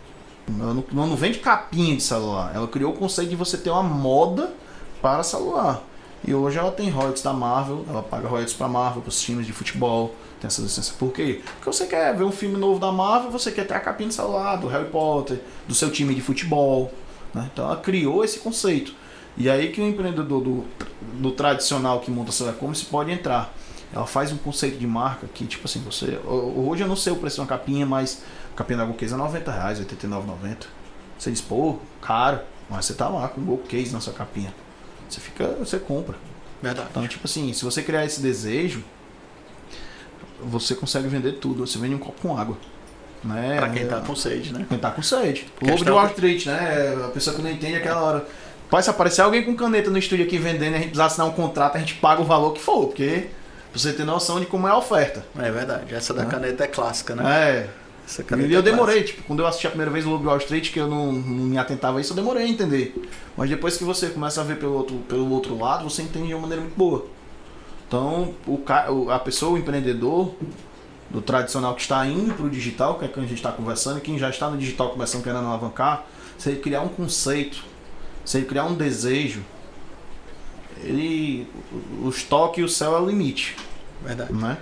Ela 0.58 0.74
não, 0.74 1.06
não 1.06 1.16
vende 1.16 1.38
capinha 1.38 1.96
de 1.96 2.02
celular. 2.02 2.52
Ela 2.54 2.66
criou 2.66 2.92
o 2.92 2.96
conceito 2.96 3.30
de 3.30 3.36
você 3.36 3.56
ter 3.56 3.70
uma 3.70 3.82
moda 3.82 4.52
para 5.00 5.22
celular. 5.22 5.82
E 6.26 6.34
hoje 6.34 6.58
ela 6.58 6.72
tem 6.72 6.90
royalties 6.90 7.22
da 7.22 7.32
Marvel, 7.32 7.84
ela 7.88 8.02
paga 8.02 8.26
royalties 8.26 8.56
para 8.56 8.66
Marvel, 8.66 9.02
para 9.02 9.08
os 9.08 9.20
times 9.20 9.46
de 9.46 9.52
futebol, 9.52 10.14
tem 10.40 10.48
essa 10.48 10.60
licença. 10.60 10.92
Por 10.98 11.12
quê? 11.12 11.40
Porque 11.44 11.66
você 11.66 11.86
quer 11.86 12.16
ver 12.16 12.24
um 12.24 12.32
filme 12.32 12.56
novo 12.56 12.80
da 12.80 12.90
Marvel, 12.90 13.30
você 13.30 13.52
quer 13.52 13.66
ter 13.66 13.74
a 13.74 13.80
capinha 13.80 14.08
de 14.08 14.14
celular, 14.14 14.56
do 14.56 14.66
Harry 14.66 14.88
Potter, 14.90 15.40
do 15.66 15.74
seu 15.74 15.90
time 15.90 16.14
de 16.14 16.20
futebol. 16.20 16.92
Né? 17.32 17.48
Então 17.52 17.64
ela 17.64 17.76
criou 17.76 18.24
esse 18.24 18.40
conceito. 18.40 18.92
E 19.38 19.48
aí 19.48 19.70
que 19.70 19.80
o 19.80 19.86
empreendedor 19.86 20.42
do, 20.42 20.64
do 21.14 21.30
tradicional 21.30 22.00
que 22.00 22.10
monta 22.10 22.32
seu 22.32 22.48
e-commerce 22.50 22.84
pode 22.84 23.12
entrar. 23.12 23.54
Ela 23.94 24.06
faz 24.06 24.32
um 24.32 24.36
conceito 24.36 24.76
de 24.76 24.86
marca 24.86 25.26
que, 25.32 25.46
tipo 25.46 25.66
assim, 25.66 25.80
você. 25.80 26.18
Hoje 26.26 26.82
eu 26.82 26.88
não 26.88 26.96
sei 26.96 27.12
o 27.12 27.16
preço 27.16 27.36
de 27.36 27.40
uma 27.40 27.46
capinha, 27.46 27.86
mas 27.86 28.22
capinha 28.54 28.78
da 28.78 28.84
Golcase 28.84 29.14
é 29.14 29.16
90 29.16 29.50
reais, 29.50 29.80
89,90. 29.80 30.56
Você 31.16 31.30
diz, 31.30 31.40
pô, 31.40 31.78
caro, 32.02 32.40
mas 32.68 32.84
você 32.84 32.94
tá 32.94 33.08
lá 33.08 33.28
com 33.28 33.40
o 33.40 33.44
Golcase 33.44 33.92
na 33.92 34.00
sua 34.00 34.12
capinha. 34.12 34.52
Você 35.08 35.20
fica. 35.20 35.46
Você 35.60 35.78
compra. 35.78 36.16
Verdade. 36.60 36.88
Então, 36.90 37.06
tipo 37.06 37.26
assim, 37.26 37.52
se 37.52 37.64
você 37.64 37.82
criar 37.82 38.04
esse 38.04 38.20
desejo, 38.20 38.84
você 40.42 40.74
consegue 40.74 41.08
vender 41.08 41.34
tudo. 41.34 41.66
Você 41.66 41.78
vende 41.78 41.94
um 41.94 41.98
copo 41.98 42.20
com 42.20 42.36
água. 42.36 42.58
Né? 43.24 43.56
Pra 43.56 43.70
quem 43.70 43.86
tá 43.86 44.00
com 44.00 44.14
sede, 44.14 44.52
né? 44.52 44.66
Quem 44.68 44.78
tá 44.78 44.90
com 44.90 45.02
sede. 45.02 45.46
O 45.60 45.68
lobo 45.68 45.84
de 45.84 45.90
Wall 45.90 46.06
Street, 46.08 46.46
né? 46.46 47.04
A 47.04 47.08
pessoa 47.08 47.34
que 47.34 47.42
não 47.42 47.50
entende 47.50 47.76
aquela 47.76 48.00
hora. 48.00 48.28
Pai, 48.70 48.82
se 48.82 48.90
aparecer 48.90 49.22
alguém 49.22 49.42
com 49.44 49.56
caneta 49.56 49.90
no 49.90 49.96
estúdio 49.96 50.26
aqui 50.26 50.36
vendendo 50.36 50.72
e 50.72 50.76
a 50.76 50.78
gente 50.78 50.88
precisar 50.88 51.06
assinar 51.06 51.26
um 51.26 51.32
contrato, 51.32 51.76
a 51.76 51.78
gente 51.78 51.94
paga 51.94 52.20
o 52.20 52.24
valor 52.24 52.52
que 52.52 52.60
for, 52.60 52.86
porque 52.86 53.28
pra 53.70 53.80
você 53.80 53.92
ter 53.92 54.04
noção 54.04 54.38
de 54.38 54.46
como 54.46 54.68
é 54.68 54.70
a 54.70 54.76
oferta. 54.76 55.24
É 55.38 55.50
verdade. 55.50 55.94
Essa 55.94 56.12
da 56.12 56.26
caneta 56.26 56.64
é 56.64 56.66
clássica, 56.66 57.14
né? 57.14 57.24
É. 57.24 57.70
Essa 58.06 58.22
caneta 58.22 58.48
e 58.48 58.52
eu 58.52 58.60
é 58.60 58.62
demorei, 58.62 59.02
tipo, 59.02 59.22
quando 59.22 59.40
eu 59.40 59.46
assisti 59.46 59.66
a 59.66 59.70
primeira 59.70 59.90
vez 59.90 60.04
o 60.04 60.10
Lobo 60.10 60.28
Wall 60.28 60.38
Street, 60.38 60.70
que 60.70 60.78
eu 60.78 60.86
não, 60.86 61.12
não, 61.12 61.46
me 61.46 61.58
atentava 61.58 61.98
a 61.98 62.00
isso, 62.00 62.12
eu 62.12 62.16
demorei 62.16 62.44
a 62.44 62.48
entender. 62.48 62.94
Mas 63.36 63.48
depois 63.48 63.76
que 63.76 63.84
você 63.84 64.08
começa 64.08 64.40
a 64.40 64.44
ver 64.44 64.58
pelo 64.58 64.74
outro, 64.74 64.96
pelo 65.08 65.30
outro 65.30 65.58
lado, 65.58 65.84
você 65.88 66.02
entende 66.02 66.28
de 66.28 66.34
uma 66.34 66.42
maneira 66.42 66.62
muito 66.62 66.76
boa. 66.76 67.06
Então, 67.86 68.34
o, 68.46 69.10
a 69.10 69.18
pessoa, 69.18 69.52
o 69.52 69.58
empreendedor, 69.58 70.34
do 71.10 71.22
tradicional 71.22 71.74
que 71.74 71.80
está 71.80 72.06
indo 72.06 72.34
para 72.34 72.44
o 72.44 72.50
digital, 72.50 72.98
que 72.98 73.04
é 73.06 73.08
que 73.08 73.18
a 73.18 73.22
gente 73.22 73.34
está 73.34 73.50
conversando, 73.50 73.98
e 73.98 74.00
quem 74.00 74.18
já 74.18 74.28
está 74.28 74.50
no 74.50 74.58
digital 74.58 74.90
começando 74.90 75.22
querendo 75.22 75.46
alavancar, 75.46 76.04
ele 76.46 76.56
criar 76.56 76.82
um 76.82 76.88
conceito, 76.88 77.64
se 78.28 78.36
ele 78.36 78.46
criar 78.46 78.66
um 78.66 78.74
desejo, 78.74 79.42
ele, 80.82 81.46
o 82.02 82.10
estoque 82.10 82.60
e 82.60 82.64
o 82.64 82.68
céu 82.68 82.94
é 82.94 83.00
o 83.00 83.06
limite. 83.06 83.56
Verdade. 84.04 84.34
Né? 84.34 84.58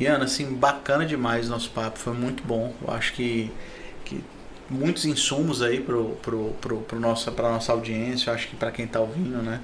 E 0.00 0.06
Ana, 0.06 0.24
assim, 0.24 0.52
bacana 0.52 1.06
demais 1.06 1.46
o 1.46 1.50
nosso 1.50 1.70
papo, 1.70 1.96
foi 1.96 2.12
muito 2.12 2.42
bom. 2.42 2.74
Eu 2.82 2.92
acho 2.92 3.12
que, 3.12 3.52
que 4.04 4.20
muitos 4.68 5.04
insumos 5.04 5.62
aí 5.62 5.80
pro, 5.80 6.16
pro, 6.22 6.56
pro, 6.60 6.78
pro 6.78 6.98
nossa, 6.98 7.30
pra 7.30 7.52
nossa 7.52 7.70
audiência, 7.70 8.30
eu 8.30 8.34
acho 8.34 8.48
que 8.48 8.56
para 8.56 8.72
quem 8.72 8.84
está 8.84 8.98
ouvindo, 8.98 9.40
né? 9.40 9.60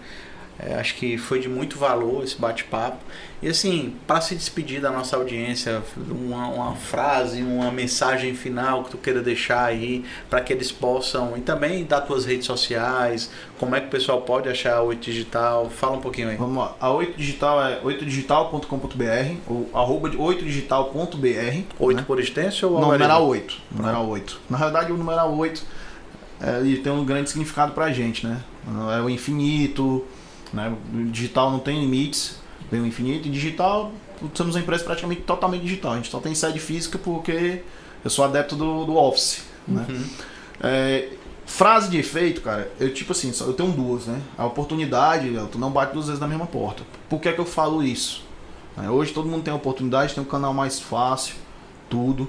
É, 0.61 0.75
acho 0.75 0.97
que 0.97 1.16
foi 1.16 1.38
de 1.38 1.49
muito 1.49 1.79
valor 1.79 2.25
esse 2.25 2.37
bate-papo. 2.37 2.99
E 3.40 3.49
assim, 3.49 3.94
para 4.09 4.21
se 4.21 4.35
despedir 4.35 4.81
da 4.81 4.90
nossa 4.90 5.16
audiência, 5.16 5.81
uma, 5.97 6.49
uma, 6.49 6.75
frase, 6.75 7.40
uma 7.42 7.71
mensagem 7.71 8.35
final 8.35 8.83
que 8.83 8.90
tu 8.90 8.99
queira 8.99 9.23
deixar 9.23 9.64
aí 9.64 10.05
para 10.29 10.40
que 10.40 10.53
eles 10.53 10.73
possam, 10.73 11.37
e 11.37 11.40
também 11.40 11.85
das 11.85 12.05
tuas 12.05 12.25
redes 12.25 12.47
sociais, 12.47 13.31
como 13.61 13.77
é 13.77 13.81
que 13.81 13.87
o 13.87 13.90
pessoal 13.90 14.23
pode 14.23 14.49
achar 14.49 14.79
a 14.79 14.83
8 14.83 15.01
Digital? 15.01 15.71
Fala 15.71 15.97
um 15.97 16.01
pouquinho 16.01 16.31
aí. 16.31 16.37
Vamos 16.37 16.59
lá. 16.59 16.75
A 16.81 16.90
8 16.90 17.16
Digital 17.16 17.64
é 17.64 17.81
8digital.com.br 17.81 19.37
ou 19.47 19.71
arroba 19.73 20.11
8digital.br. 20.11 21.62
8 21.79 21.97
né? 21.97 22.05
por 22.05 22.18
extenso 22.18 22.68
ou 22.68 22.81
numeral 22.81 23.29
8. 23.29 23.57
Numeral 23.71 24.09
8. 24.09 24.40
Na 24.51 24.59
realidade, 24.59 24.90
o 24.90 24.97
numeral 24.97 25.33
8 25.37 25.64
é, 26.40 26.61
tem 26.83 26.92
um 26.92 27.05
grande 27.05 27.31
significado 27.31 27.73
pra 27.73 27.92
gente, 27.92 28.27
né? 28.27 28.40
É 28.97 29.01
o 29.01 29.09
infinito, 29.09 30.05
né? 30.52 30.74
Digital 31.11 31.50
não 31.50 31.58
tem 31.58 31.80
limites, 31.80 32.37
vem 32.70 32.80
o 32.80 32.87
infinito. 32.87 33.28
E 33.28 33.30
digital, 33.30 33.92
somos 34.34 34.54
uma 34.54 34.61
empresa 34.61 34.84
praticamente 34.84 35.22
totalmente 35.22 35.62
digital. 35.62 35.92
A 35.92 35.96
gente 35.96 36.11
só 36.11 36.20
tem 36.20 36.34
sede 36.34 36.58
física 36.58 36.98
porque 36.98 37.62
eu 38.04 38.11
sou 38.11 38.24
adepto 38.24 38.56
do, 38.56 38.84
do 38.84 38.96
Office. 38.96 39.42
Né? 39.66 39.84
Uhum. 39.88 40.04
É, 40.61 41.08
frase 41.46 41.90
de 41.90 41.98
efeito, 41.98 42.40
cara, 42.40 42.70
eu 42.78 42.92
tipo 42.92 43.12
assim, 43.12 43.32
eu 43.40 43.52
tenho 43.52 43.72
duas, 43.72 44.06
né? 44.06 44.20
A 44.37 44.46
oportunidade, 44.46 45.30
tu 45.50 45.58
não 45.58 45.70
bate 45.70 45.92
duas 45.92 46.06
vezes 46.06 46.20
na 46.20 46.26
mesma 46.26 46.46
porta. 46.46 46.82
Por 47.08 47.20
que 47.20 47.28
é 47.28 47.32
que 47.32 47.38
eu 47.38 47.46
falo 47.46 47.82
isso? 47.82 48.24
É, 48.82 48.88
hoje 48.88 49.12
todo 49.12 49.28
mundo 49.28 49.42
tem 49.42 49.52
oportunidade, 49.52 50.14
tem 50.14 50.22
um 50.22 50.26
canal 50.26 50.54
mais 50.54 50.78
fácil, 50.78 51.34
tudo, 51.88 52.28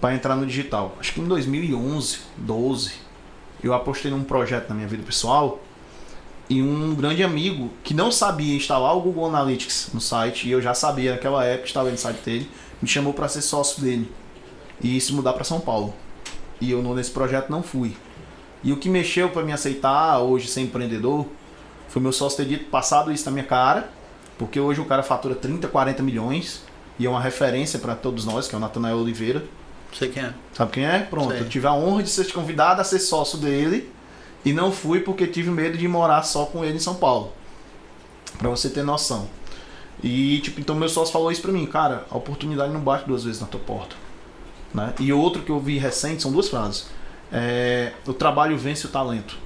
para 0.00 0.14
entrar 0.14 0.34
no 0.34 0.46
digital. 0.46 0.96
Acho 0.98 1.12
que 1.12 1.20
em 1.20 1.26
2011, 1.26 2.18
12, 2.36 2.92
eu 3.62 3.72
apostei 3.72 4.10
num 4.10 4.24
projeto 4.24 4.68
na 4.68 4.74
minha 4.74 4.88
vida 4.88 5.02
pessoal 5.02 5.60
e 6.54 6.62
um 6.62 6.94
grande 6.94 7.24
amigo 7.24 7.68
que 7.82 7.92
não 7.92 8.12
sabia 8.12 8.54
instalar 8.54 8.96
o 8.96 9.00
Google 9.00 9.26
Analytics 9.26 9.90
no 9.92 10.00
site, 10.00 10.46
e 10.46 10.52
eu 10.52 10.62
já 10.62 10.72
sabia 10.72 11.10
naquela 11.10 11.44
época, 11.44 11.66
estava 11.66 11.90
no 11.90 11.98
site 11.98 12.20
dele, 12.24 12.50
me 12.80 12.88
chamou 12.88 13.12
para 13.12 13.26
ser 13.26 13.42
sócio 13.42 13.82
dele 13.82 14.08
e 14.80 15.00
se 15.00 15.12
mudar 15.12 15.32
para 15.32 15.42
São 15.42 15.58
Paulo. 15.58 15.92
E 16.60 16.70
eu 16.70 16.80
nesse 16.94 17.10
projeto 17.10 17.50
não 17.50 17.60
fui. 17.60 17.96
E 18.62 18.72
o 18.72 18.76
que 18.76 18.88
mexeu 18.88 19.30
para 19.30 19.42
me 19.42 19.52
aceitar 19.52 20.20
hoje 20.20 20.46
ser 20.46 20.60
empreendedor 20.60 21.26
foi 21.88 22.00
meu 22.00 22.12
sócio 22.12 22.36
ter 22.36 22.46
dito, 22.46 22.70
passado 22.70 23.10
isso 23.10 23.24
na 23.24 23.32
minha 23.32 23.44
cara, 23.44 23.90
porque 24.38 24.60
hoje 24.60 24.80
o 24.80 24.84
cara 24.84 25.02
fatura 25.02 25.34
30, 25.34 25.66
40 25.66 26.04
milhões 26.04 26.62
e 27.00 27.06
é 27.06 27.10
uma 27.10 27.20
referência 27.20 27.80
para 27.80 27.96
todos 27.96 28.24
nós, 28.24 28.46
que 28.46 28.54
é 28.54 28.58
o 28.58 28.60
Natanael 28.60 28.98
Oliveira. 28.98 29.42
Sei 29.92 30.08
quem 30.08 30.22
é. 30.22 30.32
Sabe 30.52 30.70
quem 30.70 30.86
é? 30.86 31.00
Pronto, 31.00 31.32
Sei. 31.32 31.40
eu 31.40 31.48
tive 31.48 31.66
a 31.66 31.72
honra 31.72 32.04
de 32.04 32.10
ser 32.10 32.32
convidado 32.32 32.80
a 32.80 32.84
ser 32.84 33.00
sócio 33.00 33.38
dele 33.38 33.92
e 34.44 34.52
não 34.52 34.70
fui 34.70 35.00
porque 35.00 35.26
tive 35.26 35.50
medo 35.50 35.78
de 35.78 35.88
morar 35.88 36.22
só 36.22 36.44
com 36.44 36.64
ele 36.64 36.76
em 36.76 36.80
São 36.80 36.94
Paulo. 36.94 37.32
Pra 38.38 38.50
você 38.50 38.68
ter 38.68 38.82
noção. 38.82 39.28
E, 40.02 40.40
tipo, 40.40 40.60
então 40.60 40.74
meu 40.74 40.88
sócio 40.88 41.12
falou 41.12 41.32
isso 41.32 41.40
pra 41.40 41.52
mim, 41.52 41.64
cara, 41.66 42.04
a 42.10 42.16
oportunidade 42.16 42.72
não 42.72 42.80
bate 42.80 43.06
duas 43.06 43.24
vezes 43.24 43.40
na 43.40 43.46
tua 43.46 43.60
porta. 43.60 43.96
Né? 44.72 44.92
E 45.00 45.12
outro 45.12 45.42
que 45.42 45.50
eu 45.50 45.60
vi 45.60 45.78
recente 45.78 46.22
são 46.22 46.32
duas 46.32 46.48
frases. 46.48 46.86
É, 47.32 47.92
o 48.06 48.12
trabalho 48.12 48.58
vence 48.58 48.86
o 48.86 48.90
talento. 48.90 49.38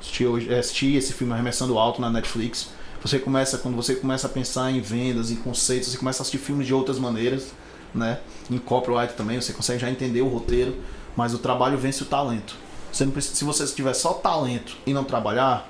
Assisti, 0.00 0.24
assisti 0.52 0.96
esse 0.96 1.12
filme 1.12 1.32
Arremessando 1.32 1.78
Alto 1.78 2.00
na 2.00 2.10
Netflix. 2.10 2.70
Você 3.02 3.18
começa, 3.18 3.58
quando 3.58 3.76
você 3.76 3.94
começa 3.94 4.26
a 4.26 4.30
pensar 4.30 4.70
em 4.70 4.80
vendas, 4.80 5.30
em 5.30 5.36
conceitos, 5.36 5.90
você 5.90 5.98
começa 5.98 6.20
a 6.20 6.22
assistir 6.22 6.38
filmes 6.38 6.66
de 6.66 6.74
outras 6.74 6.98
maneiras, 6.98 7.52
né? 7.94 8.18
Em 8.50 8.58
copyright 8.58 9.14
também, 9.14 9.40
você 9.40 9.52
consegue 9.52 9.78
já 9.78 9.90
entender 9.90 10.22
o 10.22 10.28
roteiro, 10.28 10.76
mas 11.16 11.32
o 11.32 11.38
trabalho 11.38 11.78
vence 11.78 12.02
o 12.02 12.06
talento. 12.06 12.56
Você 12.92 13.04
não 13.04 13.12
precisa, 13.12 13.34
se 13.34 13.44
você 13.44 13.66
tiver 13.66 13.94
só 13.94 14.14
talento 14.14 14.76
e 14.86 14.92
não 14.92 15.04
trabalhar, 15.04 15.68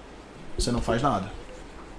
você 0.59 0.71
não 0.71 0.81
faz 0.81 1.03
nada. 1.03 1.31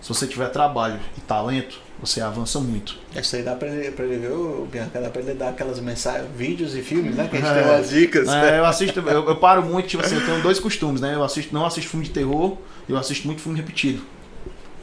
Se 0.01 0.09
você 0.09 0.25
tiver 0.25 0.49
trabalho 0.49 0.99
e 1.15 1.21
talento, 1.21 1.79
você 1.99 2.21
avança 2.21 2.59
muito. 2.59 2.97
Isso 3.15 3.35
aí 3.35 3.43
dá 3.43 3.55
pra 3.55 3.67
ele, 3.67 3.91
pra 3.91 4.03
ele 4.03 4.17
ver, 4.17 4.31
o 4.31 4.67
Bianca, 4.69 4.99
dá 4.99 5.09
pra 5.11 5.21
ele 5.21 5.35
dar 5.35 5.49
aquelas 5.49 5.79
mensagens, 5.79 6.27
vídeos 6.35 6.75
e 6.75 6.81
filmes, 6.81 7.15
né? 7.15 7.27
Que 7.27 7.37
a 7.37 7.39
gente 7.39 7.49
é, 7.49 7.61
tem 7.61 7.71
umas 7.71 7.89
dicas. 7.91 8.27
É, 8.27 8.57
eu 8.57 8.65
assisto, 8.65 8.99
eu, 8.99 9.27
eu, 9.27 9.35
paro 9.35 9.61
muito, 9.61 9.87
tipo 9.87 10.03
assim, 10.03 10.15
eu 10.15 10.25
tenho 10.25 10.41
dois 10.41 10.59
costumes, 10.59 10.99
né? 10.99 11.13
Eu 11.13 11.23
assisto, 11.23 11.53
não 11.53 11.63
assisto 11.63 11.91
filme 11.91 12.05
de 12.05 12.11
terror, 12.11 12.57
eu 12.89 12.97
assisto 12.97 13.27
muito 13.27 13.41
filme 13.41 13.59
repetido. 13.59 14.01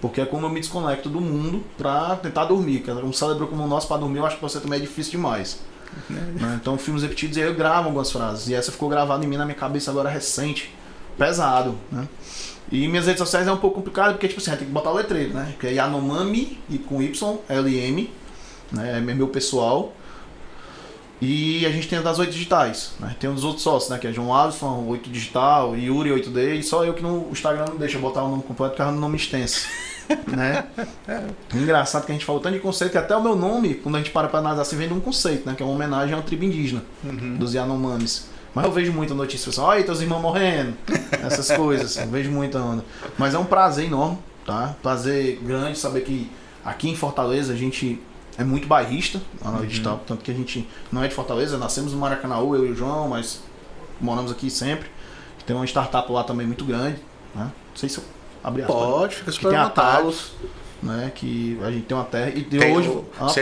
Porque 0.00 0.20
é 0.20 0.24
como 0.24 0.46
eu 0.46 0.50
me 0.50 0.60
desconecto 0.60 1.08
do 1.08 1.20
mundo 1.20 1.64
pra 1.76 2.14
tentar 2.14 2.44
dormir. 2.44 2.84
Um 3.04 3.12
cérebro 3.12 3.48
como 3.48 3.64
o 3.64 3.66
nosso 3.66 3.88
pra 3.88 3.96
dormir, 3.96 4.18
eu 4.18 4.26
acho 4.26 4.36
que 4.36 4.42
você 4.42 4.60
também 4.60 4.78
é 4.78 4.82
difícil 4.82 5.10
demais. 5.10 5.60
Né? 6.08 6.58
Então, 6.60 6.76
filmes 6.78 7.02
repetidos, 7.02 7.36
eu 7.36 7.54
gravo 7.54 7.86
algumas 7.86 8.10
frases. 8.10 8.48
E 8.48 8.54
essa 8.54 8.72
ficou 8.72 8.88
gravada 8.88 9.24
em 9.24 9.28
mim 9.28 9.36
na 9.36 9.44
minha 9.44 9.56
cabeça 9.56 9.90
agora 9.90 10.08
recente. 10.08 10.74
Pesado, 11.16 11.74
né? 11.90 12.06
E 12.70 12.86
minhas 12.86 13.06
redes 13.06 13.18
sociais 13.18 13.46
é 13.48 13.52
um 13.52 13.56
pouco 13.56 13.76
complicado, 13.76 14.12
porque, 14.12 14.28
tipo 14.28 14.40
assim, 14.40 14.50
tem 14.50 14.66
que 14.66 14.72
botar 14.72 14.90
o 14.90 14.94
letreiro, 14.94 15.34
né? 15.34 15.54
Que 15.58 15.68
é 15.68 15.72
Yanomami, 15.72 16.58
e 16.68 16.78
com 16.78 17.02
Y, 17.02 17.38
L-M, 17.48 18.10
né? 18.70 18.98
É 18.98 19.00
meu 19.00 19.28
pessoal. 19.28 19.92
E 21.20 21.66
a 21.66 21.70
gente 21.70 21.88
tem 21.88 22.00
das 22.00 22.18
oito 22.20 22.30
digitais, 22.30 22.92
né? 23.00 23.16
Tem 23.18 23.32
dos 23.32 23.42
outros 23.42 23.62
sócios, 23.64 23.90
né? 23.90 23.98
Que 23.98 24.06
é 24.06 24.12
João 24.12 24.32
Alfa, 24.32 24.66
8 24.66 25.10
digital, 25.10 25.76
Yuri 25.76 26.10
8D, 26.10 26.60
e 26.60 26.62
só 26.62 26.84
eu 26.84 26.94
que 26.94 27.02
no 27.02 27.28
Instagram 27.32 27.64
não 27.70 27.76
deixa 27.76 27.98
botar 27.98 28.22
o 28.22 28.28
nome 28.28 28.44
completo, 28.44 28.76
porque 28.76 28.82
é 28.82 28.86
um 28.86 28.92
nome 28.92 29.16
extenso. 29.16 29.66
né? 30.26 30.64
Engraçado 31.54 32.06
que 32.06 32.12
a 32.12 32.14
gente 32.14 32.24
falou 32.24 32.40
tanto 32.40 32.54
de 32.54 32.60
conceito 32.60 32.92
que 32.92 32.98
até 32.98 33.16
o 33.16 33.22
meu 33.22 33.36
nome, 33.36 33.74
quando 33.74 33.96
a 33.96 33.98
gente 33.98 34.10
para 34.10 34.28
pra 34.28 34.38
analisar, 34.38 34.62
assim, 34.62 34.76
vem 34.76 34.88
de 34.88 34.94
um 34.94 35.00
conceito, 35.00 35.46
né? 35.46 35.54
Que 35.54 35.62
é 35.62 35.66
uma 35.66 35.74
homenagem 35.74 36.16
à 36.16 36.22
tribo 36.22 36.44
indígena 36.44 36.82
uhum. 37.04 37.36
dos 37.36 37.54
Yanomamis. 37.54 38.28
Mas 38.54 38.64
eu 38.64 38.72
vejo 38.72 38.92
muita 38.92 39.14
notícia, 39.14 39.44
pessoal, 39.46 39.68
olha, 39.68 39.84
teus 39.84 40.00
irmãos 40.00 40.20
morrendo, 40.20 40.74
essas 41.24 41.50
coisas, 41.52 41.96
eu 41.96 42.08
vejo 42.08 42.30
muita 42.30 42.58
onda. 42.58 42.84
Mas 43.16 43.34
é 43.34 43.38
um 43.38 43.44
prazer 43.44 43.86
enorme, 43.86 44.18
tá? 44.44 44.74
Prazer 44.82 45.38
grande 45.42 45.78
saber 45.78 46.00
que 46.00 46.30
aqui 46.64 46.88
em 46.88 46.96
Fortaleza 46.96 47.52
a 47.52 47.56
gente 47.56 48.00
é 48.36 48.44
muito 48.44 48.66
bairrista, 48.66 49.20
a 49.44 49.50
uhum. 49.50 49.66
digital, 49.66 50.00
tanto 50.06 50.24
que 50.24 50.30
a 50.30 50.34
gente 50.34 50.66
não 50.90 51.04
é 51.04 51.08
de 51.08 51.14
Fortaleza, 51.14 51.58
nascemos 51.58 51.92
no 51.92 51.98
Maracanã, 51.98 52.36
eu 52.38 52.66
e 52.66 52.70
o 52.70 52.74
João, 52.74 53.08
mas 53.08 53.40
moramos 54.00 54.30
aqui 54.30 54.50
sempre. 54.50 54.88
Tem 55.46 55.56
uma 55.56 55.64
startup 55.64 56.10
lá 56.12 56.24
também 56.24 56.46
muito 56.46 56.64
grande, 56.64 57.00
né? 57.34 57.44
Não 57.44 57.76
sei 57.76 57.88
se 57.88 57.98
eu 57.98 58.04
abri 58.42 58.62
Pode, 58.62 59.16
fica 59.16 59.32
super 59.32 59.54
a 59.54 59.68
Talos, 59.68 60.32
né? 60.82 61.10
Que 61.14 61.58
a 61.62 61.70
gente 61.70 61.86
tem 61.86 61.96
uma 61.96 62.04
terra. 62.04 62.30
E 62.34 62.42
tem 62.42 62.72
hoje. 62.72 62.90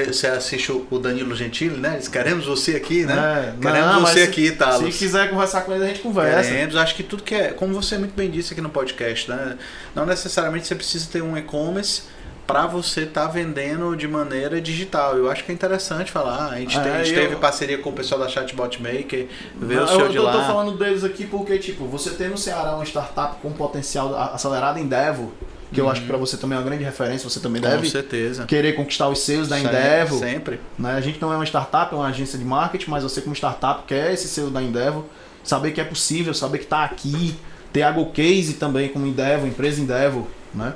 Você 0.07 0.27
assiste 0.27 0.73
o 0.73 0.99
Danilo 0.99 1.35
Gentili, 1.35 1.77
né? 1.77 1.95
Eles 1.95 2.09
queremos 2.09 2.47
você 2.47 2.77
aqui, 2.77 3.05
né? 3.05 3.55
É, 3.57 3.61
queremos 3.61 3.93
não, 3.93 4.01
você 4.01 4.23
aqui, 4.23 4.51
Talos. 4.53 4.95
Se 4.95 4.99
quiser 4.99 5.31
conversar 5.31 5.63
com 5.63 5.73
ele, 5.73 5.85
a 5.85 5.89
gente 5.89 6.01
conversa. 6.01 6.51
Queremos, 6.51 6.77
acho 6.77 6.95
que 6.95 7.03
tudo 7.03 7.23
que 7.23 7.35
é. 7.35 7.49
Como 7.49 7.75
você 7.75 7.99
muito 7.99 8.15
bem 8.15 8.31
disse 8.31 8.53
aqui 8.53 8.61
no 8.61 8.71
podcast, 8.71 9.31
né? 9.31 9.57
Não 9.95 10.07
necessariamente 10.07 10.67
você 10.67 10.75
precisa 10.75 11.09
ter 11.11 11.23
um 11.23 11.37
e-commerce 11.37 12.03
para 12.47 12.67
você 12.67 13.03
estar 13.03 13.27
tá 13.27 13.29
vendendo 13.29 13.97
de 13.97 14.07
maneira 14.07 14.61
digital. 14.61 15.17
Eu 15.17 15.31
acho 15.31 15.45
que 15.45 15.51
é 15.51 15.55
interessante 15.55 16.11
falar. 16.13 16.53
A 16.53 16.59
gente, 16.59 16.79
é, 16.79 16.81
tem, 16.81 16.93
a 16.93 17.05
gente 17.05 17.17
eu... 17.17 17.23
teve 17.23 17.37
parceria 17.37 17.79
com 17.79 17.91
o 17.91 17.93
pessoal 17.93 18.21
da 18.21 18.29
Chatbot 18.29 18.81
Maker, 18.81 19.27
ver 19.57 19.81
o 19.81 19.87
show 19.87 20.09
de 20.09 20.19
lá. 20.19 20.33
Eu 20.33 20.39
tô 20.41 20.45
falando 20.47 20.79
deles 20.79 21.03
aqui 21.03 21.27
porque, 21.27 21.59
tipo, 21.59 21.87
você 21.87 22.11
tem 22.11 22.29
no 22.29 22.39
Ceará 22.39 22.75
uma 22.77 22.85
startup 22.85 23.37
com 23.43 23.53
potencial 23.53 24.15
acelerado 24.33 24.79
em 24.79 24.87
Devo, 24.87 25.33
que 25.73 25.81
eu 25.81 25.91
acho 25.91 26.03
que 26.03 26.07
para 26.07 26.17
você 26.17 26.37
também 26.37 26.57
é 26.57 26.61
uma 26.61 26.67
grande 26.67 26.85
referência, 26.85 27.29
você 27.29 27.41
também 27.41 27.61
deve 27.61 27.83
com 27.83 27.91
certeza. 27.91 28.47
querer 28.47 28.75
conquistar 28.75 29.09
os 29.09 29.21
seus 29.21 29.49
da 29.49 29.59
Endeavor. 29.59 30.19
Sempre. 30.19 30.61
Né? 30.79 30.93
A 30.93 31.01
gente 31.01 31.21
não 31.21 31.33
é 31.33 31.37
uma 31.37 31.45
startup, 31.45 31.93
é 31.93 31.97
uma 31.97 32.07
agência 32.07 32.39
de 32.39 32.45
marketing, 32.45 32.91
mas 32.91 33.03
você 33.03 33.21
como 33.21 33.35
startup 33.35 33.83
quer 33.87 34.13
esse 34.13 34.29
selo 34.29 34.51
da 34.51 34.63
Endeavor, 34.63 35.05
saber 35.43 35.73
que 35.73 35.81
é 35.81 35.85
possível, 35.85 36.33
saber 36.33 36.59
que 36.59 36.65
está 36.65 36.85
aqui, 36.85 37.37
ter 37.73 37.83
a 37.83 37.91
Go 37.91 38.07
Case 38.13 38.55
também 38.55 38.89
como 38.89 39.07
Endeavor, 39.07 39.49
empresa 39.49 39.81
Endeavor, 39.81 40.27
né? 40.55 40.75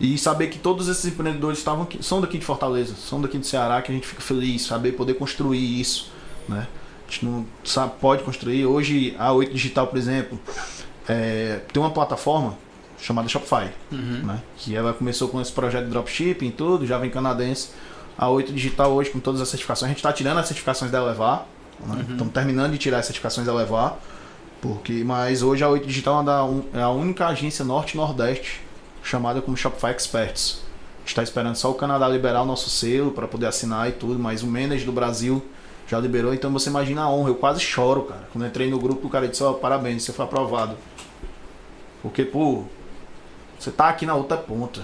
E 0.00 0.16
saber 0.16 0.46
que 0.46 0.58
todos 0.58 0.88
esses 0.88 1.04
empreendedores 1.04 1.58
estavam 1.58 1.82
aqui, 1.82 2.02
são 2.02 2.22
daqui 2.22 2.38
de 2.38 2.44
Fortaleza, 2.44 2.94
são 2.96 3.20
daqui 3.20 3.36
do 3.36 3.44
Ceará, 3.44 3.82
que 3.82 3.92
a 3.92 3.94
gente 3.94 4.06
fica 4.06 4.22
feliz, 4.22 4.62
saber 4.62 4.92
poder 4.92 5.14
construir 5.14 5.78
isso, 5.78 6.10
né? 6.48 6.66
A 7.06 7.10
gente 7.10 7.26
não 7.26 7.44
sabe, 7.62 7.92
pode 8.00 8.22
construir. 8.22 8.64
Hoje, 8.64 9.14
a 9.18 9.30
8 9.30 9.52
Digital, 9.52 9.86
por 9.86 9.98
exemplo, 9.98 10.40
é, 11.06 11.60
tem 11.70 11.82
uma 11.82 11.90
plataforma 11.90 12.56
chamada 12.98 13.28
Shopify, 13.28 13.70
uhum. 13.92 14.22
né? 14.24 14.42
Que 14.56 14.74
ela 14.74 14.94
começou 14.94 15.28
com 15.28 15.38
esse 15.38 15.52
projeto 15.52 15.84
de 15.84 15.90
dropshipping 15.90 16.46
e 16.46 16.52
tudo, 16.52 16.86
já 16.86 16.96
vem 16.96 17.10
canadense. 17.10 17.68
A 18.16 18.30
8 18.30 18.54
Digital 18.54 18.92
hoje, 18.92 19.10
com 19.10 19.20
todas 19.20 19.42
as 19.42 19.48
certificações, 19.48 19.88
a 19.88 19.90
gente 19.90 19.98
está 19.98 20.12
tirando 20.14 20.38
as 20.38 20.46
certificações 20.46 20.90
da 20.90 21.04
Levar, 21.04 21.46
né? 21.86 21.96
uhum. 21.96 22.12
estamos 22.12 22.32
terminando 22.32 22.72
de 22.72 22.78
tirar 22.78 23.00
as 23.00 23.06
certificações 23.06 23.46
da 23.46 23.52
Levar, 23.52 23.98
porque, 24.62 25.04
mas 25.04 25.42
hoje 25.42 25.62
a 25.62 25.68
8 25.68 25.86
Digital 25.86 26.24
é, 26.72 26.78
é 26.78 26.82
a 26.82 26.88
única 26.88 27.26
agência 27.26 27.66
norte-nordeste 27.66 28.69
chamada 29.02 29.40
como 29.40 29.56
Shopify 29.56 29.90
Experts. 29.90 30.62
está 31.04 31.22
esperando 31.22 31.56
só 31.56 31.70
o 31.70 31.74
Canadá 31.74 32.08
liberar 32.08 32.42
o 32.42 32.46
nosso 32.46 32.70
selo 32.70 33.10
para 33.10 33.26
poder 33.26 33.46
assinar 33.46 33.88
e 33.88 33.92
tudo, 33.92 34.18
mas 34.18 34.42
o 34.42 34.46
manager 34.46 34.86
do 34.86 34.92
Brasil 34.92 35.42
já 35.88 35.98
liberou, 35.98 36.32
então 36.32 36.52
você 36.52 36.70
imagina 36.70 37.02
a 37.02 37.10
honra. 37.10 37.30
Eu 37.30 37.34
quase 37.34 37.58
choro, 37.60 38.02
cara. 38.02 38.28
Quando 38.32 38.46
entrei 38.46 38.70
no 38.70 38.78
grupo, 38.78 39.08
o 39.08 39.10
cara 39.10 39.26
disse: 39.26 39.42
oh, 39.42 39.54
parabéns, 39.54 40.04
você 40.04 40.12
foi 40.12 40.24
aprovado. 40.24 40.76
Porque, 42.00 42.24
pô, 42.24 42.64
você 43.58 43.72
tá 43.72 43.88
aqui 43.88 44.06
na 44.06 44.14
outra 44.14 44.36
ponta. 44.36 44.82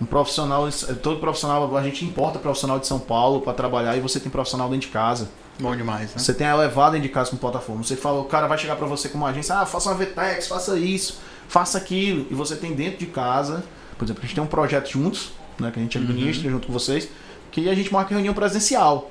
Um 0.00 0.06
profissional, 0.06 0.66
todo 1.02 1.20
profissional, 1.20 1.76
a 1.76 1.82
gente 1.82 2.06
importa 2.06 2.38
profissional 2.38 2.78
de 2.78 2.86
São 2.86 2.98
Paulo 2.98 3.42
para 3.42 3.52
trabalhar 3.52 3.94
e 3.94 4.00
você 4.00 4.18
tem 4.18 4.30
profissional 4.30 4.70
dentro 4.70 4.86
de 4.86 4.92
casa. 4.92 5.28
Bom 5.58 5.76
demais, 5.76 6.14
né? 6.14 6.16
Você 6.16 6.32
tem 6.32 6.46
a 6.46 6.56
levada 6.56 6.92
dentro 6.92 7.06
de 7.06 7.12
casa 7.12 7.30
com 7.30 7.36
plataforma. 7.36 7.84
Você 7.84 7.94
fala, 7.94 8.20
o 8.20 8.24
cara 8.24 8.46
vai 8.46 8.56
chegar 8.56 8.76
para 8.76 8.86
você 8.86 9.10
com 9.10 9.18
uma 9.18 9.28
agência, 9.28 9.54
ah, 9.58 9.66
faça 9.66 9.90
uma 9.90 9.94
VTEX, 9.96 10.48
faça 10.48 10.78
isso 10.78 11.20
faça 11.50 11.78
aquilo. 11.78 12.26
E 12.30 12.34
você 12.34 12.54
tem 12.54 12.72
dentro 12.74 12.98
de 12.98 13.06
casa, 13.06 13.64
por 13.98 14.04
exemplo, 14.04 14.22
a 14.22 14.26
gente 14.26 14.34
tem 14.36 14.42
um 14.42 14.46
projeto 14.46 14.88
juntos, 14.88 15.32
né, 15.58 15.70
que 15.72 15.80
a 15.80 15.82
gente 15.82 15.98
administra 15.98 16.46
uhum. 16.46 16.54
junto 16.54 16.68
com 16.68 16.72
vocês, 16.72 17.08
que 17.50 17.68
a 17.68 17.74
gente 17.74 17.92
marca 17.92 18.14
reunião 18.14 18.32
presencial. 18.32 19.10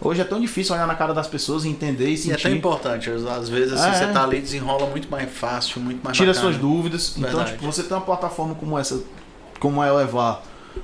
Hoje 0.00 0.20
é 0.20 0.24
tão 0.24 0.40
difícil 0.40 0.74
olhar 0.74 0.86
na 0.86 0.96
cara 0.96 1.14
das 1.14 1.28
pessoas 1.28 1.64
e 1.64 1.68
entender 1.68 2.10
e 2.10 2.18
sentir. 2.18 2.30
E 2.30 2.34
é 2.34 2.36
tão 2.36 2.50
importante. 2.50 3.08
Às 3.08 3.48
vezes 3.48 3.72
assim, 3.72 3.88
é. 3.88 3.92
você 3.94 4.12
tá 4.12 4.24
ali 4.24 4.40
desenrola 4.40 4.90
muito 4.90 5.08
mais 5.08 5.30
fácil, 5.30 5.80
muito 5.80 6.04
mais 6.04 6.16
Tira 6.16 6.34
bacana. 6.34 6.52
suas 6.52 6.60
dúvidas. 6.60 7.10
Então, 7.10 7.22
Verdade. 7.22 7.50
Então, 7.50 7.58
tipo, 7.60 7.72
você 7.72 7.82
tem 7.84 7.96
uma 7.96 8.04
plataforma 8.04 8.56
como 8.56 8.76
essa, 8.76 9.02
como 9.60 9.80
a 9.80 9.86
Elevar, 9.86 10.42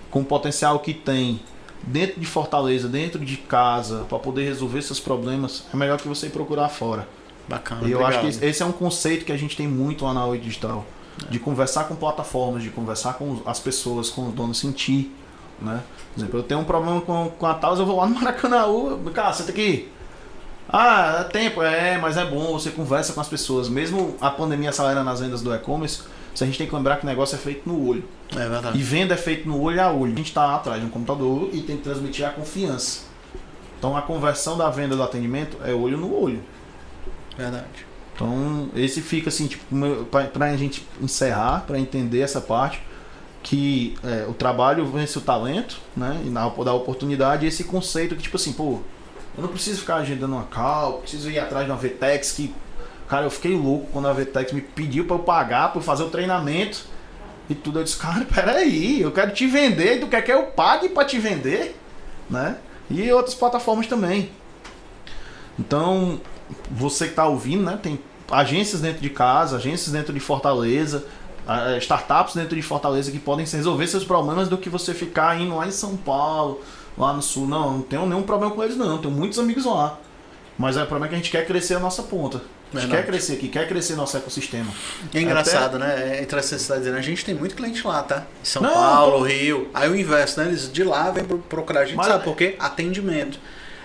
com 0.09 0.21
o 0.21 0.25
potencial 0.25 0.79
que 0.79 0.95
tem 0.95 1.41
dentro 1.83 2.21
de 2.21 2.27
Fortaleza, 2.27 2.89
dentro 2.89 3.23
de 3.23 3.37
casa, 3.37 4.07
para 4.09 4.21
poder 4.21 4.45
resolver 4.45 4.81
seus 4.81 5.01
problemas, 5.01 5.65
é 5.75 5.77
melhor 5.77 5.99
que 5.99 6.07
você 6.07 6.29
ir 6.29 6.31
procurar 6.31 6.69
fora. 6.69 7.07
Bacana. 7.49 7.87
E 7.87 7.93
eu 7.93 8.01
obrigado. 8.01 8.27
acho 8.27 8.39
que 8.39 8.45
esse 8.45 8.63
é 8.63 8.67
um 8.67 8.73
conceito 8.73 9.25
que 9.25 9.33
a 9.33 9.37
gente 9.37 9.57
tem 9.57 9.67
muito 9.67 10.05
lá 10.05 10.15
na 10.15 10.25
Oi 10.27 10.39
Digital. 10.39 10.85
É. 11.27 11.31
De 11.31 11.39
conversar 11.39 11.85
com 11.85 11.95
plataformas, 11.95 12.63
de 12.63 12.71
conversar 12.71 13.15
com 13.15 13.43
as 13.45 13.61
pessoas, 13.61 14.09
com 14.09 14.29
os 14.29 14.35
donos, 14.35 14.59
sentir. 14.59 15.15
Né? 15.61 15.83
Por 16.15 16.21
exemplo, 16.21 16.39
eu 16.41 16.43
tenho 16.43 16.61
um 16.61 16.65
problema 16.65 17.01
com, 17.01 17.31
com 17.39 17.47
a 17.47 17.55
Taus, 17.55 17.79
eu 17.79 17.87
vou 17.87 17.97
lá 17.97 18.07
no 18.07 18.15
Maracanã, 18.21 18.65
cara, 19.13 19.33
senta 19.33 19.51
aqui. 19.51 19.91
Ah, 20.69 21.19
é 21.21 21.25
tempo, 21.25 21.63
é, 21.63 21.99
mas 21.99 22.17
é 22.17 22.25
bom, 22.25 22.53
você 22.53 22.71
conversa 22.71 23.13
com 23.13 23.21
as 23.21 23.29
pessoas. 23.29 23.69
Mesmo 23.69 24.17
a 24.21 24.31
pandemia 24.31 24.71
acelerando 24.71 25.11
as 25.11 25.21
vendas 25.21 25.43
do 25.43 25.55
e-commerce, 25.55 26.03
a 26.41 26.45
gente 26.47 26.57
tem 26.57 26.67
que 26.67 26.75
lembrar 26.75 26.97
que 26.97 27.05
o 27.05 27.07
negócio 27.07 27.35
é 27.35 27.39
feito 27.39 27.69
no 27.69 27.87
olho. 27.87 28.05
É 28.31 28.49
verdade. 28.49 28.79
E 28.79 28.83
venda 28.83 29.15
é 29.15 29.17
feito 29.17 29.47
no 29.47 29.61
olho 29.61 29.83
a 29.83 29.91
olho. 29.91 30.13
A 30.13 30.17
gente 30.17 30.29
está 30.29 30.55
atrás 30.55 30.81
de 30.81 30.87
um 30.87 30.91
computador 30.91 31.51
e 31.53 31.61
tem 31.61 31.77
que 31.77 31.83
transmitir 31.83 32.27
a 32.27 32.31
confiança. 32.31 33.03
Então 33.79 33.97
a 33.97 34.03
conversão 34.03 34.57
da 34.57 34.71
venda 34.71 34.97
do 34.97 35.03
atendimento 35.03 35.59
é 35.65 35.73
olho 35.73 35.99
no 35.99 36.15
olho. 36.15 36.43
Verdade. 37.43 37.87
Então, 38.15 38.69
esse 38.77 39.01
fica 39.01 39.29
assim, 39.29 39.49
tipo, 39.49 39.65
para 40.31 40.45
a 40.45 40.57
gente 40.57 40.87
encerrar, 41.01 41.65
para 41.67 41.79
entender 41.79 42.21
essa 42.21 42.41
parte, 42.41 42.81
que 43.43 43.97
é, 44.05 44.27
o 44.29 44.33
trabalho 44.33 44.87
vence 44.87 45.19
o 45.19 45.21
talento, 45.21 45.81
né? 45.97 46.21
E 46.25 46.31
na, 46.31 46.49
dar 46.49 46.75
oportunidade, 46.75 47.45
esse 47.45 47.65
conceito 47.65 48.15
que, 48.15 48.23
tipo 48.23 48.37
assim, 48.37 48.53
pô, 48.53 48.81
eu 49.37 49.43
não 49.43 49.49
preciso 49.49 49.81
ficar 49.81 49.97
agendando 49.97 50.35
uma 50.35 50.45
cal, 50.45 50.99
preciso 50.99 51.31
ir 51.31 51.39
atrás 51.41 51.65
de 51.65 51.73
uma 51.73 51.79
VTEX 51.79 52.33
que. 52.33 52.55
Cara, 53.09 53.27
eu 53.27 53.31
fiquei 53.31 53.55
louco 53.57 53.89
quando 53.93 54.07
a 54.09 54.13
VTEX 54.13 54.53
me 54.53 54.61
pediu 54.61 55.05
para 55.05 55.17
eu 55.17 55.21
pagar, 55.21 55.73
para 55.73 55.83
fazer 55.83 56.05
o 56.05 56.09
treinamento 56.09 56.85
e 57.51 57.55
tudo. 57.55 57.81
Eu 57.81 57.85
disse, 57.85 57.97
cara, 57.97 58.25
peraí, 58.25 59.01
eu 59.01 59.11
quero 59.11 59.33
te 59.33 59.47
vender, 59.47 59.99
tu 59.99 60.07
quer 60.07 60.23
que 60.23 60.33
eu 60.33 60.45
pague 60.45 60.91
para 60.91 61.05
te 61.05 61.19
vender, 61.19 61.77
né? 62.31 62.57
E 62.89 63.11
outras 63.11 63.35
plataformas 63.35 63.87
também. 63.87 64.31
Então, 65.59 66.21
você 66.71 67.07
que 67.07 67.13
está 67.13 67.27
ouvindo, 67.27 67.63
né? 67.63 67.79
Tem 67.83 67.99
agências 68.31 68.81
dentro 68.81 69.01
de 69.01 69.11
casa, 69.11 69.57
agências 69.57 69.93
dentro 69.93 70.13
de 70.13 70.21
Fortaleza, 70.21 71.05
startups 71.81 72.35
dentro 72.35 72.57
de 72.57 72.63
Fortaleza 72.63 73.11
que 73.11 73.19
podem 73.19 73.45
resolver 73.45 73.87
seus 73.87 74.05
problemas 74.05 74.49
do 74.49 74.57
que 74.57 74.69
você 74.69 74.95
ficar 74.95 75.39
indo 75.41 75.57
lá 75.57 75.67
em 75.67 75.71
São 75.71 75.97
Paulo, 75.97 76.61
lá 76.97 77.13
no 77.13 77.23
sul. 77.23 77.47
Não, 77.47 77.73
não 77.75 77.83
tenho 77.83 78.07
nenhum 78.07 78.23
problema 78.23 78.55
com 78.55 78.63
eles, 78.63 78.77
não. 78.77 78.99
Tenho 78.99 79.13
muitos 79.13 79.39
amigos 79.39 79.65
lá. 79.65 79.99
Mas 80.59 80.77
é 80.77 80.83
o 80.83 80.87
problema 80.87 81.07
é 81.07 81.09
que 81.11 81.15
a 81.15 81.19
gente 81.19 81.31
quer 81.31 81.47
crescer 81.47 81.75
a 81.75 81.81
nossa 81.81 82.03
ponta. 82.03 82.41
A 82.75 82.81
gente 82.81 82.91
quer 82.91 83.05
crescer 83.05 83.35
aqui, 83.35 83.49
quer 83.49 83.69
crescer 83.69 83.97
nosso 83.97 84.17
ecossistema. 84.17 84.71
é 85.13 85.21
engraçado, 85.21 85.77
Até... 85.77 85.87
né? 85.87 86.17
É 86.17 86.23
entre 86.23 86.39
essas 86.39 86.63
cidades, 86.63 86.87
a 86.89 87.01
gente 87.03 87.23
tem 87.23 87.35
muito 87.35 87.55
cliente 87.55 87.87
lá, 87.87 88.03
tá? 88.03 88.25
São 88.43 88.63
não, 88.63 88.73
Paulo. 88.73 89.27
Rio. 89.27 89.69
Aí 89.75 89.91
o 89.91 89.95
inverso, 89.95 90.41
né? 90.41 90.47
Eles 90.47 90.73
de 90.73 90.83
lá 90.83 91.11
vêm 91.11 91.25
procurar 91.25 91.81
a 91.81 91.85
gente, 91.85 91.97
Mas... 91.97 92.07
sabe 92.07 92.25
por 92.25 92.35
quê? 92.35 92.57
Atendimento 92.59 93.39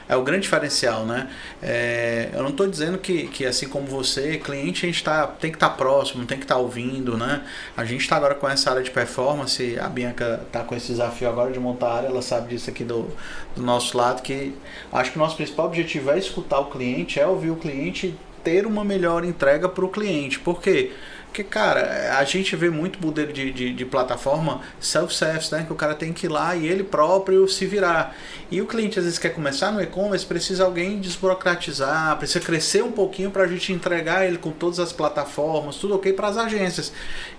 é 0.10 0.16
o 0.16 0.24
grande 0.24 0.43
diferencial, 0.43 1.05
né? 1.05 1.30
É, 1.62 2.30
eu 2.34 2.41
não 2.41 2.49
estou 2.49 2.68
dizendo 2.68 2.97
que, 2.97 3.28
que 3.28 3.45
assim 3.45 3.68
como 3.68 3.86
você, 3.88 4.38
cliente, 4.38 4.86
a 4.86 4.89
gente 4.89 5.03
tá, 5.03 5.28
tem 5.28 5.51
que 5.51 5.58
estar 5.58 5.70
tá 5.70 5.76
próximo, 5.76 6.26
tem 6.26 6.38
que 6.38 6.45
estar 6.45 6.55
tá 6.55 6.62
ouvindo, 6.62 7.18
né? 7.18 7.43
A 7.76 7.84
gente 7.84 8.01
está 8.01 8.16
agora 8.16 8.36
com 8.36 8.47
essa 8.47 8.70
área 8.70 8.84
de 8.84 8.91
performance, 8.91 9.78
a 9.80 9.89
Bianca 9.89 10.41
está 10.47 10.64
com 10.64 10.76
esse 10.76 10.88
desafio 10.88 11.30
agora 11.30 11.51
de 11.51 11.60
montar 11.60 11.88
a 11.88 11.95
área, 11.97 12.08
ela 12.08 12.22
sabe 12.22 12.49
disso 12.49 12.70
aqui 12.70 12.84
do, 12.84 13.08
do 13.55 13.62
nosso 13.62 13.97
lado, 13.97 14.22
que 14.22 14.53
acho 14.91 15.12
que 15.12 15.18
o 15.18 15.20
nosso 15.20 15.36
principal 15.36 15.66
objetivo 15.66 16.12
é 16.12 16.18
escutar 16.18 16.60
o 16.60 16.66
cliente, 16.66 17.20
é 17.20 17.28
ouvir 17.28 17.51
o 17.51 17.55
cliente 17.55 18.16
ter 18.43 18.66
uma 18.66 18.86
melhor 18.86 19.26
entrega 19.26 19.68
para 19.68 19.84
o 19.84 19.89
cliente. 19.89 20.39
Por 20.39 20.62
quê? 20.62 20.68
Porque, 20.68 21.16
cara, 21.44 22.18
a 22.18 22.24
gente 22.24 22.56
vê 22.56 22.70
muito 22.70 23.00
modelo 23.00 23.32
de, 23.32 23.52
de, 23.52 23.74
de 23.74 23.86
plataforma 23.86 24.62
self-service, 24.80 25.52
né? 25.52 25.64
Que 25.66 25.74
o 25.74 25.76
cara 25.76 25.94
tem 25.94 26.12
que 26.12 26.26
ir 26.26 26.30
lá 26.30 26.56
e 26.56 26.68
ele 26.68 26.84
próprio 26.84 27.48
se 27.48 27.66
virar. 27.66 28.16
E 28.50 28.62
o 28.62 28.66
cliente 28.66 28.98
às 28.98 29.06
vezes 29.06 29.20
quer 29.20 29.30
começar 29.30 29.72
no 29.72 29.82
e-commerce, 29.82 30.26
precisa 30.26 30.64
alguém 30.64 31.00
desburocratizar, 31.00 32.18
precisa 32.18 32.40
crescer 32.40 32.84
um 32.84 32.92
pouquinho 32.92 33.30
para 33.30 33.44
a 33.44 33.48
gente 33.48 33.74
entregar 33.74 34.26
ele 34.26 34.38
com 34.38 34.52
todas 34.52 34.80
as 34.80 34.94
plataformas, 34.94 35.76
tudo 35.76 35.96
ok 35.96 36.14
para 36.14 36.28
as 36.28 36.38
agências. 36.38 36.94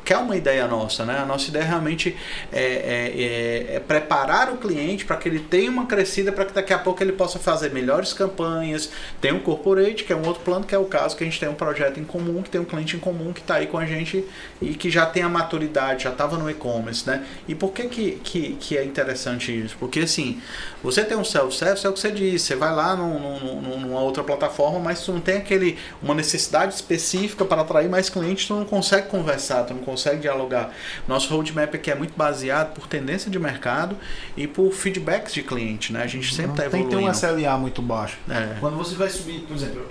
Que 0.05 0.13
é 0.13 0.19
uma 0.19 0.37
ideia 0.37 0.67
nossa, 0.67 1.05
né? 1.05 1.19
A 1.19 1.27
nossa 1.27 1.49
ideia 1.49 1.65
realmente 1.65 2.17
é, 2.53 2.63
é, 2.63 3.73
é, 3.73 3.77
é 3.77 3.81
preparar 3.81 4.53
o 4.53 4.59
cliente 4.59 5.05
para 5.05 5.17
que 5.17 5.29
ele 5.29 5.41
tenha 5.41 5.71
uma 5.71 5.87
crescida, 5.87 6.31
para 6.31 6.45
que 6.45 6.53
daqui 6.53 6.73
a 6.73 6.79
pouco 6.79 7.03
ele 7.03 7.13
possa 7.13 7.39
fazer 7.39 7.71
melhores 7.73 8.13
campanhas. 8.13 8.91
Tem 9.21 9.33
um 9.33 9.41
corporate, 9.41 10.05
que 10.05 10.13
é 10.13 10.17
um 10.17 10.27
outro 10.27 10.43
plano, 10.43 10.65
que 10.65 10.75
é 10.75 10.79
o 10.79 10.85
caso 10.85 11.17
que 11.17 11.25
a 11.25 11.27
gente 11.27 11.41
tem 11.41 11.49
um 11.49 11.55
projeto 11.55 11.99
em 11.99 12.05
comum, 12.05 12.43
que 12.43 12.51
tem 12.51 12.61
um 12.61 12.65
cliente 12.65 12.97
em 12.97 12.99
comum 12.99 13.33
que 13.33 13.41
está 13.41 13.57
aí 13.57 13.67
com 13.67 13.78
a 13.79 13.87
gente 13.87 14.25
e 14.61 14.75
que 14.75 14.91
já 14.91 15.07
tem 15.07 15.23
a 15.23 15.29
maturidade, 15.29 16.05
já 16.05 16.11
estava 16.11 16.37
no 16.37 16.51
e-commerce, 16.51 17.07
né? 17.07 17.25
E 17.47 17.55
por 17.55 17.73
que, 17.73 17.89
que, 17.89 18.13
que, 18.23 18.57
que 18.61 18.77
é 18.77 18.85
interessante 18.85 19.57
isso? 19.57 19.77
Porque 19.79 20.01
assim, 20.01 20.41
você 20.83 21.05
tem 21.05 21.17
um 21.17 21.25
self-service, 21.25 21.87
é 21.87 21.89
o 21.89 21.93
que 21.93 22.01
você 22.01 22.11
disse, 22.11 22.47
você 22.47 22.57
vai 22.57 22.75
lá 22.75 22.97
num, 22.97 23.39
num, 23.41 23.81
numa 23.81 24.01
outra 24.01 24.23
plataforma, 24.23 24.79
mas 24.79 25.03
tu 25.03 25.13
não 25.13 25.21
tem 25.21 25.39
aquele, 25.39 25.79
uma 26.03 26.15
necessidade 26.15 26.75
específica 26.75 27.45
para 27.45 27.63
atrair 27.63 27.89
mais 27.89 28.09
clientes, 28.09 28.47
tu 28.47 28.55
não 28.55 28.65
consegue 28.65 29.09
conversar, 29.09 29.65
tu 29.65 29.75
não 29.75 29.83
consegue 29.83 30.21
dialogar. 30.21 30.73
Nosso 31.07 31.35
roadmap 31.35 31.75
aqui 31.75 31.91
é 31.91 31.95
muito 31.95 32.17
baseado 32.17 32.75
por 32.75 32.87
tendência 32.87 33.31
de 33.31 33.39
mercado 33.39 33.97
e 34.37 34.47
por 34.47 34.73
feedbacks 34.73 35.33
de 35.33 35.43
cliente, 35.43 35.93
né? 35.93 36.03
A 36.03 36.07
gente 36.07 36.35
sempre 36.35 36.53
está 36.53 36.67
evoluindo. 36.67 36.91
Tem 36.91 36.99
que 36.99 37.21
ter 37.21 37.29
um 37.29 37.39
SLA 37.39 37.59
muito 37.59 37.83
baixo. 37.83 38.19
É. 38.29 38.57
Quando 38.61 38.77
você 38.77 38.95
vai 38.95 39.09
subir, 39.09 39.41
por 39.41 39.57
exemplo, 39.57 39.87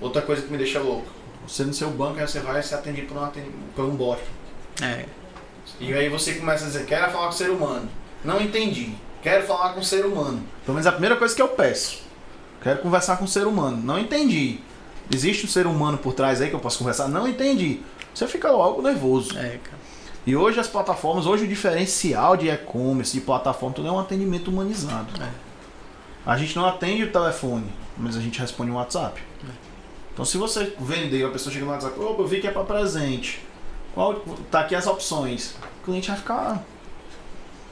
outra 0.00 0.22
coisa 0.22 0.42
que 0.42 0.50
me 0.50 0.58
deixa 0.58 0.80
louco 0.80 1.19
você 1.46 1.64
no 1.64 1.74
seu 1.74 1.90
banco, 1.90 2.18
aí 2.18 2.26
você 2.26 2.40
vai 2.40 2.62
ser 2.62 2.76
atendido 2.76 3.08
por 3.08 3.22
um, 3.22 3.30
por 3.74 3.84
um 3.84 3.96
bot. 3.96 4.20
É. 4.82 5.06
E 5.78 5.92
aí 5.92 6.08
você 6.08 6.34
começa 6.34 6.64
a 6.64 6.66
dizer, 6.66 6.86
quero 6.86 7.10
falar 7.10 7.26
com 7.26 7.32
o 7.32 7.36
ser 7.36 7.50
humano. 7.50 7.88
Não 8.24 8.40
entendi. 8.40 8.94
Quero 9.22 9.46
falar 9.46 9.72
com 9.72 9.80
o 9.80 9.84
ser 9.84 10.04
humano. 10.04 10.42
Pelo 10.64 10.74
menos 10.74 10.86
a 10.86 10.92
primeira 10.92 11.16
coisa 11.16 11.34
que 11.34 11.42
eu 11.42 11.48
peço. 11.48 12.02
Quero 12.62 12.80
conversar 12.80 13.16
com 13.16 13.24
o 13.24 13.28
ser 13.28 13.46
humano. 13.46 13.78
Não 13.82 13.98
entendi. 13.98 14.60
Existe 15.12 15.46
um 15.46 15.48
ser 15.48 15.66
humano 15.66 15.98
por 15.98 16.12
trás 16.12 16.40
aí 16.40 16.48
que 16.48 16.54
eu 16.54 16.60
posso 16.60 16.78
conversar? 16.78 17.08
Não 17.08 17.26
entendi. 17.26 17.80
Você 18.14 18.26
fica 18.26 18.50
logo 18.50 18.82
nervoso. 18.82 19.36
É, 19.38 19.58
cara. 19.58 19.80
E 20.26 20.36
hoje 20.36 20.60
as 20.60 20.68
plataformas, 20.68 21.26
hoje 21.26 21.44
o 21.44 21.48
diferencial 21.48 22.36
de 22.36 22.48
e-commerce, 22.48 23.12
de 23.12 23.20
plataforma, 23.20 23.74
tudo 23.74 23.88
é 23.88 23.92
um 23.92 23.98
atendimento 23.98 24.48
humanizado. 24.48 25.08
É. 25.22 25.28
A 26.26 26.36
gente 26.36 26.54
não 26.54 26.66
atende 26.66 27.04
o 27.04 27.10
telefone, 27.10 27.66
mas 27.96 28.16
a 28.16 28.20
gente 28.20 28.38
responde 28.38 28.70
o 28.70 28.74
WhatsApp. 28.74 29.20
É. 29.44 29.69
Então 30.20 30.26
se 30.26 30.36
você 30.36 30.74
vender, 30.78 31.24
a 31.24 31.30
pessoa 31.30 31.50
chega 31.50 31.64
no 31.64 31.70
WhatsApp, 31.70 31.98
opa, 31.98 32.20
eu 32.20 32.26
vi 32.26 32.42
que 32.42 32.46
é 32.46 32.50
para 32.50 32.62
presente. 32.62 33.40
Qual, 33.94 34.16
tá 34.50 34.60
aqui 34.60 34.74
as 34.74 34.86
opções. 34.86 35.54
O 35.80 35.86
cliente 35.86 36.08
vai 36.08 36.18
ficar. 36.18 36.62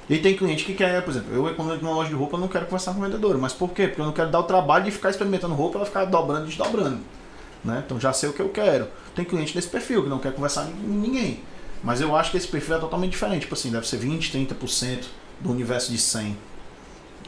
E 0.08 0.16
tem 0.16 0.34
cliente 0.34 0.64
que 0.64 0.72
quer, 0.72 1.02
por 1.02 1.10
exemplo, 1.10 1.30
eu 1.30 1.54
quando 1.54 1.74
entro 1.74 1.84
numa 1.84 1.96
loja 1.96 2.08
de 2.08 2.14
roupa 2.14 2.36
eu 2.36 2.40
não 2.40 2.48
quero 2.48 2.64
conversar 2.64 2.94
com 2.94 3.00
o 3.00 3.02
vendedor. 3.02 3.36
Mas 3.36 3.52
por 3.52 3.68
quê? 3.72 3.86
Porque 3.86 4.00
eu 4.00 4.06
não 4.06 4.14
quero 4.14 4.30
dar 4.30 4.40
o 4.40 4.44
trabalho 4.44 4.86
de 4.86 4.90
ficar 4.90 5.10
experimentando 5.10 5.54
roupa, 5.54 5.76
ela 5.76 5.84
ficar 5.84 6.06
dobrando 6.06 6.44
e 6.44 6.48
desdobrando. 6.48 7.00
Né? 7.62 7.82
Então 7.84 8.00
já 8.00 8.14
sei 8.14 8.30
o 8.30 8.32
que 8.32 8.40
eu 8.40 8.48
quero. 8.48 8.88
Tem 9.14 9.26
cliente 9.26 9.54
desse 9.54 9.68
perfil 9.68 10.04
que 10.04 10.08
não 10.08 10.18
quer 10.18 10.32
conversar 10.32 10.64
com 10.64 10.72
ninguém. 10.72 11.42
Mas 11.84 12.00
eu 12.00 12.16
acho 12.16 12.30
que 12.30 12.38
esse 12.38 12.48
perfil 12.48 12.76
é 12.76 12.78
totalmente 12.78 13.10
diferente. 13.10 13.42
Tipo 13.42 13.56
assim, 13.56 13.70
deve 13.70 13.86
ser 13.86 13.98
20, 13.98 14.32
30% 14.32 15.04
do 15.38 15.50
universo 15.50 15.92
de 15.92 15.98
100. 15.98 16.34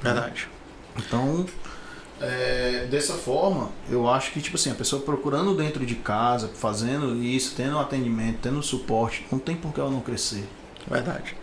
Verdade. 0.03 0.49
Então, 0.97 1.45
é, 2.21 2.87
dessa 2.91 3.14
forma, 3.14 3.71
eu 3.91 4.09
acho 4.09 4.33
que, 4.33 4.41
tipo 4.41 4.57
assim, 4.57 4.71
a 4.71 4.75
pessoa 4.75 5.03
procurando 5.03 5.55
dentro 5.55 5.87
de 5.87 5.95
casa, 5.95 6.51
fazendo 6.55 7.23
isso, 7.23 7.55
tendo 7.57 7.79
atendimento, 7.79 8.39
tendo 8.43 8.62
suporte, 8.62 9.27
não 9.33 9.39
tem 9.39 9.57
por 9.57 9.73
que 9.73 9.81
ela 9.81 9.91
não 9.91 10.01
crescer. 10.01 10.45
Verdade. 10.89 11.35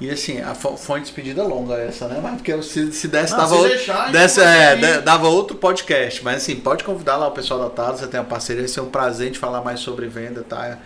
E 0.00 0.08
assim, 0.08 0.40
a 0.40 0.54
fonte 0.54 1.02
despedida 1.02 1.42
longa 1.42 1.74
essa, 1.74 2.08
né? 2.08 2.20
Mas 2.22 2.36
porque 2.36 2.62
se, 2.62 2.90
se 2.90 3.06
desse, 3.06 3.32
não, 3.32 3.40
dava, 3.40 3.54
se 3.54 3.60
outro, 3.60 3.76
deixar, 3.76 4.10
desse, 4.10 4.40
é, 4.40 5.00
dava 5.02 5.28
outro 5.28 5.58
podcast. 5.58 6.24
Mas 6.24 6.38
assim, 6.38 6.56
pode 6.56 6.84
convidar 6.84 7.16
lá 7.18 7.28
o 7.28 7.32
pessoal 7.32 7.60
da 7.60 7.68
Tala, 7.68 7.98
você 7.98 8.06
tem 8.06 8.18
a 8.18 8.24
parceria, 8.24 8.62
vai 8.62 8.68
ser 8.68 8.80
um 8.80 8.88
prazer 8.88 9.30
de 9.30 9.38
falar 9.38 9.62
mais 9.62 9.80
sobre 9.80 10.06
venda, 10.06 10.42
tá? 10.42 10.78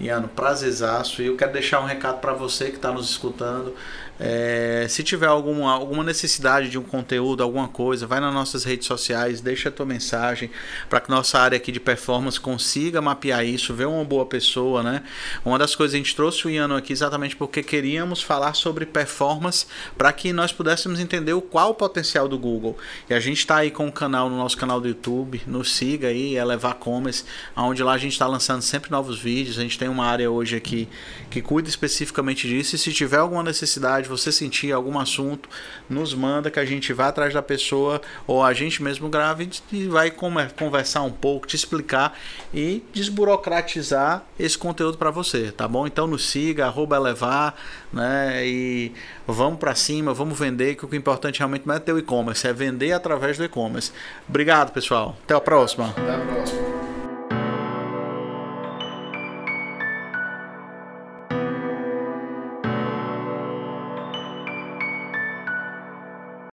Iano, 0.00 0.26
prazerzaço. 0.26 1.22
E 1.22 1.26
eu 1.26 1.36
quero 1.36 1.52
deixar 1.52 1.80
um 1.80 1.86
recado 1.86 2.18
para 2.18 2.32
você 2.32 2.66
que 2.66 2.76
está 2.76 2.90
nos 2.90 3.08
escutando. 3.08 3.72
É, 4.18 4.86
se 4.88 5.02
tiver 5.02 5.26
alguma, 5.26 5.72
alguma 5.72 6.02
necessidade 6.02 6.70
de 6.70 6.78
um 6.78 6.82
conteúdo, 6.82 7.42
alguma 7.42 7.68
coisa, 7.68 8.06
vai 8.06 8.20
nas 8.20 8.32
nossas 8.32 8.64
redes 8.64 8.86
sociais, 8.86 9.40
deixa 9.40 9.68
a 9.68 9.72
tua 9.72 9.84
mensagem 9.84 10.50
para 10.88 11.00
que 11.00 11.10
nossa 11.10 11.38
área 11.38 11.56
aqui 11.56 11.70
de 11.70 11.80
performance 11.80 12.40
consiga 12.40 13.02
mapear 13.02 13.44
isso, 13.44 13.74
ver 13.74 13.86
uma 13.86 14.04
boa 14.04 14.24
pessoa, 14.24 14.82
né? 14.82 15.02
Uma 15.44 15.58
das 15.58 15.74
coisas 15.74 15.94
a 15.94 15.98
gente 15.98 16.16
trouxe 16.16 16.46
o 16.46 16.50
Iano 16.50 16.76
aqui 16.76 16.92
exatamente 16.92 17.36
porque 17.36 17.62
queríamos 17.62 18.22
falar 18.22 18.54
sobre 18.54 18.86
performance 18.86 19.66
para 19.96 20.12
que 20.12 20.32
nós 20.32 20.52
pudéssemos 20.52 20.98
entender 20.98 21.34
o 21.34 21.42
qual 21.42 21.70
o 21.70 21.74
potencial 21.74 22.26
do 22.26 22.38
Google. 22.38 22.76
E 23.10 23.14
a 23.14 23.20
gente 23.20 23.38
está 23.38 23.56
aí 23.56 23.70
com 23.70 23.86
o 23.86 23.92
canal 23.92 24.30
no 24.30 24.36
nosso 24.36 24.56
canal 24.56 24.80
do 24.80 24.88
YouTube, 24.88 25.42
nos 25.46 25.74
siga 25.74 26.08
aí, 26.08 26.36
Elevar 26.36 26.76
Commerce, 26.76 27.24
onde 27.56 27.82
lá 27.82 27.92
a 27.92 27.98
gente 27.98 28.12
está 28.12 28.26
lançando 28.26 28.62
sempre 28.62 28.90
novos 28.90 29.18
vídeos. 29.18 29.58
A 29.58 29.62
gente 29.62 29.78
tem 29.78 29.88
uma 29.88 30.06
área 30.06 30.30
hoje 30.30 30.56
aqui 30.56 30.88
que 31.30 31.42
cuida 31.42 31.68
especificamente 31.68 32.48
disso. 32.48 32.76
E 32.76 32.78
se 32.78 32.92
tiver 32.92 33.18
alguma 33.18 33.42
necessidade 33.42 34.05
você 34.08 34.30
sentir 34.32 34.72
algum 34.72 34.98
assunto, 34.98 35.48
nos 35.88 36.14
manda 36.14 36.50
que 36.50 36.60
a 36.60 36.64
gente 36.64 36.92
vai 36.92 37.08
atrás 37.08 37.32
da 37.32 37.42
pessoa 37.42 38.00
ou 38.26 38.42
a 38.42 38.52
gente 38.52 38.82
mesmo 38.82 39.08
grave 39.08 39.48
e 39.72 39.86
vai 39.86 40.10
conversar 40.10 41.02
um 41.02 41.10
pouco, 41.10 41.46
te 41.46 41.56
explicar 41.56 42.16
e 42.52 42.84
desburocratizar 42.92 44.24
esse 44.38 44.56
conteúdo 44.56 44.98
para 44.98 45.10
você, 45.10 45.52
tá 45.52 45.66
bom? 45.66 45.86
Então 45.86 46.06
nos 46.06 46.24
siga, 46.26 46.66
arroba 46.66 46.96
elevar, 46.96 47.54
né? 47.92 48.46
E 48.46 48.92
vamos 49.26 49.58
para 49.58 49.74
cima, 49.74 50.14
vamos 50.14 50.38
vender, 50.38 50.74
que 50.76 50.84
o 50.84 50.88
que 50.88 50.96
é 50.96 50.98
importante 50.98 51.38
realmente 51.38 51.66
não 51.66 51.74
é 51.74 51.78
ter 51.78 51.92
o 51.92 51.98
e-commerce, 51.98 52.46
é 52.46 52.52
vender 52.52 52.92
através 52.92 53.36
do 53.36 53.44
e-commerce. 53.44 53.92
Obrigado, 54.28 54.72
pessoal. 54.72 55.16
Até 55.24 55.34
a 55.34 55.40
próxima. 55.40 55.90
Até 55.90 56.14
a 56.14 56.18
próxima. 56.18 56.85